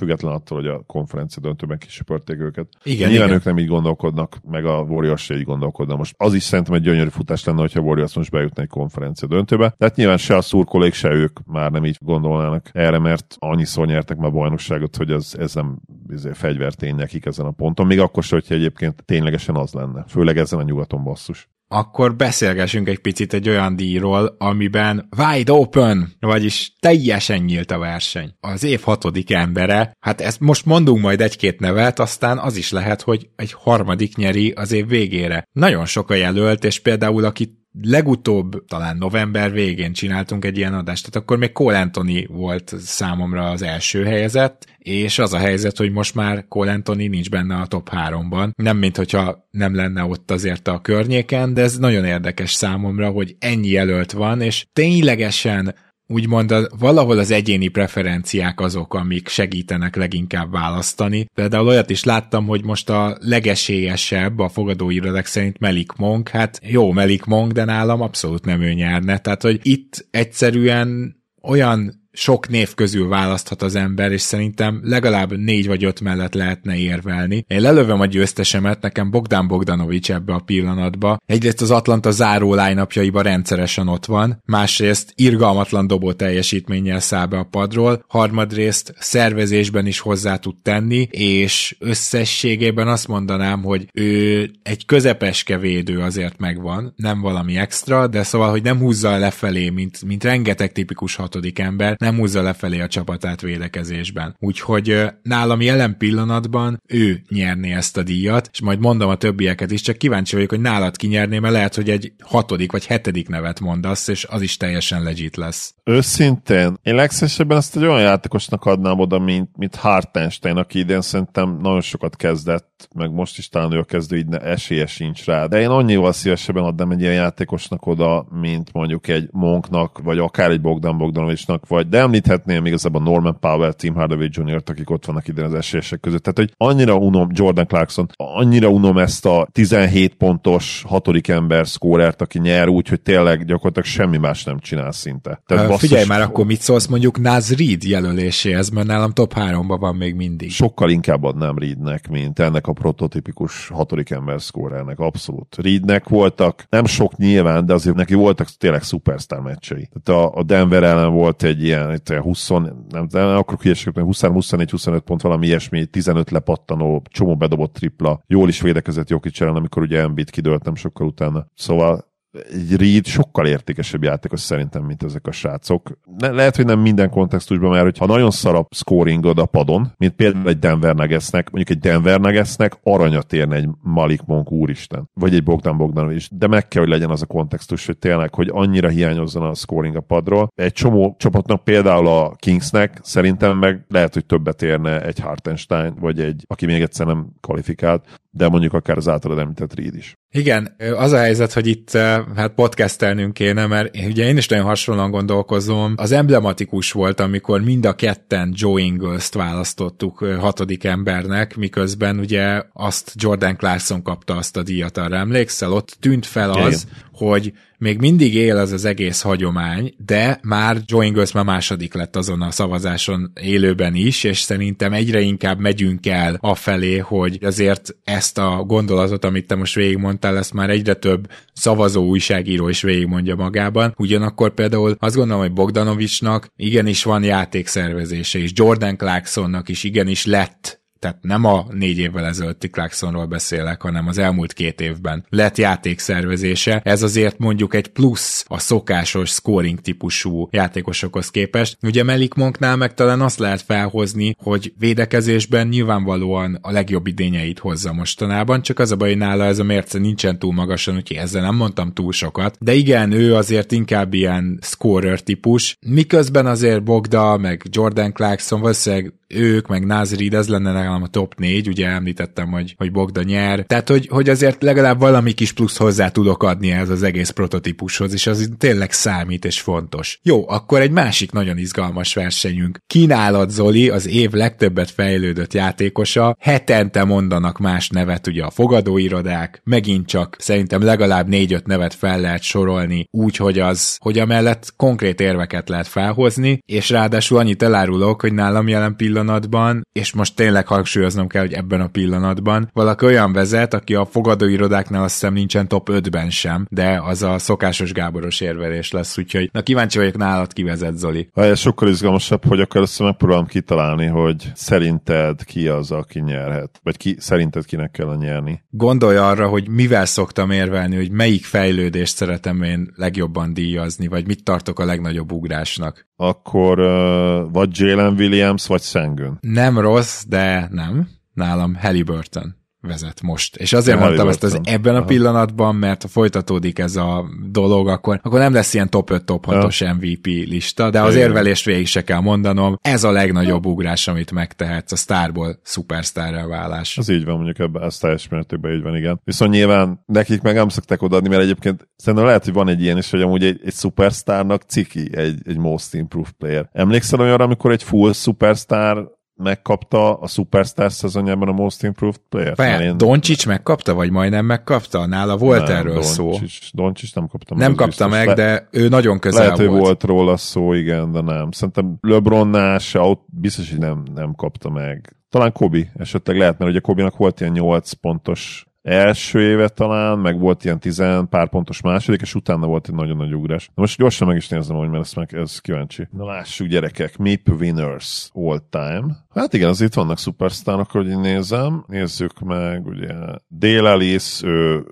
Független 0.00 0.32
attól, 0.32 0.58
hogy 0.58 0.66
a 0.66 0.82
konferencia 0.86 1.42
döntőben 1.42 1.78
kisöpörték 1.78 2.40
őket. 2.40 2.68
Igen, 2.82 3.08
Nyilván 3.08 3.26
igen. 3.26 3.38
ők 3.38 3.44
nem 3.44 3.58
így 3.58 3.66
gondolkodnak, 3.66 4.40
meg 4.50 4.64
a 4.64 4.80
Warriors 4.80 5.22
se 5.22 5.34
így 5.34 5.44
gondolkodnak. 5.44 5.98
Most 5.98 6.14
az 6.18 6.34
is 6.34 6.42
szerintem 6.42 6.74
egy 6.74 6.82
gyönyörű 6.82 7.08
futás 7.08 7.44
lenne, 7.44 7.60
hogyha 7.60 7.80
a 7.80 7.82
Warriors 7.82 8.14
most 8.14 8.30
bejutna 8.30 8.62
egy 8.62 8.68
konferencia 8.68 9.28
döntőbe. 9.28 9.74
Tehát 9.78 9.96
nyilván 9.96 10.16
se 10.16 10.36
a 10.36 10.40
szurkolók, 10.40 10.92
se 10.92 11.10
ők 11.10 11.38
már 11.46 11.70
nem 11.70 11.84
így 11.84 11.96
gondolnának 12.00 12.70
erre, 12.72 12.98
mert 12.98 13.36
annyiszor 13.38 13.86
nyertek 13.86 14.16
már 14.16 14.32
bajnokságot, 14.32 14.96
hogy 14.96 15.10
az, 15.10 15.38
ez 15.38 15.54
nem 15.54 15.78
izé, 16.08 16.30
fegyvertény 16.32 16.94
nekik 16.94 17.26
ezen 17.26 17.46
a 17.46 17.50
ponton. 17.50 17.86
Még 17.86 18.00
akkor 18.00 18.22
sem, 18.22 18.38
hogyha 18.38 18.54
egyébként 18.54 19.02
ténylegesen 19.04 19.56
az 19.56 19.72
lenne. 19.72 20.04
Főleg 20.08 20.36
ezen 20.36 20.58
a 20.58 20.62
nyugaton 20.62 21.04
basszus. 21.04 21.48
Akkor 21.72 22.16
beszélgessünk 22.16 22.88
egy 22.88 22.98
picit 22.98 23.34
egy 23.34 23.48
olyan 23.48 23.76
díjról, 23.76 24.36
amiben 24.38 25.08
wide 25.16 25.52
open, 25.52 26.12
vagyis 26.20 26.72
teljesen 26.80 27.42
nyílt 27.42 27.70
a 27.70 27.78
verseny. 27.78 28.34
Az 28.40 28.64
év 28.64 28.80
hatodik 28.80 29.30
embere, 29.30 29.96
hát 30.00 30.20
ezt 30.20 30.40
most 30.40 30.66
mondunk 30.66 31.02
majd 31.02 31.20
egy-két 31.20 31.60
nevet, 31.60 31.98
aztán 31.98 32.38
az 32.38 32.56
is 32.56 32.70
lehet, 32.70 33.02
hogy 33.02 33.28
egy 33.36 33.52
harmadik 33.52 34.16
nyeri 34.16 34.50
az 34.50 34.72
év 34.72 34.88
végére. 34.88 35.44
Nagyon 35.52 35.86
sok 35.86 36.10
a 36.10 36.14
jelölt, 36.14 36.64
és 36.64 36.80
például 36.80 37.24
aki 37.24 37.58
legutóbb, 37.82 38.64
talán 38.66 38.96
november 38.96 39.52
végén 39.52 39.92
csináltunk 39.92 40.44
egy 40.44 40.56
ilyen 40.56 40.74
adást, 40.74 41.04
tehát 41.04 41.16
akkor 41.26 41.38
még 41.38 41.52
Cole 41.52 41.80
Anthony 41.80 42.26
volt 42.28 42.74
számomra 42.78 43.50
az 43.50 43.62
első 43.62 44.04
helyezett, 44.04 44.66
és 44.78 45.18
az 45.18 45.32
a 45.32 45.38
helyzet, 45.38 45.76
hogy 45.76 45.90
most 45.90 46.14
már 46.14 46.44
Cole 46.48 46.72
Anthony 46.72 47.08
nincs 47.08 47.30
benne 47.30 47.56
a 47.56 47.66
top 47.66 47.90
3-ban. 47.92 48.50
Nem, 48.56 48.76
mint 48.76 48.96
hogyha 48.96 49.48
nem 49.50 49.74
lenne 49.74 50.04
ott 50.04 50.30
azért 50.30 50.68
a 50.68 50.80
környéken, 50.80 51.54
de 51.54 51.62
ez 51.62 51.78
nagyon 51.78 52.04
érdekes 52.04 52.52
számomra, 52.52 53.10
hogy 53.10 53.36
ennyi 53.38 53.68
jelölt 53.68 54.12
van, 54.12 54.40
és 54.40 54.66
ténylegesen 54.72 55.74
úgymond 56.10 56.50
a, 56.50 56.68
valahol 56.78 57.18
az 57.18 57.30
egyéni 57.30 57.68
preferenciák 57.68 58.60
azok, 58.60 58.94
amik 58.94 59.28
segítenek 59.28 59.96
leginkább 59.96 60.52
választani. 60.52 61.26
Például 61.34 61.66
olyat 61.66 61.90
is 61.90 62.04
láttam, 62.04 62.46
hogy 62.46 62.64
most 62.64 62.90
a 62.90 63.16
legesélyesebb 63.20 64.38
a 64.38 64.48
fogadóirodák 64.48 65.26
szerint 65.26 65.58
Melik 65.58 65.92
Monk, 65.92 66.28
hát 66.28 66.60
jó 66.62 66.92
Melik 66.92 67.24
Monk, 67.24 67.52
de 67.52 67.64
nálam 67.64 68.00
abszolút 68.00 68.44
nem 68.44 68.60
ő 68.60 68.72
nyerne. 68.72 69.18
Tehát, 69.18 69.42
hogy 69.42 69.60
itt 69.62 70.06
egyszerűen 70.10 71.16
olyan 71.42 71.99
sok 72.20 72.48
név 72.48 72.74
közül 72.74 73.08
választhat 73.08 73.62
az 73.62 73.74
ember, 73.74 74.12
és 74.12 74.20
szerintem 74.20 74.80
legalább 74.84 75.36
négy 75.36 75.66
vagy 75.66 75.84
öt 75.84 76.00
mellett 76.00 76.34
lehetne 76.34 76.76
érvelni. 76.76 77.44
Én 77.48 77.60
lelövöm 77.60 78.00
a 78.00 78.06
győztesemet, 78.06 78.80
nekem 78.82 79.10
Bogdan 79.10 79.48
Bogdanovics 79.48 80.10
ebbe 80.10 80.32
a 80.32 80.38
pillanatba. 80.38 81.18
Egyrészt 81.26 81.60
az 81.60 81.70
Atlanta 81.70 82.10
záró 82.10 82.54
line 82.54 82.86
rendszeresen 83.12 83.88
ott 83.88 84.06
van, 84.06 84.42
másrészt 84.44 85.12
irgalmatlan 85.14 85.86
dobó 85.86 86.12
teljesítménnyel 86.12 87.00
száll 87.00 87.26
be 87.26 87.38
a 87.38 87.44
padról, 87.50 88.04
harmadrészt 88.08 88.94
szervezésben 88.98 89.86
is 89.86 89.98
hozzá 89.98 90.36
tud 90.36 90.54
tenni, 90.62 91.08
és 91.10 91.76
összességében 91.78 92.88
azt 92.88 93.08
mondanám, 93.08 93.62
hogy 93.62 93.88
ő 93.92 94.50
egy 94.62 94.86
közepeske 94.86 95.58
védő 95.58 95.98
azért 95.98 96.38
megvan, 96.38 96.92
nem 96.96 97.20
valami 97.20 97.56
extra, 97.56 98.06
de 98.06 98.22
szóval, 98.22 98.50
hogy 98.50 98.62
nem 98.62 98.78
húzza 98.78 99.16
lefelé, 99.16 99.68
mint, 99.68 100.04
mint 100.04 100.24
rengeteg 100.24 100.72
tipikus 100.72 101.14
hatodik 101.14 101.58
ember, 101.58 101.96
nem 101.98 102.09
húzza 102.16 102.42
lefelé 102.42 102.80
a 102.80 102.88
csapatát 102.88 103.40
védekezésben. 103.40 104.36
Úgyhogy 104.38 105.06
nálam 105.22 105.60
jelen 105.60 105.96
pillanatban 105.98 106.82
ő 106.86 107.22
nyerné 107.28 107.72
ezt 107.72 107.96
a 107.96 108.02
díjat, 108.02 108.48
és 108.52 108.60
majd 108.60 108.80
mondom 108.80 109.08
a 109.08 109.14
többieket 109.14 109.70
is, 109.70 109.80
csak 109.80 109.96
kíváncsi 109.96 110.34
vagyok, 110.34 110.50
hogy 110.50 110.60
nálad 110.60 110.96
kinyerné, 110.96 111.38
mert 111.38 111.54
lehet, 111.54 111.74
hogy 111.74 111.90
egy 111.90 112.12
hatodik 112.22 112.72
vagy 112.72 112.86
hetedik 112.86 113.28
nevet 113.28 113.60
mondasz, 113.60 114.08
és 114.08 114.26
az 114.30 114.42
is 114.42 114.56
teljesen 114.56 115.02
legit 115.02 115.36
lesz. 115.36 115.74
Őszintén, 115.84 116.76
én 116.82 116.94
legszívesebben 116.94 117.56
ezt 117.56 117.76
egy 117.76 117.82
olyan 117.82 118.00
játékosnak 118.00 118.64
adnám 118.64 118.98
oda, 118.98 119.18
mint, 119.18 119.48
mint 119.56 119.74
Hartenstein, 119.74 120.56
aki 120.56 120.78
idén 120.78 121.00
szerintem 121.00 121.58
nagyon 121.62 121.80
sokat 121.80 122.16
kezdett, 122.16 122.88
meg 122.94 123.10
most 123.10 123.38
is 123.38 123.48
talán 123.48 123.72
ő 123.72 123.78
a 123.78 123.84
kezdő, 123.84 124.16
így 124.16 124.34
esélye 124.34 124.86
sincs 124.86 125.24
rá. 125.24 125.46
De 125.46 125.60
én 125.60 125.68
annyival 125.68 126.12
szívesebben 126.12 126.64
adnám 126.64 126.90
egy 126.90 127.00
ilyen 127.00 127.14
játékosnak 127.14 127.86
oda, 127.86 128.26
mint 128.40 128.72
mondjuk 128.72 129.08
egy 129.08 129.28
Monknak, 129.30 129.98
vagy 130.02 130.18
akár 130.18 130.50
egy 130.50 130.60
Bogdan 130.60 130.98
Bogdanovicsnak, 130.98 131.68
vagy 131.68 131.88
de 131.90 131.98
említhetném 131.98 132.66
igazából 132.66 133.02
Norman 133.02 133.38
Powell, 133.40 133.72
Tim 133.72 133.94
Hardaway 133.94 134.28
Jr., 134.30 134.62
akik 134.66 134.90
ott 134.90 135.04
vannak 135.06 135.28
idén 135.28 135.44
az 135.44 135.54
esélyesek 135.54 136.00
között. 136.00 136.22
Tehát, 136.22 136.38
hogy 136.38 136.68
annyira 136.68 136.96
unom 136.96 137.28
Jordan 137.32 137.66
Clarkson, 137.66 138.06
annyira 138.16 138.68
unom 138.68 138.98
ezt 138.98 139.26
a 139.26 139.48
17 139.52 140.14
pontos 140.14 140.84
hatodik 140.86 141.28
ember 141.28 141.68
szkórert, 141.68 142.20
aki 142.20 142.38
nyer 142.38 142.68
úgy, 142.68 142.88
hogy 142.88 143.00
tényleg 143.00 143.44
gyakorlatilag 143.44 143.86
semmi 143.86 144.16
más 144.16 144.44
nem 144.44 144.58
csinál 144.58 144.92
szinte. 144.92 145.42
Tehát 145.46 145.68
basszus, 145.68 145.88
Figyelj 145.88 146.06
már, 146.06 146.20
akkor 146.20 146.46
mit 146.46 146.60
szólsz 146.60 146.86
mondjuk 146.86 147.20
Naz 147.20 147.56
Reed 147.56 147.84
jelöléséhez, 147.84 148.68
mert 148.68 148.86
nálam 148.86 149.12
top 149.12 149.32
3-ban 149.36 149.76
van 149.80 149.96
még 149.96 150.14
mindig. 150.14 150.50
Sokkal 150.50 150.90
inkább 150.90 151.24
adnám 151.24 151.58
Reednek, 151.58 152.08
mint 152.08 152.38
ennek 152.38 152.66
a 152.66 152.72
prototipikus 152.72 153.68
hatodik 153.68 154.10
ember 154.10 154.42
szkórernek. 154.42 154.98
Abszolút. 154.98 155.56
Reednek 155.62 156.08
voltak, 156.08 156.64
nem 156.68 156.84
sok 156.84 157.16
nyilván, 157.16 157.66
de 157.66 157.72
azért 157.72 157.96
neki 157.96 158.14
voltak 158.14 158.48
tényleg 158.48 158.82
szupersztár 158.82 159.40
meccsei. 159.40 159.88
Tehát 159.92 160.22
a, 160.22 160.38
a 160.38 160.42
Denver 160.42 160.82
ellen 160.82 161.12
volt 161.12 161.42
egy 161.42 161.62
ilyen 161.62 161.79
20, 162.20 162.48
nem, 162.48 163.06
nem 163.10 163.36
akarok 163.36 163.62
hülyeséget, 163.62 164.04
20-24-25 164.06 165.00
pont 165.04 165.22
valami 165.22 165.46
ilyesmi, 165.46 165.86
15 165.86 166.30
lepattanó, 166.30 167.02
csomó 167.10 167.36
bedobott 167.36 167.72
tripla, 167.72 168.22
jól 168.26 168.48
is 168.48 168.60
védekezett 168.60 169.08
Jokic 169.08 169.40
ellen, 169.40 169.56
amikor 169.56 169.82
ugye 169.82 170.00
Embiid 170.00 170.30
kidőlt 170.30 170.64
nem 170.64 170.74
sokkal 170.74 171.06
utána. 171.06 171.46
Szóval 171.54 172.09
egy 172.32 172.76
Reed 172.76 173.06
sokkal 173.06 173.46
értékesebb 173.46 174.02
játékos 174.02 174.40
szerintem, 174.40 174.82
mint 174.82 175.02
ezek 175.02 175.26
a 175.26 175.32
srácok. 175.32 175.98
Le- 176.18 176.30
lehet, 176.30 176.56
hogy 176.56 176.64
nem 176.64 176.80
minden 176.80 177.10
kontextusban, 177.10 177.70
mert 177.70 177.98
ha 177.98 178.06
nagyon 178.06 178.30
szar 178.30 178.54
a 178.54 178.66
scoringod 178.70 179.38
a 179.38 179.46
padon, 179.46 179.92
mint 179.96 180.14
például 180.14 180.48
egy 180.48 180.58
Denver 180.58 180.94
Nuggetsnek, 180.94 181.50
mondjuk 181.50 181.76
egy 181.76 181.82
Denver 181.82 182.20
Nuggetsnek 182.20 182.78
aranyat 182.82 183.32
érne 183.32 183.56
egy 183.56 183.68
Malik 183.82 184.22
Monk 184.24 184.52
úristen, 184.52 185.10
vagy 185.14 185.34
egy 185.34 185.42
Bogdan 185.42 185.76
Bogdanovics, 185.76 186.28
de 186.30 186.46
meg 186.46 186.68
kell, 186.68 186.82
hogy 186.82 186.90
legyen 186.90 187.10
az 187.10 187.22
a 187.22 187.26
kontextus, 187.26 187.86
hogy 187.86 187.98
tényleg, 187.98 188.34
hogy 188.34 188.48
annyira 188.52 188.88
hiányozzon 188.88 189.42
a 189.42 189.54
scoring 189.54 189.96
a 189.96 190.00
padról. 190.00 190.48
Egy 190.54 190.72
csomó 190.72 191.14
csapatnak, 191.18 191.64
például 191.64 192.06
a 192.06 192.34
Kingsnek 192.34 192.98
szerintem 193.02 193.58
meg 193.58 193.84
lehet, 193.88 194.14
hogy 194.14 194.26
többet 194.26 194.62
érne 194.62 195.02
egy 195.04 195.18
Hartenstein, 195.18 195.94
vagy 196.00 196.20
egy, 196.20 196.44
aki 196.46 196.66
még 196.66 196.82
egyszer 196.82 197.06
nem 197.06 197.26
kvalifikált, 197.40 198.18
de 198.30 198.48
mondjuk 198.48 198.72
akár 198.72 198.96
az 198.96 199.08
általad 199.08 199.38
említett 199.38 199.74
Reed 199.74 199.94
is. 199.94 200.19
Igen, 200.32 200.76
az 200.96 201.12
a 201.12 201.18
helyzet, 201.18 201.52
hogy 201.52 201.66
itt 201.66 201.90
hát 202.36 202.52
podcastelnünk 202.54 203.32
kéne, 203.32 203.66
mert 203.66 203.96
ugye 204.06 204.24
én 204.24 204.36
is 204.36 204.48
nagyon 204.48 204.64
hasonlóan 204.64 205.10
gondolkozom. 205.10 205.94
Az 205.96 206.12
emblematikus 206.12 206.92
volt, 206.92 207.20
amikor 207.20 207.60
mind 207.60 207.86
a 207.86 207.94
ketten 207.94 208.52
Joe 208.56 208.80
Ingles-t 208.80 209.34
választottuk 209.34 210.18
hatodik 210.18 210.84
embernek, 210.84 211.56
miközben 211.56 212.18
ugye 212.18 212.62
azt 212.72 213.12
Jordan 213.14 213.56
Clarkson 213.56 214.02
kapta 214.02 214.36
azt 214.36 214.56
a 214.56 214.62
díjat, 214.62 214.98
arra 214.98 215.16
emlékszel? 215.16 215.72
Ott 215.72 215.96
tűnt 216.00 216.26
fel 216.26 216.50
az, 216.50 216.86
Igen. 216.86 216.98
Hogy 217.20 217.52
még 217.78 217.98
mindig 217.98 218.34
él 218.34 218.56
az 218.56 218.72
az 218.72 218.84
egész 218.84 219.20
hagyomány, 219.20 219.94
de 220.06 220.38
már 220.42 220.76
Joe 220.84 221.04
Ingles 221.04 221.32
már 221.32 221.44
második 221.44 221.94
lett 221.94 222.16
azon 222.16 222.42
a 222.42 222.50
szavazáson 222.50 223.32
élőben 223.40 223.94
is, 223.94 224.24
és 224.24 224.40
szerintem 224.40 224.92
egyre 224.92 225.20
inkább 225.20 225.58
megyünk 225.58 226.06
el 226.06 226.38
afelé, 226.40 226.98
hogy 226.98 227.38
azért 227.42 227.96
ezt 228.04 228.38
a 228.38 228.64
gondolatot, 228.66 229.24
amit 229.24 229.46
te 229.46 229.54
most 229.54 229.74
végigmondtál, 229.74 230.36
ezt 230.36 230.52
már 230.52 230.70
egyre 230.70 230.94
több 230.94 231.28
szavazó 231.52 232.04
újságíró 232.04 232.68
is 232.68 232.82
végigmondja 232.82 233.34
magában. 233.34 233.94
Ugyanakkor 233.96 234.54
például 234.54 234.96
azt 234.98 235.16
gondolom, 235.16 235.42
hogy 235.42 235.52
Bogdanovicsnak 235.52 236.48
igenis 236.56 237.02
van 237.02 237.22
játékszervezése, 237.22 238.38
és 238.38 238.50
Jordan 238.54 238.96
Clarksonnak 238.96 239.68
is 239.68 239.84
igenis 239.84 240.26
lett 240.26 240.79
tehát 241.00 241.18
nem 241.22 241.44
a 241.44 241.66
négy 241.70 241.98
évvel 241.98 242.26
ezelőtti 242.26 242.68
Clarksonról 242.68 243.26
beszélek, 243.26 243.82
hanem 243.82 244.06
az 244.08 244.18
elmúlt 244.18 244.52
két 244.52 244.80
évben 244.80 245.24
lett 245.28 245.56
játékszervezése. 245.56 246.80
Ez 246.84 247.02
azért 247.02 247.38
mondjuk 247.38 247.74
egy 247.74 247.88
plusz 247.88 248.44
a 248.48 248.58
szokásos 248.58 249.30
scoring 249.30 249.80
típusú 249.80 250.48
játékosokhoz 250.50 251.30
képest. 251.30 251.76
Ugye 251.82 252.02
Melik 252.02 252.34
Monknál 252.34 252.76
meg 252.76 252.94
talán 252.94 253.20
azt 253.20 253.38
lehet 253.38 253.62
felhozni, 253.62 254.36
hogy 254.38 254.72
védekezésben 254.78 255.66
nyilvánvalóan 255.66 256.58
a 256.62 256.70
legjobb 256.70 257.06
idényeit 257.06 257.58
hozza 257.58 257.92
mostanában, 257.92 258.62
csak 258.62 258.78
az 258.78 258.90
a 258.90 258.96
baj, 258.96 259.08
hogy 259.08 259.18
nála 259.18 259.44
ez 259.44 259.58
a 259.58 259.64
mérce 259.64 259.98
nincsen 259.98 260.38
túl 260.38 260.52
magasan, 260.52 260.96
úgyhogy 260.96 261.16
ezzel 261.16 261.42
nem 261.42 261.56
mondtam 261.56 261.92
túl 261.92 262.12
sokat. 262.12 262.56
De 262.60 262.72
igen, 262.74 263.12
ő 263.12 263.34
azért 263.34 263.72
inkább 263.72 264.14
ilyen 264.14 264.58
scorer 264.62 265.20
típus, 265.20 265.76
miközben 265.86 266.46
azért 266.46 266.82
Bogda, 266.82 267.36
meg 267.36 267.62
Jordan 267.70 268.12
Clarkson 268.12 268.60
valószínűleg 268.60 269.12
ők, 269.34 269.66
meg 269.66 269.86
Nazrid, 269.86 270.34
ez 270.34 270.48
lenne 270.48 270.72
nálam 270.72 271.02
a 271.02 271.06
top 271.06 271.34
4, 271.36 271.68
ugye 271.68 271.86
említettem, 271.86 272.50
hogy, 272.50 272.74
hogy 272.78 272.92
Bogda 272.92 273.22
nyer. 273.22 273.64
Tehát, 273.66 273.88
hogy, 273.88 274.06
hogy 274.10 274.28
azért 274.28 274.62
legalább 274.62 274.98
valami 274.98 275.32
kis 275.32 275.52
plusz 275.52 275.76
hozzá 275.76 276.08
tudok 276.08 276.42
adni 276.42 276.70
ez 276.70 276.88
az 276.88 277.02
egész 277.02 277.30
prototípushoz, 277.30 278.12
és 278.12 278.26
az 278.26 278.50
tényleg 278.58 278.92
számít 278.92 279.44
és 279.44 279.60
fontos. 279.60 280.18
Jó, 280.22 280.48
akkor 280.48 280.80
egy 280.80 280.90
másik 280.90 281.32
nagyon 281.32 281.58
izgalmas 281.58 282.14
versenyünk. 282.14 282.78
Kínálat 282.86 283.50
Zoli, 283.50 283.88
az 283.88 284.06
év 284.06 284.30
legtöbbet 284.30 284.90
fejlődött 284.90 285.54
játékosa, 285.54 286.36
hetente 286.40 287.04
mondanak 287.04 287.58
más 287.58 287.88
nevet 287.88 288.26
ugye 288.26 288.42
a 288.42 288.50
fogadóirodák, 288.50 289.60
megint 289.64 290.06
csak 290.06 290.36
szerintem 290.38 290.82
legalább 290.82 291.28
négy-öt 291.28 291.66
nevet 291.66 291.94
fel 291.94 292.20
lehet 292.20 292.42
sorolni, 292.42 293.06
úgy, 293.10 293.36
hogy 293.36 293.58
az, 293.58 293.96
hogy 294.00 294.18
amellett 294.18 294.72
konkrét 294.76 295.20
érveket 295.20 295.68
lehet 295.68 295.88
felhozni, 295.88 296.62
és 296.66 296.90
ráadásul 296.90 297.38
annyit 297.38 297.62
elárulok, 297.62 298.20
hogy 298.20 298.32
nálam 298.32 298.68
jelen 298.68 298.96
pillanat 298.96 299.19
pillanatban, 299.20 299.86
és 299.92 300.12
most 300.12 300.36
tényleg 300.36 300.66
hangsúlyoznom 300.66 301.26
kell, 301.26 301.42
hogy 301.42 301.52
ebben 301.52 301.80
a 301.80 301.86
pillanatban 301.86 302.70
valaki 302.72 303.04
olyan 303.04 303.32
vezet, 303.32 303.74
aki 303.74 303.94
a 303.94 304.04
fogadóirodáknál 304.04 305.02
azt 305.02 305.12
hiszem 305.12 305.32
nincsen 305.32 305.68
top 305.68 305.88
5-ben 305.92 306.30
sem, 306.30 306.66
de 306.70 307.00
az 307.04 307.22
a 307.22 307.38
szokásos 307.38 307.92
Gáboros 307.92 308.40
érvelés 308.40 308.90
lesz, 308.90 309.18
úgyhogy 309.18 309.50
na 309.52 309.62
kíváncsi 309.62 309.98
vagyok 309.98 310.16
nálad 310.16 310.52
kivezet, 310.52 310.96
Zoli. 310.96 311.30
Ez 311.34 311.58
sokkal 311.58 311.88
izgalmasabb, 311.88 312.44
hogy 312.44 312.60
akkor 312.60 312.80
ezt 312.80 313.00
megpróbálom 313.00 313.46
kitalálni, 313.46 314.06
hogy 314.06 314.52
szerinted 314.54 315.44
ki 315.44 315.68
az, 315.68 315.90
aki 315.90 316.20
nyerhet, 316.20 316.80
vagy 316.82 316.96
ki, 316.96 317.16
szerinted 317.18 317.64
kinek 317.64 317.90
kell 317.90 318.16
nyerni. 318.16 318.62
Gondolj 318.70 319.16
arra, 319.16 319.48
hogy 319.48 319.68
mivel 319.68 320.04
szoktam 320.04 320.50
érvelni, 320.50 320.96
hogy 320.96 321.10
melyik 321.10 321.44
fejlődést 321.44 322.16
szeretem 322.16 322.62
én 322.62 322.92
legjobban 322.96 323.54
díjazni, 323.54 324.06
vagy 324.06 324.26
mit 324.26 324.44
tartok 324.44 324.78
a 324.78 324.84
legnagyobb 324.84 325.32
ugrásnak. 325.32 326.08
Akkor 326.16 326.80
uh, 326.80 327.52
vagy 327.52 327.68
Jalen 327.72 328.14
Williams, 328.14 328.66
vagy 328.66 328.80
Sengun. 329.16 329.38
Nem 329.40 329.78
rossz, 329.78 330.24
de 330.24 330.68
nem. 330.70 331.08
Nálam 331.34 331.74
Halliburton 331.74 332.59
vezet 332.80 333.22
most. 333.22 333.56
És 333.56 333.72
azért 333.72 333.98
ja, 333.98 334.04
mondtam 334.04 334.28
ezt 334.28 334.42
az 334.42 334.60
ebben 334.62 334.96
a 334.96 335.04
pillanatban, 335.04 335.74
mert 335.74 336.02
ha 336.02 336.08
folytatódik 336.08 336.78
ez 336.78 336.96
a 336.96 337.24
dolog, 337.50 337.88
akkor, 337.88 338.20
akkor 338.22 338.38
nem 338.38 338.52
lesz 338.52 338.74
ilyen 338.74 338.90
top 338.90 339.10
5, 339.10 339.24
top 339.24 339.46
6-os 339.48 339.78
ja. 339.78 339.94
MVP 339.94 340.26
lista, 340.26 340.90
de 340.90 341.00
az 341.00 341.14
Igen. 341.14 341.28
érvelést 341.28 341.64
végig 341.64 341.86
se 341.86 342.04
kell 342.04 342.20
mondanom. 342.20 342.78
Ez 342.82 343.04
a 343.04 343.10
legnagyobb 343.10 343.66
ugrás, 343.66 344.08
amit 344.08 344.32
megtehetsz, 344.32 344.92
a 344.92 344.96
sztárból 344.96 345.60
szupersztárra 345.62 346.48
válás. 346.48 346.98
Az 346.98 347.08
így 347.08 347.24
van, 347.24 347.34
mondjuk 347.34 347.58
ebben, 347.58 347.82
ez 347.82 347.96
teljes 347.96 348.28
mértékben 348.28 348.72
így 348.72 348.82
van, 348.82 348.96
igen. 348.96 349.20
Viszont 349.24 349.52
nyilván 349.52 350.02
nekik 350.06 350.42
meg 350.42 350.54
nem 350.54 350.68
szokták 350.68 351.02
odaadni, 351.02 351.28
mert 351.28 351.42
egyébként 351.42 351.88
szerintem 351.96 352.28
lehet, 352.28 352.44
hogy 352.44 352.54
van 352.54 352.68
egy 352.68 352.82
ilyen 352.82 352.98
is, 352.98 353.10
hogy 353.10 353.22
amúgy 353.22 353.44
egy, 353.44 353.60
egy 353.64 353.72
szupersztárnak 353.72 354.62
ciki 354.62 355.16
egy, 355.16 355.38
egy 355.44 355.58
most 355.58 355.94
improved 355.94 356.32
player. 356.32 356.68
Emlékszel 356.72 357.20
olyanra, 357.20 357.44
amikor 357.44 357.70
egy 357.70 357.82
full 357.82 358.12
szupersztár 358.12 358.96
megkapta 359.42 360.14
a 360.14 360.26
Superstar 360.26 360.92
szezonjában 360.92 361.48
a 361.48 361.52
Most 361.52 361.82
Improved 361.82 362.20
Player. 362.28 362.56
Vajon 362.56 362.80
én... 362.80 362.96
Doncsics 362.96 363.46
megkapta, 363.46 363.94
vagy 363.94 364.10
majdnem 364.10 364.44
megkapta? 364.46 365.06
Nála 365.06 365.36
volt 365.36 365.66
nem, 365.66 365.76
erről 365.76 365.92
Doncsics, 365.92 366.62
szó. 366.62 366.78
Doncsics 366.82 367.14
nem 367.14 367.26
kapta 367.26 367.54
Nem 367.54 367.74
kapta 367.74 368.06
biztos. 368.06 368.24
meg, 368.26 368.36
de 368.36 368.68
ő 368.70 368.88
nagyon 368.88 369.18
közel 369.18 369.40
Lehet, 369.42 369.56
volt. 369.58 369.70
hogy 369.70 369.80
volt 369.80 370.02
róla 370.02 370.36
szó, 370.36 370.72
igen, 370.72 371.12
de 371.12 371.20
nem. 371.20 371.50
Szerintem 371.50 371.98
LeBronnál 372.00 372.78
se, 372.78 373.00
ott 373.00 373.24
biztos, 373.26 373.70
hogy 373.70 373.78
nem, 373.78 374.02
nem 374.14 374.34
kapta 374.34 374.70
meg. 374.70 375.16
Talán 375.28 375.52
Kobi 375.52 375.88
esetleg 375.96 376.36
lehet, 376.36 376.58
mert 376.58 376.70
ugye 376.70 376.80
Kobinak 376.80 377.16
volt 377.16 377.40
ilyen 377.40 377.52
8 377.52 377.92
pontos 377.92 378.64
első 378.82 379.40
éve 379.40 379.68
talán, 379.68 380.18
meg 380.18 380.38
volt 380.38 380.64
ilyen 380.64 380.80
tizen 380.80 381.28
pár 381.28 381.48
pontos 381.48 381.80
második, 381.80 382.20
és 382.20 382.34
utána 382.34 382.66
volt 382.66 382.88
egy 382.88 382.94
nagyon 382.94 383.16
nagy 383.16 383.34
ugrás. 383.34 383.66
Na 383.66 383.72
most 383.74 383.98
gyorsan 383.98 384.28
meg 384.28 384.36
is 384.36 384.48
nézem, 384.48 384.76
hogy 384.76 384.88
mert 384.88 385.04
ezt 385.04 385.16
meg 385.16 385.34
ez 385.34 385.58
kíváncsi. 385.58 386.08
Na 386.10 386.24
lássuk 386.24 386.66
gyerekek, 386.66 387.16
MIP 387.16 387.48
Winners 387.48 388.30
All 388.34 388.60
Time. 388.70 389.16
Hát 389.34 389.54
igen, 389.54 389.68
az 389.68 389.80
itt 389.80 389.94
vannak 389.94 390.18
szupersztárok, 390.18 390.90
hogy 390.90 391.08
én 391.08 391.20
nézem. 391.20 391.84
Nézzük 391.86 392.38
meg, 392.38 392.86
ugye 392.86 393.14
Dale 393.58 394.18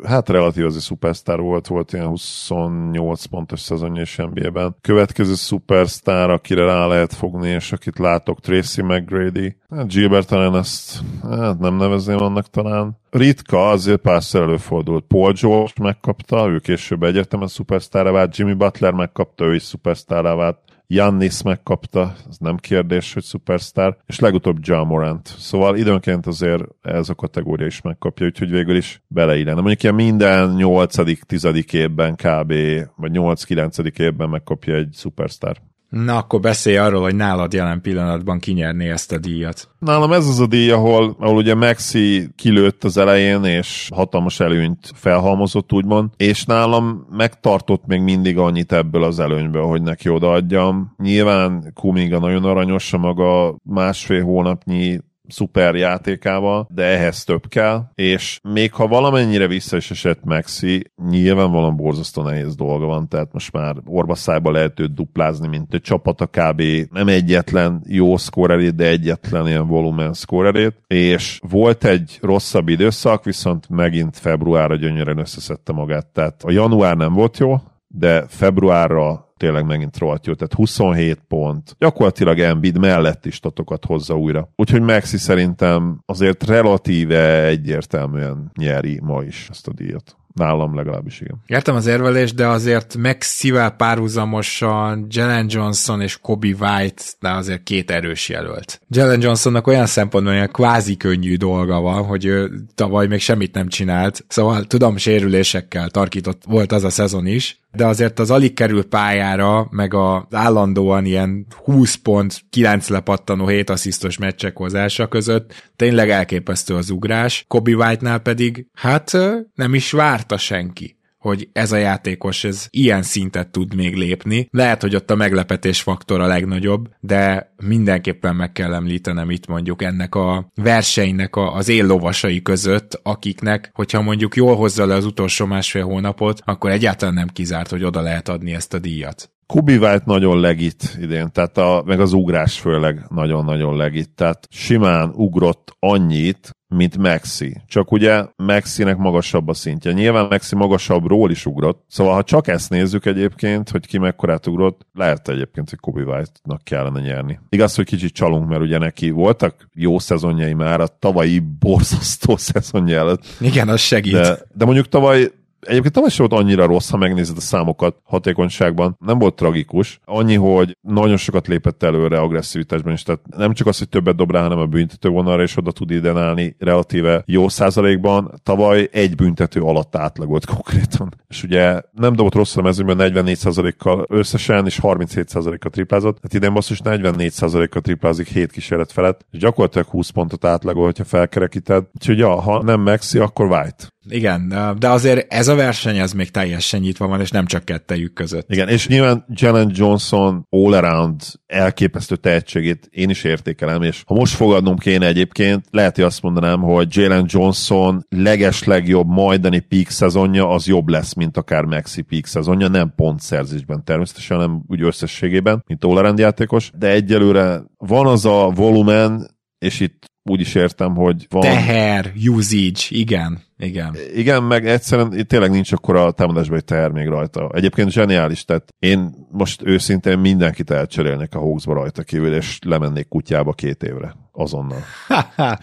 hát 0.04 0.28
relatív 0.28 0.64
az 0.64 0.76
egy 0.76 0.82
szupersztár 0.82 1.40
volt, 1.40 1.66
volt 1.66 1.92
ilyen 1.92 2.06
28 2.06 3.24
pontos 3.24 3.60
szezonja 3.60 4.02
is 4.02 4.16
NBA-ben. 4.16 4.76
Következő 4.80 5.34
szupersztár, 5.34 6.30
akire 6.30 6.64
rá 6.64 6.86
lehet 6.86 7.14
fogni, 7.14 7.48
és 7.48 7.72
akit 7.72 7.98
látok, 7.98 8.40
Tracy 8.40 8.82
McGrady. 8.82 9.56
Hát 9.70 9.88
Gilbert 9.88 10.28
talán 10.28 10.56
ezt 10.56 11.00
hát 11.22 11.58
nem 11.58 11.76
nevezném 11.76 12.22
annak 12.22 12.50
talán. 12.50 12.96
Ritka, 13.10 13.68
azért 13.68 14.00
párszor 14.00 14.42
előfordult. 14.42 15.04
Paul 15.08 15.32
George 15.32 15.72
megkapta, 15.80 16.48
ő 16.48 16.58
később 16.58 17.02
egyetemen 17.02 17.48
szupersztárra 17.48 18.12
vált, 18.12 18.36
Jimmy 18.36 18.54
Butler 18.54 18.92
megkapta, 18.92 19.44
ő 19.44 19.54
is 19.54 19.62
szupersztárra 19.62 20.36
vált. 20.36 20.58
Jannis 20.90 21.42
megkapta, 21.42 22.14
ez 22.28 22.36
nem 22.38 22.56
kérdés, 22.56 23.12
hogy 23.12 23.22
szupersztár, 23.22 23.96
és 24.06 24.18
legutóbb 24.18 24.56
John 24.60 24.86
Morant. 24.86 25.26
Szóval 25.26 25.76
időnként 25.76 26.26
azért 26.26 26.62
ez 26.82 27.08
a 27.08 27.14
kategória 27.14 27.66
is 27.66 27.80
megkapja, 27.80 28.26
úgyhogy 28.26 28.50
végül 28.50 28.76
is 28.76 29.02
beleillene. 29.06 29.60
Mondjuk 29.60 29.82
ilyen 29.82 29.94
minden 29.94 30.54
8.-10. 30.58 31.72
évben 31.72 32.14
kb. 32.14 32.52
vagy 32.96 33.10
8-9. 33.14 33.98
évben 33.98 34.28
megkapja 34.28 34.74
egy 34.74 34.92
szupersztár. 34.92 35.56
Na, 35.88 36.16
akkor 36.16 36.40
beszélj 36.40 36.76
arról, 36.76 37.02
hogy 37.02 37.14
nálad 37.14 37.52
jelen 37.52 37.80
pillanatban 37.80 38.38
kinyerné 38.38 38.90
ezt 38.90 39.12
a 39.12 39.18
díjat. 39.18 39.68
Nálam 39.78 40.12
ez 40.12 40.26
az 40.26 40.40
a 40.40 40.46
díj, 40.46 40.70
ahol, 40.70 41.16
ahol 41.18 41.36
ugye 41.36 41.54
Maxi 41.54 42.28
kilőtt 42.36 42.84
az 42.84 42.96
elején, 42.96 43.44
és 43.44 43.88
hatalmas 43.94 44.40
előnyt 44.40 44.90
felhalmozott, 44.94 45.72
úgymond, 45.72 46.08
és 46.16 46.44
nálam 46.44 47.06
megtartott 47.10 47.86
még 47.86 48.00
mindig 48.00 48.38
annyit 48.38 48.72
ebből 48.72 49.04
az 49.04 49.18
előnyből, 49.18 49.62
hogy 49.62 49.82
neki 49.82 50.08
odaadjam. 50.08 50.94
Nyilván 50.98 51.72
Kuminga 51.74 52.18
nagyon 52.18 52.44
aranyos 52.44 52.92
a 52.92 52.98
maga 52.98 53.56
másfél 53.62 54.22
hónapnyi 54.22 55.00
szuper 55.28 55.74
játékával, 55.74 56.66
de 56.74 56.84
ehhez 56.84 57.24
több 57.24 57.48
kell, 57.48 57.82
és 57.94 58.40
még 58.42 58.72
ha 58.72 58.86
valamennyire 58.86 59.46
vissza 59.46 59.76
is 59.76 59.90
esett 59.90 60.24
Maxi, 60.24 60.92
nyilvánvalóan 61.10 61.76
borzasztó 61.76 62.22
nehéz 62.22 62.54
dolga 62.54 62.86
van, 62.86 63.08
tehát 63.08 63.32
most 63.32 63.52
már 63.52 63.76
orbaszájba 63.86 64.50
lehet 64.50 64.80
őt 64.80 64.94
duplázni, 64.94 65.48
mint 65.48 65.74
egy 65.74 65.80
csapat 65.80 66.20
a 66.20 66.26
kb. 66.26 66.62
nem 66.90 67.08
egyetlen 67.08 67.82
jó 67.86 68.16
szkórerét, 68.16 68.74
de 68.74 68.86
egyetlen 68.86 69.46
ilyen 69.46 69.66
volumen 69.66 70.12
szkórerét, 70.12 70.80
és 70.86 71.40
volt 71.50 71.84
egy 71.84 72.18
rosszabb 72.20 72.68
időszak, 72.68 73.24
viszont 73.24 73.68
megint 73.68 74.16
februárra 74.16 74.76
gyönyörűen 74.76 75.18
összeszedte 75.18 75.72
magát, 75.72 76.06
tehát 76.06 76.42
a 76.42 76.50
január 76.50 76.96
nem 76.96 77.12
volt 77.12 77.38
jó, 77.38 77.56
de 77.98 78.24
februárra 78.28 79.28
tényleg 79.36 79.64
megint 79.64 79.98
rohadt 79.98 80.26
jó, 80.26 80.34
tehát 80.34 80.52
27 80.52 81.20
pont. 81.28 81.76
Gyakorlatilag 81.78 82.38
Embiid 82.38 82.78
mellett 82.78 83.26
is 83.26 83.34
statokat 83.34 83.84
hozza 83.84 84.16
újra. 84.16 84.48
Úgyhogy 84.56 84.80
Maxi 84.80 85.16
szerintem 85.16 86.02
azért 86.06 86.46
relatíve 86.46 87.44
egyértelműen 87.44 88.50
nyeri 88.58 89.00
ma 89.02 89.22
is 89.22 89.46
ezt 89.50 89.68
a 89.68 89.72
díjat. 89.72 90.16
Nálam 90.34 90.74
legalábbis 90.74 91.20
igen. 91.20 91.42
Értem 91.46 91.74
az 91.74 91.86
érvelést, 91.86 92.34
de 92.34 92.46
azért 92.46 92.96
Maxivel 92.96 93.70
párhuzamosan 93.70 95.06
Jalen 95.08 95.46
Johnson 95.48 96.00
és 96.00 96.18
Kobe 96.20 96.54
White, 96.58 97.02
de 97.20 97.30
azért 97.30 97.62
két 97.62 97.90
erős 97.90 98.28
jelölt. 98.28 98.80
Jalen 98.88 99.20
Johnsonnak 99.20 99.66
olyan 99.66 99.86
szempontból 99.86 100.34
olyan 100.34 100.48
kvázi 100.48 100.96
könnyű 100.96 101.36
dolga 101.36 101.80
van, 101.80 102.04
hogy 102.04 102.24
ő 102.24 102.50
tavaly 102.74 103.06
még 103.06 103.20
semmit 103.20 103.54
nem 103.54 103.68
csinált, 103.68 104.24
szóval 104.28 104.64
tudom, 104.64 104.96
sérülésekkel 104.96 105.88
tarkított 105.88 106.42
volt 106.46 106.72
az 106.72 106.84
a 106.84 106.90
szezon 106.90 107.26
is, 107.26 107.60
de 107.72 107.86
azért 107.86 108.18
az 108.18 108.30
alig 108.30 108.54
kerül 108.54 108.88
pályára, 108.88 109.66
meg 109.70 109.94
az 109.94 110.22
állandóan 110.30 111.04
ilyen 111.04 111.46
20 111.64 111.94
pont, 111.94 112.40
9 112.50 112.88
lepattanó 112.88 113.46
7 113.46 113.70
asszisztos 113.70 114.18
meccsek 114.18 114.56
hozása 114.56 115.08
között 115.08 115.70
tényleg 115.76 116.10
elképesztő 116.10 116.74
az 116.74 116.90
ugrás. 116.90 117.44
Kobe 117.48 117.74
White-nál 117.74 118.18
pedig 118.18 118.66
hát 118.74 119.12
nem 119.54 119.74
is 119.74 119.90
várta 119.90 120.36
senki 120.36 120.97
hogy 121.28 121.48
ez 121.52 121.72
a 121.72 121.76
játékos 121.76 122.44
ez 122.44 122.66
ilyen 122.70 123.02
szintet 123.02 123.50
tud 123.50 123.74
még 123.74 123.94
lépni. 123.94 124.48
Lehet, 124.50 124.82
hogy 124.82 124.94
ott 124.94 125.10
a 125.10 125.16
meglepetés 125.16 125.80
faktor 125.80 126.20
a 126.20 126.26
legnagyobb, 126.26 126.88
de 127.00 127.52
mindenképpen 127.56 128.36
meg 128.36 128.52
kell 128.52 128.74
említenem 128.74 129.30
itt 129.30 129.46
mondjuk 129.46 129.82
ennek 129.82 130.14
a 130.14 130.48
versenynek 130.54 131.36
a, 131.36 131.54
az 131.54 131.68
éllovasai 131.68 132.42
között, 132.42 133.00
akiknek, 133.02 133.70
hogyha 133.74 134.02
mondjuk 134.02 134.36
jól 134.36 134.56
hozza 134.56 134.86
le 134.86 134.94
az 134.94 135.04
utolsó 135.04 135.46
másfél 135.46 135.84
hónapot, 135.84 136.40
akkor 136.44 136.70
egyáltalán 136.70 137.14
nem 137.14 137.28
kizárt, 137.28 137.70
hogy 137.70 137.84
oda 137.84 138.00
lehet 138.00 138.28
adni 138.28 138.54
ezt 138.54 138.74
a 138.74 138.78
díjat. 138.78 139.30
Kubi 139.46 139.78
vált 139.78 140.04
nagyon 140.04 140.40
legit 140.40 140.96
idén, 141.00 141.32
tehát 141.32 141.58
a, 141.58 141.82
meg 141.86 142.00
az 142.00 142.12
ugrás 142.12 142.58
főleg 142.58 143.04
nagyon-nagyon 143.08 143.76
legit, 143.76 144.10
tehát 144.10 144.46
simán 144.50 145.10
ugrott 145.14 145.76
annyit, 145.78 146.50
mint 146.68 146.98
Maxi. 146.98 147.62
Csak 147.66 147.92
ugye 147.92 148.24
Maxinek 148.36 148.96
magasabb 148.96 149.48
a 149.48 149.54
szintje. 149.54 149.92
Nyilván 149.92 150.26
Maxi 150.30 150.54
magasabbról 150.54 151.30
is 151.30 151.46
ugrott, 151.46 151.84
szóval 151.88 152.14
ha 152.14 152.22
csak 152.22 152.48
ezt 152.48 152.70
nézzük 152.70 153.06
egyébként, 153.06 153.70
hogy 153.70 153.86
ki 153.86 153.98
mekkorát 153.98 154.46
ugrott, 154.46 154.86
lehet 154.94 155.28
egyébként, 155.28 155.70
hogy 155.70 155.78
Kobe 155.78 156.02
White-nak 156.02 156.64
kellene 156.64 157.00
nyerni. 157.00 157.38
Igaz, 157.48 157.74
hogy 157.74 157.84
kicsit 157.84 158.12
csalunk, 158.12 158.48
mert 158.48 158.60
ugye 158.60 158.78
neki 158.78 159.10
voltak 159.10 159.68
jó 159.74 159.98
szezonjai 159.98 160.54
már 160.54 160.80
a 160.80 160.86
tavalyi 160.98 161.38
borzasztó 161.58 162.36
szezonja 162.50 162.98
előtt. 162.98 163.24
Igen, 163.40 163.68
az 163.68 163.80
segít. 163.80 164.12
De, 164.12 164.38
de 164.54 164.64
mondjuk 164.64 164.88
tavaly 164.88 165.30
Egyébként 165.60 165.94
tavaly 165.94 166.10
sem 166.10 166.26
volt 166.26 166.42
annyira 166.42 166.66
rossz, 166.66 166.90
ha 166.90 166.96
megnézed 166.96 167.36
a 167.36 167.40
számokat 167.40 167.96
hatékonyságban. 168.02 168.96
Nem 169.04 169.18
volt 169.18 169.34
tragikus. 169.34 170.00
Annyi, 170.04 170.34
hogy 170.34 170.76
nagyon 170.80 171.16
sokat 171.16 171.46
lépett 171.46 171.82
előre 171.82 172.20
agresszivitásban 172.20 172.92
is. 172.92 173.02
Tehát 173.02 173.20
nem 173.36 173.52
csak 173.52 173.66
az, 173.66 173.78
hogy 173.78 173.88
többet 173.88 174.16
dob 174.16 174.30
rá, 174.30 174.42
hanem 174.42 174.58
a 174.58 174.66
büntető 174.66 175.08
vonalra 175.08 175.42
is 175.42 175.56
oda 175.56 175.72
tud 175.72 175.90
iden 175.90 176.18
állni 176.18 176.56
relatíve 176.58 177.22
jó 177.26 177.48
százalékban. 177.48 178.40
Tavaly 178.42 178.88
egy 178.92 179.14
büntető 179.14 179.60
alatt 179.60 179.96
átlagolt 179.96 180.46
konkrétan. 180.46 181.14
És 181.28 181.42
ugye 181.42 181.80
nem 181.92 182.12
dobott 182.12 182.34
rosszul 182.34 182.62
a 182.62 182.64
mezőnyben 182.64 182.96
44 182.96 183.76
kal 183.76 184.06
összesen, 184.08 184.66
és 184.66 184.78
37% 184.82 185.56
kal 185.58 185.70
triplázott. 185.70 186.18
Hát 186.22 186.34
idén 186.34 186.56
is 186.68 186.80
44 186.80 187.34
kal 187.68 187.82
triplázik 187.82 188.28
7 188.28 188.50
kísérlet 188.50 188.92
felett, 188.92 189.26
és 189.30 189.38
gyakorlatilag 189.38 189.86
20 189.86 190.08
pontot 190.08 190.44
átlagol, 190.44 190.84
hogyha 190.84 191.04
felkerekíted. 191.04 191.84
Úgyhogy 191.94 192.18
ja, 192.18 192.40
ha 192.40 192.62
nem 192.62 192.80
Maxi, 192.80 193.18
akkor 193.18 193.46
White. 193.46 193.96
Igen, 194.08 194.48
de 194.78 194.88
azért 194.88 195.32
ez 195.32 195.48
a 195.48 195.54
verseny 195.54 195.98
ez 195.98 196.12
még 196.12 196.30
teljesen 196.30 196.80
nyitva 196.80 197.06
van, 197.06 197.20
és 197.20 197.30
nem 197.30 197.46
csak 197.46 197.64
kettejük 197.64 198.12
között. 198.12 198.50
Igen, 198.50 198.68
és 198.68 198.88
nyilván 198.88 199.24
Jalen 199.28 199.70
Johnson 199.74 200.46
all-around 200.50 201.22
elképesztő 201.46 202.16
tehetségét 202.16 202.88
én 202.90 203.10
is 203.10 203.24
értékelem, 203.24 203.82
és 203.82 204.02
ha 204.06 204.14
most 204.14 204.34
fogadnom 204.34 204.78
kéne 204.78 205.06
egyébként, 205.06 205.64
lehet, 205.70 205.94
hogy 205.94 206.04
azt 206.04 206.22
mondanám, 206.22 206.60
hogy 206.60 206.96
Jalen 206.96 207.24
Johnson 207.28 208.06
leges 208.08 208.64
legjobb 208.64 209.06
majdani 209.06 209.58
peak 209.58 209.88
szezonja 209.88 210.48
az 210.48 210.66
jobb 210.66 210.88
lesz, 210.88 211.14
mint 211.14 211.36
akár 211.36 211.64
Maxi 211.64 212.02
peak 212.02 212.26
szezonja, 212.26 212.68
nem 212.68 212.92
pontszerzésben 212.96 213.84
természetesen, 213.84 214.36
hanem 214.36 214.62
úgy 214.66 214.82
összességében, 214.82 215.64
mint 215.66 215.84
all 215.84 216.14
játékos, 216.16 216.70
de 216.78 216.90
egyelőre 216.90 217.62
van 217.76 218.06
az 218.06 218.24
a 218.24 218.50
volumen, 218.54 219.36
és 219.58 219.80
itt 219.80 220.04
úgy 220.28 220.40
is 220.40 220.54
értem, 220.54 220.94
hogy 220.94 221.26
van... 221.30 221.42
Teher, 221.42 222.12
usage, 222.28 222.80
igen, 222.88 223.42
igen. 223.58 223.96
Igen, 224.14 224.42
meg 224.42 224.66
egyszerűen 224.66 225.26
tényleg 225.26 225.50
nincs 225.50 225.72
akkor 225.72 225.96
a 225.96 226.10
támadásban 226.10 226.56
egy 226.56 226.64
teher 226.64 226.90
még 226.90 227.06
rajta. 227.06 227.50
Egyébként 227.54 227.90
zseniális, 227.90 228.44
tehát 228.44 228.74
én 228.78 229.26
most 229.30 229.62
őszintén 229.64 230.18
mindenkit 230.18 230.70
elcserélnék 230.70 231.34
a 231.34 231.38
Hawksba 231.38 231.74
rajta 231.74 232.02
kívül, 232.02 232.34
és 232.34 232.58
lemennék 232.66 233.08
kutyába 233.08 233.52
két 233.52 233.82
évre. 233.82 234.14
Azonnal. 234.32 234.82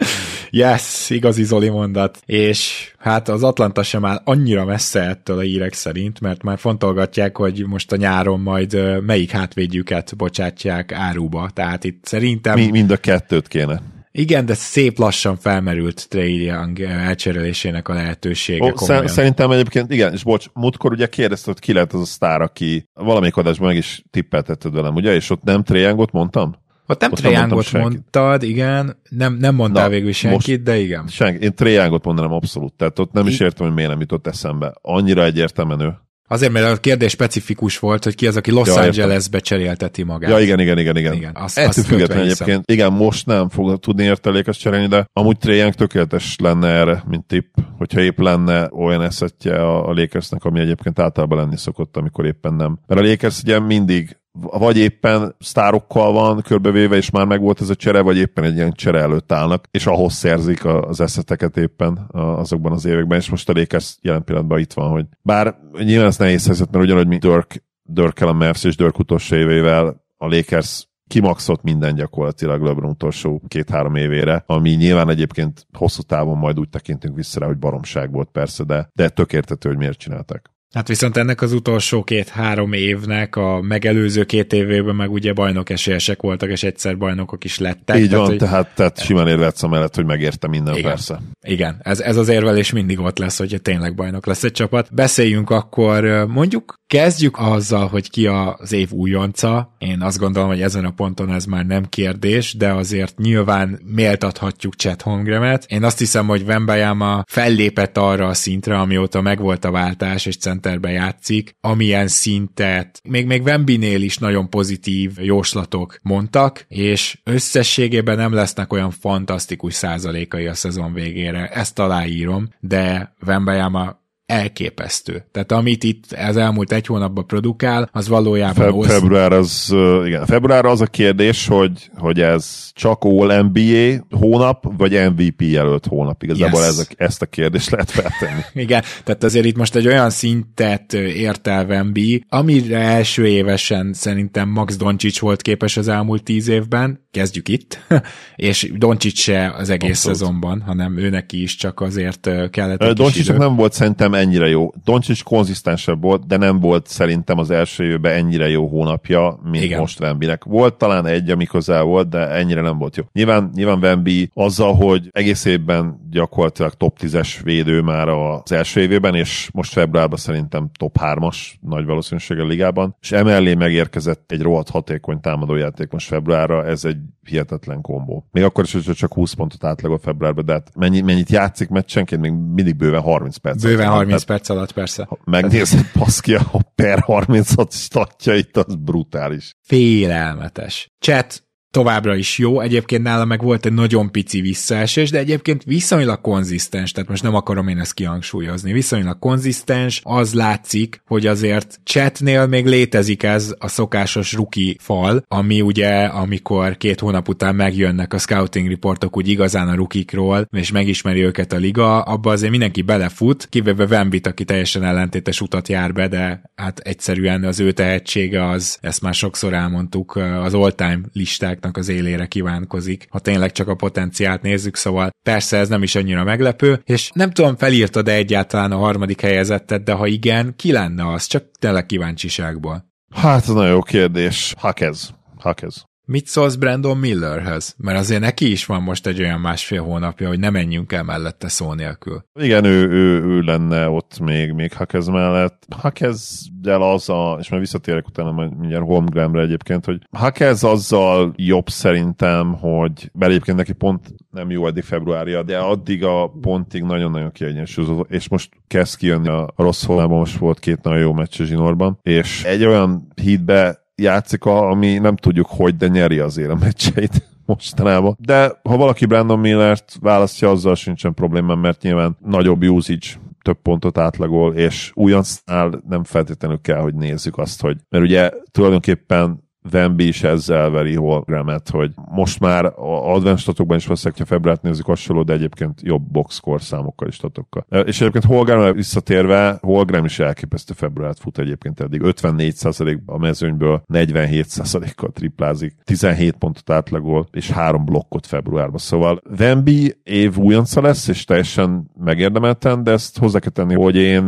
yes, 0.50 1.10
igazi 1.10 1.44
Zoli 1.44 1.70
mondat. 1.70 2.20
És 2.26 2.92
hát 2.98 3.30
az 3.30 3.44
Atlanta 3.44 3.84
sem 3.84 4.06
áll 4.06 4.22
annyira 4.24 4.66
messze 4.66 5.02
ettől 5.02 5.38
a 5.38 5.42
hírek 5.42 5.74
szerint, 5.74 6.20
mert 6.20 6.44
már 6.44 6.58
fontolgatják, 6.58 7.38
hogy 7.38 7.66
most 7.68 7.92
a 7.92 7.96
nyáron 7.96 8.40
majd 8.40 9.02
melyik 9.06 9.32
hátvédjüket 9.32 10.16
bocsátják 10.16 10.92
áruba. 10.92 11.50
Tehát 11.54 11.84
itt 11.84 12.06
szerintem... 12.06 12.60
Mi, 12.60 12.70
mind 12.70 12.92
a 12.92 12.98
kettőt 12.98 13.48
kéne. 13.48 13.82
Igen, 14.18 14.46
de 14.46 14.54
szép 14.54 14.98
lassan 14.98 15.38
felmerült 15.38 16.10
Trey 16.10 16.44
Young 16.44 16.80
elcserélésének 16.80 17.88
a 17.88 17.94
lehetősége. 17.94 18.74
Oh, 18.76 19.06
szerintem 19.06 19.52
egyébként, 19.52 19.92
igen, 19.92 20.14
és 20.14 20.24
bocs, 20.24 20.46
múltkor 20.54 20.92
ugye 20.92 21.08
kérdezted, 21.08 21.54
hogy 21.54 21.64
ki 21.64 21.74
lehet 21.74 21.94
az 21.94 22.02
a 22.02 22.06
sztár, 22.06 22.42
aki 22.42 22.90
valamelyik 22.94 23.38
adásban 23.38 23.68
meg 23.68 23.78
is 23.78 24.04
tippeltetted 24.12 24.74
velem, 24.74 24.96
ugye, 24.96 25.14
és 25.14 25.30
ott 25.30 25.44
nem 25.44 25.64
Trey 25.64 25.82
Youngot 25.82 26.12
mondtam? 26.12 26.56
Ott 26.88 27.02
nem 27.02 27.12
Triángot 27.12 27.72
mondtad, 27.72 28.44
igen, 28.44 29.02
nem, 29.10 29.34
nem 29.34 29.56
mondtál 29.56 29.84
Na, 29.84 29.90
végül 29.90 30.12
senkit, 30.12 30.64
de 30.64 30.78
igen. 30.78 31.08
Senki, 31.08 31.44
én 31.44 31.56
Triángot 31.56 32.06
mondanám 32.06 32.32
abszolút, 32.32 32.74
tehát 32.74 33.00
ott 33.00 33.12
nem 33.12 33.28
I... 33.28 33.30
is 33.30 33.40
értem, 33.40 33.66
hogy 33.66 33.76
miért 33.76 33.90
nem 33.90 34.00
jutott 34.00 34.28
eszembe. 34.28 34.74
Annyira 34.82 35.24
egyértelműen 35.24 35.80
ő. 35.80 35.94
Azért, 36.28 36.52
mert 36.52 36.78
a 36.78 36.80
kérdés 36.80 37.12
specifikus 37.12 37.80
volt, 37.80 38.04
hogy 38.04 38.16
ki 38.16 38.28
az, 38.28 38.38
aki 38.38 38.52
Los 38.52 38.68
ja, 38.68 38.82
Angelesbe 38.82 39.40
cserélteti 39.40 40.04
magát. 40.04 40.32
Ja, 40.32 40.40
igen, 40.40 40.60
igen, 40.60 40.78
igen. 40.78 40.98
igen. 40.98 41.14
igen 41.14 41.32
azt, 41.36 41.58
Ettől 41.58 41.70
azt 41.70 41.86
függetlenül 41.86 42.24
egyébként, 42.24 42.72
igen, 42.72 42.94
most 42.94 43.26
nem 43.26 43.50
fog 43.50 43.80
tudni 43.80 44.04
értelékes 44.04 44.58
cserélni, 44.58 44.88
de 44.88 45.06
amúgy 45.14 45.38
Trae 45.38 45.70
tökéletes 45.70 46.36
lenne 46.38 46.68
erre, 46.68 47.04
mint 47.08 47.26
tipp, 47.26 47.56
hogyha 47.78 48.02
épp 48.02 48.20
lenne 48.20 48.70
olyan 48.72 49.02
eszetje 49.02 49.56
a, 49.56 49.90
a 49.90 49.94
Lakersnek, 49.94 50.44
ami 50.44 50.60
egyébként 50.60 51.00
általában 51.00 51.38
lenni 51.38 51.58
szokott, 51.58 51.98
amikor 51.98 52.26
éppen 52.26 52.54
nem. 52.54 52.80
Mert 52.88 53.02
a 53.02 53.04
Lakers 53.04 53.42
ugye 53.42 53.60
mindig 53.60 54.18
vagy 54.42 54.78
éppen 54.78 55.36
sztárokkal 55.40 56.12
van 56.12 56.42
körbevéve, 56.42 56.96
és 56.96 57.10
már 57.10 57.26
megvolt 57.26 57.62
ez 57.62 57.70
a 57.70 57.76
csere, 57.76 58.02
vagy 58.02 58.18
éppen 58.18 58.44
egy 58.44 58.56
ilyen 58.56 58.72
csere 58.72 59.00
előtt 59.00 59.32
állnak, 59.32 59.66
és 59.72 59.86
ahhoz 59.86 60.14
szerzik 60.14 60.66
az 60.66 61.02
eszeteket 61.02 61.58
éppen 61.58 62.08
azokban 62.12 62.72
az 62.72 62.86
években, 62.86 63.18
és 63.18 63.30
most 63.30 63.50
a 63.50 63.54
Lakers 63.54 63.98
jelen 64.02 64.24
pillanatban 64.24 64.60
itt 64.60 64.74
van, 64.74 64.90
hogy 64.90 65.06
bár 65.22 65.56
nyilván 65.78 66.08
ez 66.08 66.18
nehéz 66.18 66.46
helyzet, 66.46 66.72
mert 66.72 66.84
ugyanúgy, 66.84 67.08
mint 67.08 67.22
Dirk, 67.22 67.64
Dirk 67.84 68.22
a 68.22 68.34
Mavs 68.34 68.64
és 68.64 68.76
Dirk 68.76 69.00
utolsó 69.00 69.36
évével 69.36 70.04
a 70.18 70.28
Lakers 70.28 70.88
kimaxott 71.08 71.62
minden 71.64 71.96
gyakorlatilag 71.96 72.62
LeBron 72.62 72.90
utolsó 72.90 73.42
két-három 73.48 73.96
évére, 73.96 74.44
ami 74.46 74.70
nyilván 74.70 75.10
egyébként 75.10 75.68
hosszú 75.78 76.02
távon 76.02 76.38
majd 76.38 76.60
úgy 76.60 76.70
tekintünk 76.70 77.16
vissza 77.16 77.40
rá, 77.40 77.46
hogy 77.46 77.58
baromság 77.58 78.12
volt 78.12 78.30
persze, 78.32 78.64
de, 78.64 78.90
de 78.94 79.10
tök 79.10 79.34
értető, 79.34 79.70
hogy 79.70 79.78
miért 79.78 79.98
csináltak. 79.98 80.55
Hát 80.76 80.88
viszont 80.88 81.18
ennek 81.18 81.42
az 81.42 81.54
utolsó 81.54 82.04
két-három 82.04 82.74
évnek 82.74 83.36
a 83.36 83.62
megelőző 83.62 84.24
két 84.24 84.54
évében 84.54 84.96
meg 84.96 85.12
ugye 85.12 85.34
bajnok 85.34 85.70
esélyesek 85.70 86.22
voltak, 86.22 86.50
és 86.50 86.64
egyszer 86.64 86.98
bajnokok 86.98 87.44
is 87.44 87.60
lettek. 87.60 87.98
Így 87.98 88.10
tehát, 88.10 88.20
van, 88.20 88.26
hogy... 88.26 88.38
tehát, 88.38 88.76
tehát 88.76 89.04
simán 89.04 89.28
érvetsz 89.28 89.64
mellett, 89.64 89.96
hogy 89.96 90.06
megérte 90.06 90.48
minden 90.48 90.76
igen, 90.76 90.90
persze. 90.90 91.22
Igen, 91.42 91.78
ez, 91.84 92.00
ez 92.00 92.18
az 92.18 92.28
érvelés 92.28 92.72
mindig 92.72 93.00
ott 93.00 93.18
lesz, 93.18 93.38
hogyha 93.38 93.58
tényleg 93.58 93.96
bajnok 93.96 94.26
lesz 94.26 94.44
egy 94.44 94.52
csapat. 94.52 94.94
Beszéljünk 94.94 95.50
akkor, 95.50 96.26
mondjuk 96.28 96.76
kezdjük 96.88 97.38
azzal, 97.40 97.88
hogy 97.88 98.10
ki 98.10 98.28
az 98.28 98.72
év 98.72 98.92
újonca. 98.92 99.76
Én 99.78 100.02
azt 100.02 100.20
gondolom, 100.20 100.50
hogy 100.50 100.62
ezen 100.62 100.86
a 100.86 100.92
ponton 100.92 101.32
ez 101.32 101.46
már 101.46 101.66
nem 101.66 101.86
kérdés, 101.86 102.54
de 102.54 102.72
azért 102.72 103.18
nyilván 103.18 103.80
méltathatjuk 103.86 104.76
Chet 104.76 105.02
Holmgremet. 105.02 105.66
Én 105.68 105.84
azt 105.84 106.00
hiszem, 106.00 106.28
hogy 106.28 106.42
Wembayama 106.42 107.24
fellépett 107.28 107.98
arra 107.98 108.28
a 108.28 108.34
szintre, 108.34 108.80
amióta 108.80 109.22
megvolt 109.22 109.66
a 109.66 109.72
váltás, 109.72 110.26
és 110.26 110.38
centerbe 110.66 110.92
játszik, 110.92 111.56
amilyen 111.62 112.08
szintet 112.08 113.02
még, 113.04 113.26
még 113.26 113.42
Wembinél 113.42 114.02
is 114.02 114.18
nagyon 114.18 114.50
pozitív 114.50 115.12
jóslatok 115.18 116.00
mondtak, 116.02 116.66
és 116.68 117.20
összességében 117.24 118.18
nem 118.18 118.34
lesznek 118.34 118.74
olyan 118.74 118.92
fantasztikus 118.92 119.74
százalékai 119.74 120.48
a 120.48 120.54
szezon 120.54 120.94
végére. 120.94 121.48
Ezt 121.48 121.80
aláírom, 121.80 122.50
de 122.60 123.14
Wembayama 123.26 124.04
elképesztő. 124.26 125.26
Tehát 125.32 125.52
amit 125.52 125.84
itt 125.84 126.04
az 126.28 126.38
elmúlt 126.38 126.72
egy 126.72 126.86
hónapban 126.86 127.28
produkál, 127.28 127.90
az 127.92 128.08
valójában... 128.08 128.82
Fe- 128.82 128.92
február 128.92 129.32
az, 129.32 129.76
igen, 130.06 130.26
február 130.26 130.66
az 130.66 130.82
a 130.82 130.86
kérdés, 130.86 131.48
hogy, 131.48 131.90
hogy 131.96 132.22
ez 132.22 132.70
csak 132.74 133.04
All 133.04 133.42
NBA 133.42 134.06
hónap, 134.18 134.68
vagy 134.78 134.92
MVP 134.92 135.42
jelölt 135.42 135.86
hónap. 135.86 136.24
Igazából 136.24 136.60
yes. 136.60 136.70
ez 136.70 136.80
a, 136.80 136.84
ezt 136.98 137.22
a 137.22 137.26
kérdést 137.26 137.70
lehet 137.70 137.92
feltenni. 137.92 138.42
igen, 138.64 138.84
tehát 139.04 139.24
azért 139.24 139.46
itt 139.46 139.58
most 139.58 139.76
egy 139.76 139.88
olyan 139.88 140.10
szintet 140.10 140.94
ért 140.94 141.48
el 141.48 141.66
Wemby, 141.66 142.24
amire 142.30 142.80
első 142.80 143.28
évesen 143.28 143.94
szerintem 143.94 144.50
Max 144.50 144.78
Doncic 144.78 145.20
volt 145.20 145.42
képes 145.42 145.78
az 145.78 145.88
elmúlt 145.88 146.24
tíz 146.24 146.48
évben, 146.48 147.08
kezdjük 147.12 147.48
itt, 147.50 147.80
és 148.36 148.72
Doncic 148.76 149.20
se 149.20 149.54
az 149.58 149.70
egész 149.70 149.90
Abszolút. 149.90 150.18
szezonban, 150.18 150.62
hanem 150.62 150.98
ő 150.98 151.10
neki 151.10 151.42
is 151.42 151.56
csak 151.56 151.82
azért 151.82 152.30
kellett 152.50 152.94
Doncic 152.94 153.28
nem 153.28 153.56
volt 153.56 153.74
szerintem 153.74 154.14
ennyire 154.16 154.48
jó. 154.48 154.72
Doncsics 154.84 155.24
konzisztensebb 155.24 156.02
volt, 156.02 156.28
de 156.28 156.38
nem 156.38 156.60
volt 156.60 156.88
szerintem 156.88 157.38
az 157.38 157.50
első 157.50 157.84
évben 157.84 158.14
ennyire 158.14 158.50
jó 158.50 158.68
hónapja, 158.68 159.40
mint 159.44 159.64
Igen. 159.64 159.80
most 159.80 160.00
Vembinek. 160.00 160.44
Volt 160.44 160.78
talán 160.78 161.06
egy, 161.06 161.30
ami 161.30 161.46
közel 161.46 161.84
volt, 161.84 162.10
de 162.10 162.30
ennyire 162.30 162.62
nem 162.62 162.78
volt 162.78 162.96
jó. 162.96 163.04
Nyilván, 163.14 163.50
nyilván 163.54 163.80
Vembi 163.80 164.30
azzal, 164.34 164.74
hogy 164.74 165.10
egész 165.12 165.46
évben 165.46 166.08
gyakorlatilag 166.12 166.74
top 166.74 166.98
10-es 167.02 167.40
védő 167.44 167.82
már 167.82 168.08
az 168.08 168.52
első 168.52 168.82
évében, 168.82 169.16
és 169.16 169.50
most 169.54 169.72
februárban 169.72 170.18
szerintem 170.18 170.70
top 170.80 170.98
3-as 171.02 171.38
nagy 171.62 171.86
valószínűséggel 171.86 172.46
ligában, 172.46 172.96
és 173.02 173.12
emellé 173.12 173.54
megérkezett 173.54 174.32
egy 174.32 174.42
rohadt 174.42 174.70
hatékony 174.70 175.20
támadójáték 175.20 175.92
most 175.92 176.08
februárra, 176.08 176.66
ez 176.66 176.86
egy 176.86 176.98
hihetetlen 177.28 177.82
kombó. 177.82 178.28
Még 178.32 178.44
akkor 178.44 178.64
is, 178.64 178.74
hogy 178.74 178.96
csak 178.96 179.14
20 179.14 179.34
pontot 179.34 179.64
átlagol 179.64 179.98
februárban, 179.98 180.46
de 180.46 180.54
hát 180.54 180.72
mennyi, 180.76 181.02
mennyit 181.02 181.30
játszik 181.30 181.70
meccsenként, 181.70 182.22
még 182.22 182.32
mindig 182.32 182.76
bőven 182.76 183.02
30 183.02 183.38
perc. 183.38 183.62
Bőven 183.62 183.88
30 183.88 184.12
hát, 184.12 184.26
perc 184.26 184.50
alatt, 184.50 184.72
persze. 184.72 185.06
Ha 185.10 185.18
megnézed, 185.24 185.92
baszki, 186.00 186.36
a 186.36 186.62
per 186.76 187.00
36 187.00 187.72
statjait, 187.72 188.58
az 188.58 188.76
brutális. 188.76 189.56
Félelmetes. 189.62 190.92
Chat, 191.00 191.45
továbbra 191.76 192.16
is 192.16 192.38
jó, 192.38 192.60
egyébként 192.60 193.04
nála 193.04 193.26
meg 193.26 193.42
volt 193.42 193.66
egy 193.66 193.74
nagyon 193.74 194.12
pici 194.12 194.42
visszaesés, 194.42 195.10
de 195.10 195.18
egyébként 195.18 195.64
viszonylag 195.64 196.22
konzisztens, 196.22 196.92
tehát 196.92 197.10
most 197.10 197.24
nem 197.24 197.36
akarom 197.36 197.68
én 197.68 197.80
ezt 197.80 197.94
kihangsúlyozni, 197.94 198.72
viszonylag 198.72 199.20
konzisztens, 199.20 200.02
az 200.04 200.34
látszik, 200.34 201.02
hogy 201.06 201.28
azért 201.28 201.80
chatnél 201.84 202.48
még 202.48 202.66
létezik 202.66 203.24
ez 203.24 203.54
a 203.60 203.68
szokásos 203.68 204.34
ruki 204.34 204.78
fal, 204.80 205.24
ami 205.28 205.62
ugye, 205.62 206.04
amikor 206.04 206.78
két 206.78 207.00
hónap 207.00 207.28
után 207.28 207.56
megjönnek 207.56 208.14
a 208.14 208.18
scouting 208.18 208.68
riportok 208.68 209.18
úgy 209.18 209.28
igazán 209.28 209.68
a 209.68 209.76
rukikról, 209.76 210.48
és 210.52 210.72
megismeri 210.72 211.22
őket 211.22 211.54
a 211.54 211.58
liga, 211.58 212.02
abba 212.02 212.32
azért 212.32 212.52
mindenki 212.52 212.82
belefut, 212.82 213.48
kivéve 213.50 213.88
Vembit, 213.88 214.28
aki 214.28 214.46
teljesen 214.46 214.84
ellentétes 214.84 215.42
utat 215.42 215.68
jár 215.68 215.94
be, 215.94 216.08
de 216.08 216.42
hát 216.56 216.80
egyszerűen 216.80 217.44
az 217.44 217.60
ő 217.60 217.72
tehetsége 217.72 218.50
az, 218.50 218.78
ezt 218.82 219.02
már 219.02 219.14
sokszor 219.14 219.54
elmondtuk, 219.54 220.16
az 220.16 220.54
all-time 220.54 221.00
listák 221.14 221.64
játéknak 221.66 221.78
az 221.78 221.90
élére 221.90 222.26
kívánkozik, 222.26 223.08
ha 223.10 223.20
tényleg 223.20 223.52
csak 223.52 223.68
a 223.68 223.76
potenciált 223.76 224.42
nézzük, 224.42 224.76
szóval 224.76 225.10
persze 225.24 225.58
ez 225.58 225.70
nem 225.70 225.84
is 225.84 225.96
annyira 225.96 226.24
meglepő, 226.24 226.82
és 226.86 227.12
nem 227.14 227.32
tudom, 227.32 227.56
felírtad-e 227.58 228.14
egyáltalán 228.14 228.72
a 228.72 228.78
harmadik 228.78 229.22
helyezettet, 229.22 229.84
de 229.84 229.94
ha 229.94 230.08
igen, 230.08 230.54
ki 230.56 230.72
lenne 230.72 231.12
az, 231.14 231.26
csak 231.28 231.44
tényleg 231.60 231.86
kíváncsiságból. 231.86 232.86
Hát, 233.14 233.48
nagyon 233.48 233.70
jó 233.70 233.82
kérdés. 233.82 234.54
Hakez. 234.58 235.14
Hakez. 235.38 235.86
Mit 236.08 236.28
szólsz 236.28 236.56
Brandon 236.56 236.98
Millerhez? 236.98 237.76
Mert 237.78 238.00
azért 238.00 238.22
neki 238.22 238.52
is 238.52 238.66
van 238.66 238.82
most 238.82 239.08
egy 239.08 239.22
olyan 239.22 239.40
másfél 239.40 239.84
hónapja, 239.84 240.28
hogy 240.28 240.40
ne 240.40 240.50
menjünk 240.50 240.92
el 240.92 241.04
mellette 241.04 241.48
szó 241.48 241.74
nélkül. 241.74 242.26
Igen, 242.40 242.64
ő, 242.64 242.90
ő, 242.90 243.24
ő 243.24 243.42
lenne 243.42 243.90
ott 243.90 244.20
még, 244.20 244.52
még 244.52 244.74
Hakez 244.74 245.08
mellett. 245.08 245.66
Hakezzel 245.78 246.82
az 246.82 247.10
a, 247.10 247.38
és 247.40 247.50
már 247.50 247.60
visszatérek 247.60 248.08
utána 248.08 248.32
mindjárt 248.32 248.86
Holmgrenre 248.86 249.42
egyébként, 249.42 249.86
hogy 249.86 250.02
Hakez 250.12 250.64
azzal 250.64 251.34
jobb 251.36 251.70
szerintem, 251.70 252.54
hogy 252.54 253.10
bár 253.14 253.30
egyébként 253.30 253.58
neki 253.58 253.74
pont 253.74 254.14
nem 254.32 254.52
jó 254.52 254.68
eddig 254.68 254.84
februárja, 254.84 255.44
de 255.44 255.58
addig 255.58 256.04
a 256.04 256.32
pontig 256.42 256.84
nagyon-nagyon 256.84 257.32
kiegyensúlyozott, 257.32 258.12
és 258.12 258.30
most 258.30 258.50
kezd 258.68 258.98
kijönni 258.98 259.28
a 259.28 259.54
rossz 259.56 259.84
formában, 259.86 260.18
most 260.18 260.38
volt 260.38 260.60
két 260.60 260.82
nagyon 260.82 261.00
jó 261.00 261.14
meccs 261.14 261.42
a 261.42 261.44
zsinórban, 261.44 262.00
és 262.02 262.44
egy 262.44 262.66
olyan 262.66 263.08
hídbe 263.22 263.85
játszik, 263.96 264.46
ami 264.46 264.98
nem 264.98 265.16
tudjuk 265.16 265.48
hogy, 265.50 265.78
de 265.78 265.88
nyeri 265.88 266.20
azért 266.20 266.50
a 266.50 266.56
meccseit 266.56 267.28
mostanában. 267.46 268.16
De 268.20 268.60
ha 268.64 268.78
valaki 268.78 269.06
Brandon 269.06 269.40
Millert 269.40 269.98
választja, 270.02 270.50
azzal 270.50 270.76
sincsen 270.76 271.14
probléma, 271.14 271.56
mert 271.56 271.82
nyilván 271.82 272.18
nagyobb 272.20 272.64
usage 272.64 273.08
több 273.42 273.62
pontot 273.62 273.98
átlagol, 273.98 274.54
és 274.54 274.92
újoncnál 274.94 275.84
nem 275.90 276.04
feltétlenül 276.04 276.62
kell, 276.62 276.80
hogy 276.80 276.94
nézzük 276.94 277.38
azt, 277.38 277.62
hogy 277.62 277.78
mert 277.90 278.04
ugye 278.04 278.32
tulajdonképpen 278.52 279.44
Wemby 279.74 280.08
is 280.08 280.24
ezzel 280.24 280.70
veri 280.70 280.96
Holgramet, 280.96 281.70
hogy 281.70 281.92
most 282.12 282.40
már 282.40 282.66
a 282.66 283.14
advanced 283.14 283.40
statokban 283.40 283.78
is 283.78 283.88
veszek, 283.88 284.18
ha 284.18 284.26
februárt 284.26 284.62
nézzük 284.62 284.86
hasonló, 284.86 285.24
de 285.24 285.34
egyébként 285.34 285.82
jobb 285.82 286.12
boxscore 286.12 286.60
számokkal 286.60 287.08
is 287.08 287.16
statokkal. 287.16 287.66
És 287.86 288.02
egyébként 288.02 288.24
Holgram 288.24 288.74
visszatérve, 288.74 289.58
Holgram 289.62 290.06
is 290.06 290.20
elképesztő 290.20 290.74
februárt 290.74 291.20
fut 291.20 291.38
egyébként 291.38 291.80
eddig. 291.80 292.02
54% 292.04 293.00
a 293.06 293.18
mezőnyből 293.18 293.84
47%-kal 293.94 295.12
triplázik, 295.12 295.76
17 295.84 296.36
pontot 296.36 296.70
átlagol, 296.70 297.28
és 297.32 297.52
három 297.52 297.86
blokkot 297.86 298.26
februárban. 298.26 298.78
Szóval 298.78 299.22
Wemby 299.40 299.94
év 300.04 300.38
újonca 300.38 300.82
lesz, 300.82 301.08
és 301.08 301.24
teljesen 301.24 301.92
megérdemelten, 302.00 302.84
de 302.84 302.92
ezt 302.92 303.18
hozzá 303.18 303.40
kell 303.40 303.52
tenni, 303.52 303.74
hogy 303.74 303.96
én 303.96 304.28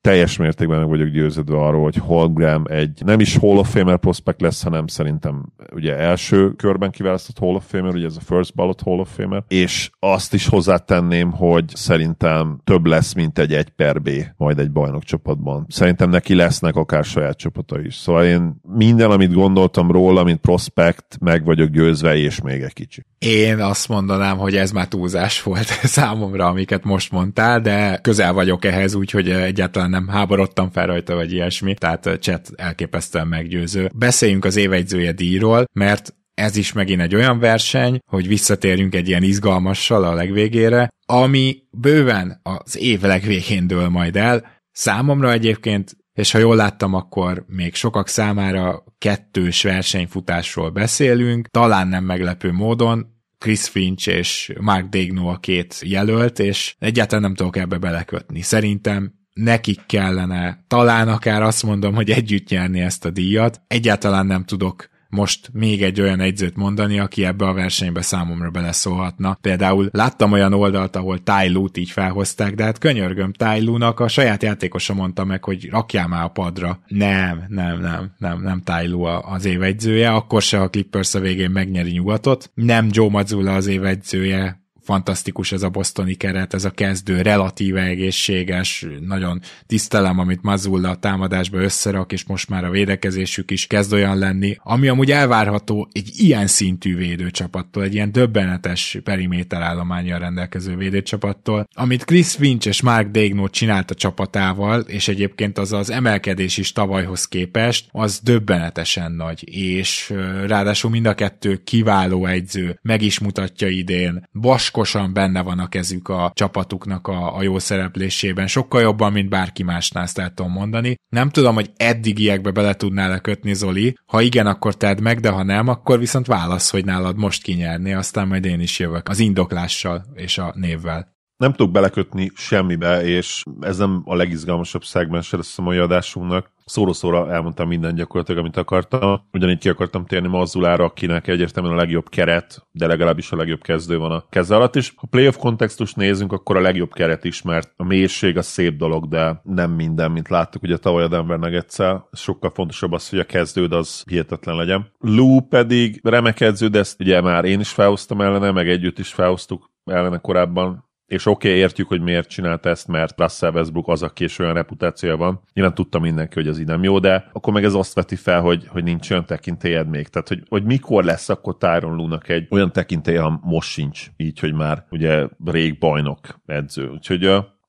teljes 0.00 0.36
mértékben 0.36 0.78
meg 0.78 0.88
vagyok 0.88 1.08
győződve 1.08 1.56
arról, 1.56 1.82
hogy 1.82 1.96
Holgram 1.96 2.64
egy 2.68 3.02
nem 3.04 3.20
is 3.20 3.36
Hall 3.36 3.56
of 3.56 3.70
Famer 3.70 3.98
prospect 3.98 4.40
lesz, 4.40 4.62
hanem 4.62 4.86
szerintem 4.86 5.52
ugye 5.72 5.96
első 5.96 6.52
körben 6.52 6.90
kiválasztott 6.90 7.38
Hall 7.38 7.54
of 7.54 7.64
Famer, 7.68 7.94
ugye 7.94 8.06
ez 8.06 8.16
a 8.16 8.34
First 8.34 8.54
Ballot 8.54 8.80
Hall 8.80 8.98
of 8.98 9.14
Famer, 9.14 9.42
és 9.48 9.90
azt 9.98 10.34
is 10.34 10.46
hozzátenném, 10.46 11.30
hogy 11.30 11.64
szerintem 11.74 12.60
több 12.64 12.86
lesz, 12.86 13.12
mint 13.12 13.38
egy 13.38 13.54
1 13.54 13.68
per 13.68 14.02
B 14.02 14.10
majd 14.36 14.58
egy 14.58 14.70
bajnok 14.70 15.02
csapatban. 15.02 15.66
Szerintem 15.68 16.10
neki 16.10 16.34
lesznek 16.34 16.76
akár 16.76 17.04
saját 17.04 17.36
csapata 17.36 17.80
is. 17.80 17.94
Szóval 17.94 18.24
én 18.24 18.60
minden, 18.62 19.10
amit 19.10 19.32
gondoltam 19.32 19.90
róla, 19.90 20.24
mint 20.24 20.40
prospect, 20.40 21.18
meg 21.20 21.44
vagyok 21.44 21.68
győzve, 21.68 22.16
és 22.16 22.40
még 22.40 22.62
egy 22.62 22.72
kicsi. 22.72 23.04
Én 23.18 23.58
azt 23.58 23.88
mondanám, 23.88 24.38
hogy 24.38 24.56
ez 24.56 24.70
már 24.70 24.88
túlzás 24.88 25.42
volt 25.42 25.66
számomra, 25.96 26.46
amiket 26.46 26.84
most 26.84 27.12
mondtál, 27.12 27.60
de 27.60 27.98
közel 28.02 28.32
vagyok 28.32 28.64
ehhez, 28.64 28.94
úgyhogy 28.94 29.30
egyáltalán 29.30 29.89
nem 29.90 30.08
háborodtam 30.08 30.70
fel 30.70 30.86
rajta, 30.86 31.14
vagy 31.14 31.32
ilyesmi, 31.32 31.74
tehát 31.74 32.18
chat 32.20 32.50
elképesztően 32.56 33.28
meggyőző. 33.28 33.90
Beszéljünk 33.94 34.44
az 34.44 34.56
évegyzője 34.56 35.12
díjról, 35.12 35.64
mert 35.72 36.14
ez 36.34 36.56
is 36.56 36.72
megint 36.72 37.00
egy 37.00 37.14
olyan 37.14 37.38
verseny, 37.38 37.98
hogy 38.10 38.28
visszatérjünk 38.28 38.94
egy 38.94 39.08
ilyen 39.08 39.22
izgalmassal 39.22 40.04
a 40.04 40.14
legvégére, 40.14 40.88
ami 41.06 41.62
bőven 41.70 42.40
az 42.42 42.78
év 42.78 43.00
legvégén 43.00 43.66
dől 43.66 43.88
majd 43.88 44.16
el. 44.16 44.58
Számomra 44.72 45.32
egyébként 45.32 45.98
és 46.14 46.30
ha 46.30 46.38
jól 46.38 46.56
láttam, 46.56 46.94
akkor 46.94 47.44
még 47.46 47.74
sokak 47.74 48.08
számára 48.08 48.84
kettős 48.98 49.62
versenyfutásról 49.62 50.70
beszélünk, 50.70 51.48
talán 51.48 51.88
nem 51.88 52.04
meglepő 52.04 52.52
módon, 52.52 53.06
Chris 53.38 53.68
Finch 53.68 54.08
és 54.08 54.52
Mark 54.60 54.88
Degno 54.88 55.28
a 55.28 55.36
két 55.36 55.80
jelölt, 55.84 56.38
és 56.38 56.74
egyáltalán 56.78 57.22
nem 57.22 57.34
tudok 57.34 57.56
ebbe 57.56 57.78
belekötni. 57.78 58.40
Szerintem 58.40 59.19
nekik 59.32 59.80
kellene 59.86 60.64
talán 60.66 61.08
akár 61.08 61.42
azt 61.42 61.62
mondom, 61.62 61.94
hogy 61.94 62.10
együtt 62.10 62.48
nyerni 62.48 62.80
ezt 62.80 63.04
a 63.04 63.10
díjat. 63.10 63.60
Egyáltalán 63.66 64.26
nem 64.26 64.44
tudok 64.44 64.90
most 65.10 65.50
még 65.52 65.82
egy 65.82 66.00
olyan 66.00 66.20
egyzőt 66.20 66.56
mondani, 66.56 66.98
aki 66.98 67.24
ebbe 67.24 67.46
a 67.46 67.52
versenybe 67.52 68.02
számomra 68.02 68.50
beleszólhatna. 68.50 69.38
Például 69.40 69.88
láttam 69.92 70.32
olyan 70.32 70.52
oldalt, 70.52 70.96
ahol 70.96 71.22
Tyloo-t 71.22 71.76
így 71.76 71.90
felhozták, 71.90 72.54
de 72.54 72.64
hát 72.64 72.78
könyörgöm, 72.78 73.32
Tyloo-nak 73.32 74.00
a 74.00 74.08
saját 74.08 74.42
játékosa 74.42 74.94
mondta 74.94 75.24
meg, 75.24 75.44
hogy 75.44 75.68
rakjál 75.70 76.08
már 76.08 76.24
a 76.24 76.28
padra. 76.28 76.80
Nem, 76.86 77.44
nem, 77.48 77.80
nem, 77.80 78.12
nem, 78.18 78.42
nem 78.42 78.62
Tyloo 78.62 79.32
az 79.32 79.44
évegyzője, 79.44 80.10
akkor 80.10 80.42
se 80.42 80.60
a 80.60 80.70
Clippers 80.70 81.14
a 81.14 81.20
végén 81.20 81.50
megnyeri 81.50 81.90
nyugatot. 81.90 82.50
Nem 82.54 82.88
Joe 82.90 83.10
Mazzulla 83.10 83.54
az 83.54 83.66
évegyzője, 83.66 84.59
fantasztikus 84.82 85.52
ez 85.52 85.62
a 85.62 85.68
bosztoni 85.68 86.14
keret, 86.14 86.54
ez 86.54 86.64
a 86.64 86.70
kezdő, 86.70 87.22
relatíve 87.22 87.82
egészséges, 87.82 88.86
nagyon 89.00 89.40
tisztelem, 89.66 90.18
amit 90.18 90.42
Mazulla 90.42 90.88
a 90.90 90.96
támadásba 90.96 91.58
összerak, 91.58 92.12
és 92.12 92.24
most 92.24 92.48
már 92.48 92.64
a 92.64 92.70
védekezésük 92.70 93.50
is 93.50 93.66
kezd 93.66 93.92
olyan 93.92 94.18
lenni, 94.18 94.56
ami 94.58 94.88
amúgy 94.88 95.10
elvárható 95.10 95.88
egy 95.92 96.10
ilyen 96.16 96.46
szintű 96.46 96.96
védőcsapattól, 96.96 97.82
egy 97.82 97.94
ilyen 97.94 98.12
döbbenetes 98.12 98.98
periméter 99.04 99.62
állományjal 99.62 100.18
rendelkező 100.18 100.76
védőcsapattól, 100.76 101.68
amit 101.74 102.04
Chris 102.04 102.34
Finch 102.34 102.66
és 102.66 102.82
Mark 102.82 103.08
Degno 103.10 103.48
csinált 103.48 103.90
a 103.90 103.94
csapatával, 103.94 104.80
és 104.80 105.08
egyébként 105.08 105.58
az 105.58 105.72
az 105.72 105.90
emelkedés 105.90 106.56
is 106.56 106.72
tavalyhoz 106.72 107.28
képest, 107.28 107.88
az 107.90 108.20
döbbenetesen 108.22 109.12
nagy, 109.12 109.56
és 109.56 110.12
ráadásul 110.46 110.90
mind 110.90 111.06
a 111.06 111.14
kettő 111.14 111.60
kiváló 111.64 112.26
egyző, 112.26 112.78
meg 112.82 113.02
is 113.02 113.18
mutatja 113.18 113.68
idén, 113.68 114.28
Baskor 114.32 114.69
vaskosan 114.70 115.12
benne 115.12 115.42
van 115.42 115.58
a 115.58 115.68
kezük 115.68 116.08
a 116.08 116.32
csapatuknak 116.34 117.06
a, 117.08 117.36
a 117.36 117.42
jó 117.42 117.58
szereplésében, 117.58 118.46
sokkal 118.46 118.80
jobban, 118.80 119.12
mint 119.12 119.28
bárki 119.28 119.62
másnál, 119.62 120.02
ezt 120.02 120.18
el 120.18 120.34
tudom 120.34 120.52
mondani. 120.52 120.94
Nem 121.08 121.30
tudom, 121.30 121.54
hogy 121.54 121.70
eddigiekbe 121.76 122.50
bele 122.50 122.74
tudnál 122.74 123.08
lekötni, 123.08 123.54
Zoli. 123.54 123.96
Ha 124.06 124.20
igen, 124.20 124.46
akkor 124.46 124.76
tedd 124.76 125.02
meg, 125.02 125.20
de 125.20 125.30
ha 125.30 125.42
nem, 125.42 125.68
akkor 125.68 125.98
viszont 125.98 126.26
válasz, 126.26 126.70
hogy 126.70 126.84
nálad 126.84 127.16
most 127.16 127.42
kinyerni, 127.42 127.92
aztán 127.92 128.28
majd 128.28 128.44
én 128.44 128.60
is 128.60 128.78
jövök 128.78 129.08
az 129.08 129.18
indoklással 129.18 130.04
és 130.14 130.38
a 130.38 130.52
névvel 130.56 131.18
nem 131.40 131.52
tudok 131.52 131.72
belekötni 131.72 132.30
semmibe, 132.34 133.04
és 133.04 133.42
ez 133.60 133.78
nem 133.78 134.02
a 134.04 134.14
legizgalmasabb 134.14 134.84
szegmens 134.84 135.30
lesz 135.30 135.58
a 135.58 135.62
mai 135.62 135.78
adásunknak. 135.78 136.50
Szóra-szóra 136.64 137.32
elmondtam 137.32 137.68
minden 137.68 137.94
gyakorlatilag, 137.94 138.40
amit 138.40 138.56
akartam. 138.56 139.20
Ugyanígy 139.32 139.58
ki 139.58 139.68
akartam 139.68 140.06
térni 140.06 140.28
Mazzulára, 140.28 140.84
akinek 140.84 141.26
egyértelműen 141.26 141.74
a 141.74 141.78
legjobb 141.78 142.08
keret, 142.08 142.66
de 142.72 142.86
legalábbis 142.86 143.32
a 143.32 143.36
legjobb 143.36 143.62
kezdő 143.62 143.98
van 143.98 144.10
a 144.10 144.24
keze 144.30 144.54
alatt 144.54 144.76
is. 144.76 144.92
Ha 144.96 145.06
playoff 145.10 145.36
kontextust 145.36 145.96
nézünk, 145.96 146.32
akkor 146.32 146.56
a 146.56 146.60
legjobb 146.60 146.92
keret 146.92 147.24
is, 147.24 147.42
mert 147.42 147.72
a 147.76 147.84
mélység 147.84 148.36
a 148.36 148.42
szép 148.42 148.76
dolog, 148.76 149.08
de 149.08 149.40
nem 149.42 149.70
minden, 149.70 150.10
mint 150.10 150.28
láttuk 150.28 150.62
ugye 150.62 150.76
tavaly 150.76 151.02
a 151.02 151.08
Denver 151.08 151.38
nuggets 151.38 151.76
Sokkal 152.12 152.50
fontosabb 152.50 152.92
az, 152.92 153.08
hogy 153.08 153.18
a 153.18 153.24
kezdőd 153.24 153.72
az 153.72 154.02
hihetetlen 154.08 154.56
legyen. 154.56 154.92
Lou 154.98 155.40
pedig 155.40 156.00
remek 156.02 156.40
edző, 156.40 156.68
de 156.68 156.78
ezt 156.78 157.00
ugye 157.00 157.20
már 157.20 157.44
én 157.44 157.60
is 157.60 157.70
felhoztam 157.70 158.20
ellene, 158.20 158.50
meg 158.50 158.68
együtt 158.68 158.98
is 158.98 159.12
felhoztuk 159.12 159.70
ellene 159.84 160.18
korábban 160.18 160.88
és 161.10 161.26
oké, 161.26 161.48
okay, 161.48 161.60
értjük, 161.60 161.88
hogy 161.88 162.00
miért 162.00 162.28
csinált 162.28 162.66
ezt, 162.66 162.88
mert 162.88 163.20
Russell 163.20 163.52
Westbrook 163.52 163.88
az, 163.88 164.02
aki 164.02 164.24
és 164.24 164.38
olyan 164.38 164.54
reputációja 164.54 165.16
van. 165.16 165.40
Nyilván 165.52 165.74
tudta 165.74 165.98
mindenki, 165.98 166.34
hogy 166.34 166.48
az 166.48 166.58
így 166.58 166.66
nem 166.66 166.82
jó, 166.82 166.98
de 166.98 167.30
akkor 167.32 167.52
meg 167.52 167.64
ez 167.64 167.74
azt 167.74 167.94
veti 167.94 168.16
fel, 168.16 168.40
hogy, 168.40 168.66
hogy 168.68 168.84
nincs 168.84 169.10
olyan 169.10 169.26
tekintélyed 169.26 169.88
még. 169.88 170.08
Tehát, 170.08 170.28
hogy, 170.28 170.42
hogy 170.48 170.64
mikor 170.64 171.04
lesz 171.04 171.28
akkor 171.28 171.56
Tyron 171.56 171.96
Lunak 171.96 172.28
egy 172.28 172.46
olyan 172.50 172.72
tekintélye, 172.72 173.20
ha 173.20 173.40
most 173.42 173.70
sincs, 173.70 174.06
így, 174.16 174.38
hogy 174.38 174.54
már 174.54 174.84
ugye 174.90 175.26
rég 175.44 175.78
bajnok 175.78 176.40
edző. 176.46 176.88
Úgyhogy 176.88 177.22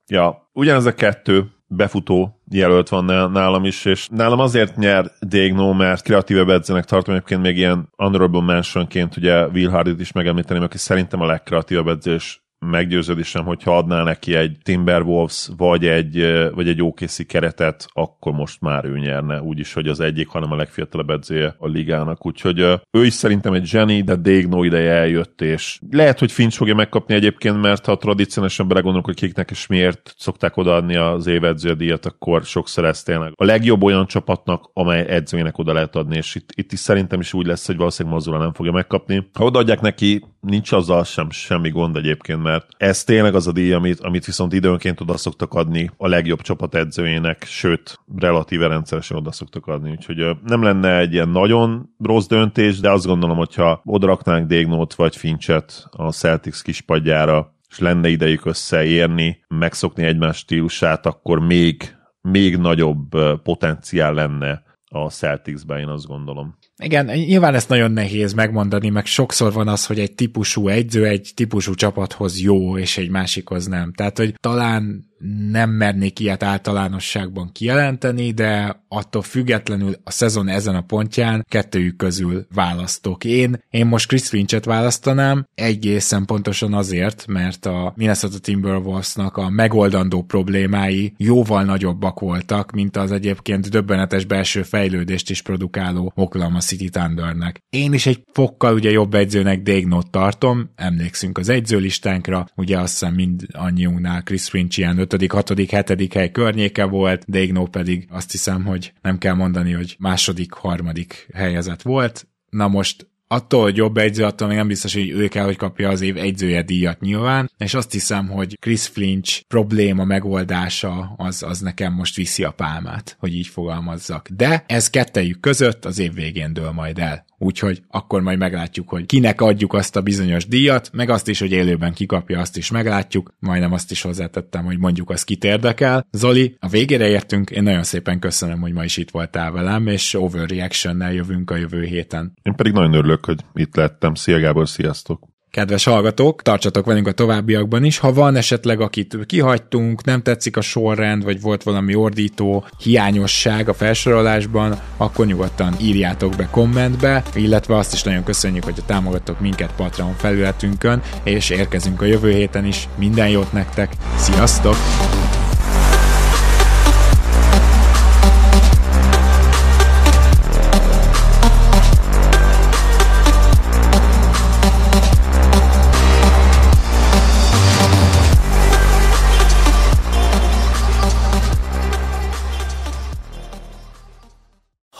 ja, 0.07 0.49
ugyanez 0.53 0.85
a 0.85 0.93
kettő 0.93 1.51
befutó 1.67 2.41
jelölt 2.51 2.89
van 2.89 3.31
nálam 3.31 3.65
is, 3.65 3.85
és 3.85 4.07
nálam 4.11 4.39
azért 4.39 4.75
nyer 4.75 5.11
Dégno, 5.19 5.73
mert 5.73 6.03
kreatívebb 6.03 6.49
edzőnek 6.49 6.85
tartom, 6.85 7.13
egyébként 7.13 7.41
még 7.41 7.57
ilyen 7.57 7.89
honorable 7.95 8.41
mentionként 8.41 9.17
ugye 9.17 9.47
Will 9.47 9.69
Hardit 9.69 9.99
is 9.99 10.11
megemlíteném, 10.11 10.63
aki 10.63 10.77
szerintem 10.77 11.21
a 11.21 11.25
legkreatívebb 11.25 11.87
edző, 11.87 12.13
és 12.62 12.68
meggyőződésem, 12.70 13.45
hogyha 13.45 13.78
adnál 13.78 14.03
neki 14.03 14.36
egy 14.36 14.57
Timberwolves 14.64 15.49
vagy 15.57 15.86
egy, 15.86 16.49
vagy 16.53 16.68
egy 16.68 16.82
OKC 16.82 17.26
keretet, 17.26 17.88
akkor 17.93 18.34
most 18.34 18.62
már 18.62 18.86
ő 18.86 18.97
nyerne, 18.97 19.41
úgyis, 19.41 19.74
hogy 19.74 19.88
az 19.88 19.99
egyik, 19.99 20.28
hanem 20.28 20.51
a 20.51 20.55
legfiatalabb 20.55 21.09
edzője 21.09 21.55
a 21.57 21.68
ligának. 21.68 22.26
Úgyhogy 22.26 22.59
ő 22.91 23.05
is 23.05 23.14
szerintem 23.14 23.53
egy 23.53 23.66
zseni, 23.66 24.01
de 24.01 24.16
Dégno 24.16 24.64
ideje 24.64 24.91
eljött, 24.91 25.41
és 25.41 25.80
lehet, 25.91 26.20
hogy 26.20 26.32
Finch 26.32 26.57
fogja 26.57 26.76
megkapni 26.76 27.14
egyébként, 27.14 27.62
mert 27.62 27.86
ha 27.86 27.97
tradicionálisan 27.97 28.68
belegondolunk, 28.68 29.05
hogy 29.05 29.16
kiknek 29.16 29.51
és 29.51 29.68
miért 29.68 30.14
szokták 30.18 30.57
odaadni 30.57 30.95
az 30.95 31.28
évedző 31.28 31.74
díjat, 31.74 32.05
akkor 32.05 32.43
sokszor 32.43 32.86
ez 32.86 33.03
tényleg 33.03 33.34
a 33.36 33.45
legjobb 33.45 33.84
olyan 33.84 34.05
csapatnak, 34.05 34.70
amely 34.74 35.05
edzőjének 35.07 35.57
oda 35.57 35.74
lehet 35.74 35.95
adni, 35.95 36.16
és 36.18 36.36
itt, 36.36 36.49
itt 36.55 36.72
is 36.72 36.80
szerintem 36.80 37.20
is 37.20 37.34
úgy 37.34 37.45
lesz, 37.45 37.68
hogy 37.68 37.78
valószínűleg 37.78 38.18
Mazula 38.18 38.38
nem 38.38 38.53
fogja 38.53 38.72
megkapni. 38.72 39.30
Ha 39.34 39.43
odaadják 39.43 39.82
neki, 39.82 40.24
nincs 40.41 40.71
azzal 40.71 41.03
sem 41.03 41.29
semmi 41.29 41.69
gond 41.69 41.95
egyébként, 41.95 42.43
mert 42.43 42.67
ez 42.77 43.03
tényleg 43.03 43.35
az 43.35 43.47
a 43.47 43.51
díj, 43.51 43.73
amit, 43.73 43.99
amit 43.99 44.25
viszont 44.25 44.53
időnként 44.53 45.01
oda 45.01 45.17
szoktak 45.17 45.53
adni 45.53 45.89
a 45.97 46.07
legjobb 46.07 46.41
csapat 46.41 46.75
edzőjének, 46.75 47.43
sőt, 47.43 47.99
relatíve 48.17 48.67
rendszeresen 48.67 49.17
oda 49.17 49.31
szoktak 49.31 49.67
adni, 49.67 49.89
úgyhogy 49.89 50.37
nem 50.45 50.63
lenne 50.63 50.97
egy 50.97 51.13
ilyen 51.13 51.29
nagyon 51.29 51.89
rossz 51.99 52.27
döntés, 52.27 52.79
de 52.79 52.91
azt 52.91 53.05
gondolom, 53.05 53.37
hogyha 53.37 53.81
odaraknánk 53.85 54.47
Dégnót 54.47 54.93
vagy 54.93 55.15
Finchet 55.15 55.87
a 55.91 56.11
Celtics 56.11 56.61
kispadjára, 56.61 57.55
és 57.69 57.79
lenne 57.79 58.09
idejük 58.09 58.45
összeérni, 58.45 59.43
megszokni 59.47 60.03
egymás 60.03 60.37
stílusát, 60.37 61.05
akkor 61.05 61.39
még, 61.39 61.95
még 62.21 62.57
nagyobb 62.57 63.09
potenciál 63.43 64.13
lenne 64.13 64.63
a 64.85 65.09
Celticsben, 65.09 65.79
én 65.79 65.87
azt 65.87 66.07
gondolom. 66.07 66.57
Igen, 66.82 67.05
nyilván 67.05 67.53
ezt 67.53 67.69
nagyon 67.69 67.91
nehéz 67.91 68.34
megmondani, 68.34 68.89
meg 68.89 69.05
sokszor 69.05 69.53
van 69.53 69.67
az, 69.67 69.86
hogy 69.86 69.99
egy 69.99 70.13
típusú 70.13 70.67
egyző 70.67 71.05
egy 71.05 71.32
típusú 71.36 71.73
csapathoz 71.73 72.41
jó, 72.41 72.77
és 72.77 72.97
egy 72.97 73.09
másikhoz 73.09 73.65
nem. 73.67 73.93
Tehát, 73.93 74.17
hogy 74.17 74.34
talán 74.39 75.11
nem 75.51 75.69
mernék 75.69 76.19
ilyet 76.19 76.43
általánosságban 76.43 77.51
kijelenteni, 77.51 78.32
de 78.32 78.82
attól 78.88 79.22
függetlenül 79.22 79.93
a 80.03 80.11
szezon 80.11 80.47
ezen 80.47 80.76
a 80.76 80.82
pontján 80.82 81.45
kettőjük 81.49 81.95
közül 81.95 82.45
választok. 82.53 83.24
Én, 83.24 83.63
én 83.69 83.86
most 83.86 84.07
Chris 84.07 84.28
Finchet 84.28 84.65
választanám, 84.65 85.47
egészen 85.55 86.26
pontosan 86.26 86.74
azért, 86.74 87.28
mert 87.28 87.65
a 87.65 87.93
Minnesota 87.95 88.39
Timberwolvesnak 88.39 89.38
a 89.38 89.49
megoldandó 89.49 90.24
problémái 90.24 91.13
jóval 91.17 91.63
nagyobbak 91.63 92.19
voltak, 92.19 92.72
mint 92.72 92.97
az 92.97 93.11
egyébként 93.11 93.69
döbbenetes 93.69 94.26
belső 94.26 94.63
fejlődést 94.63 95.30
is 95.30 95.41
produkáló 95.41 96.11
Oklahoma 96.15 96.59
City 96.59 96.89
Thundernek. 96.89 97.59
Én 97.69 97.93
is 97.93 98.05
egy 98.05 98.24
fokkal 98.32 98.74
ugye 98.74 98.91
jobb 98.91 99.13
edzőnek 99.13 99.61
Dégnót 99.61 100.11
tartom, 100.11 100.69
emlékszünk 100.76 101.38
az 101.38 101.49
edzőlistánkra, 101.49 102.47
ugye 102.55 102.80
azt 102.80 102.91
hiszem 102.91 103.13
mind 103.13 103.45
annyiunknál 103.51 104.24
Chris 104.24 104.49
Finch 104.49 104.78
ilyen 104.78 104.95
5., 105.14 105.32
6., 105.32 105.49
7. 105.57 106.14
hely 106.14 106.32
környéke 106.32 106.84
volt, 106.84 107.24
Dégno 107.28 107.66
pedig 107.66 108.07
azt 108.09 108.32
hiszem, 108.32 108.66
hogy 108.66 108.93
nem 109.01 109.18
kell 109.18 109.34
mondani, 109.34 109.72
hogy 109.72 109.95
második, 109.99 110.53
harmadik 110.53 111.28
helyezett 111.34 111.82
volt. 111.82 112.28
Na 112.49 112.68
most 112.68 113.09
attól, 113.32 113.62
hogy 113.62 113.76
jobb 113.76 113.97
egyző, 113.97 114.24
attól 114.24 114.47
még 114.47 114.57
nem 114.57 114.68
biztos, 114.68 114.93
hogy 114.93 115.09
ő 115.09 115.28
kell, 115.28 115.45
hogy 115.45 115.55
kapja 115.55 115.89
az 115.89 116.01
év 116.01 116.18
egyzője 116.18 116.62
díjat 116.62 116.99
nyilván, 116.99 117.51
és 117.57 117.74
azt 117.74 117.91
hiszem, 117.91 118.28
hogy 118.28 118.57
Chris 118.59 118.88
Flinch 118.88 119.43
probléma 119.47 120.03
megoldása 120.03 121.14
az, 121.18 121.43
az 121.43 121.59
nekem 121.59 121.93
most 121.93 122.16
viszi 122.16 122.43
a 122.43 122.51
pálmát, 122.51 123.16
hogy 123.20 123.36
így 123.36 123.47
fogalmazzak. 123.47 124.30
De 124.30 124.64
ez 124.68 124.89
kettejük 124.89 125.39
között 125.39 125.86
az 125.86 125.99
év 125.99 126.14
végén 126.14 126.53
dől 126.53 126.72
majd 126.72 126.99
el 126.99 127.26
úgyhogy 127.41 127.81
akkor 127.87 128.21
majd 128.21 128.37
meglátjuk, 128.37 128.89
hogy 128.89 129.05
kinek 129.05 129.41
adjuk 129.41 129.73
azt 129.73 129.95
a 129.95 130.01
bizonyos 130.01 130.47
díjat, 130.47 130.89
meg 130.93 131.09
azt 131.09 131.27
is, 131.27 131.39
hogy 131.39 131.51
élőben 131.51 131.93
kikapja, 131.93 132.39
azt 132.39 132.57
is 132.57 132.71
meglátjuk, 132.71 133.33
majdnem 133.39 133.73
azt 133.73 133.91
is 133.91 134.01
hozzátettem, 134.01 134.65
hogy 134.65 134.77
mondjuk 134.77 135.09
az 135.09 135.23
kit 135.23 135.43
érdekel. 135.43 136.07
Zoli, 136.11 136.55
a 136.59 136.67
végére 136.67 137.07
értünk, 137.07 137.49
én 137.49 137.63
nagyon 137.63 137.83
szépen 137.83 138.19
köszönöm, 138.19 138.59
hogy 138.59 138.73
ma 138.73 138.83
is 138.83 138.97
itt 138.97 139.09
voltál 139.09 139.51
velem, 139.51 139.87
és 139.87 140.13
overreaction-nel 140.13 141.13
jövünk 141.13 141.51
a 141.51 141.55
jövő 141.55 141.83
héten. 141.83 142.33
Én 142.41 142.55
pedig 142.55 142.73
nagyon 142.73 142.93
örülök, 142.93 143.25
hogy 143.25 143.45
itt 143.53 143.75
lettem. 143.75 144.13
Szia 144.13 144.39
Gábor, 144.39 144.69
sziasztok! 144.69 145.30
Kedves 145.51 145.83
hallgatók, 145.83 146.41
tartsatok 146.41 146.85
velünk 146.85 147.07
a 147.07 147.11
továbbiakban 147.11 147.83
is. 147.83 147.97
Ha 147.97 148.13
van 148.13 148.35
esetleg, 148.35 148.81
akit 148.81 149.17
kihagytunk, 149.25 150.03
nem 150.03 150.21
tetszik 150.21 150.57
a 150.57 150.61
sorrend, 150.61 151.23
vagy 151.23 151.41
volt 151.41 151.63
valami 151.63 151.95
ordító 151.95 152.65
hiányosság 152.79 153.69
a 153.69 153.73
felsorolásban, 153.73 154.79
akkor 154.97 155.25
nyugodtan 155.25 155.75
írjátok 155.81 156.35
be 156.35 156.47
kommentbe, 156.51 157.23
illetve 157.35 157.77
azt 157.77 157.93
is 157.93 158.03
nagyon 158.03 158.23
köszönjük, 158.23 158.63
hogy 158.63 158.83
támogattok 158.85 159.39
minket 159.39 159.73
Patreon 159.75 160.15
felületünkön, 160.17 161.01
és 161.23 161.49
érkezünk 161.49 162.01
a 162.01 162.05
jövő 162.05 162.31
héten 162.31 162.65
is. 162.65 162.87
Minden 162.97 163.29
jót 163.29 163.51
nektek, 163.51 163.93
sziasztok! 164.15 164.75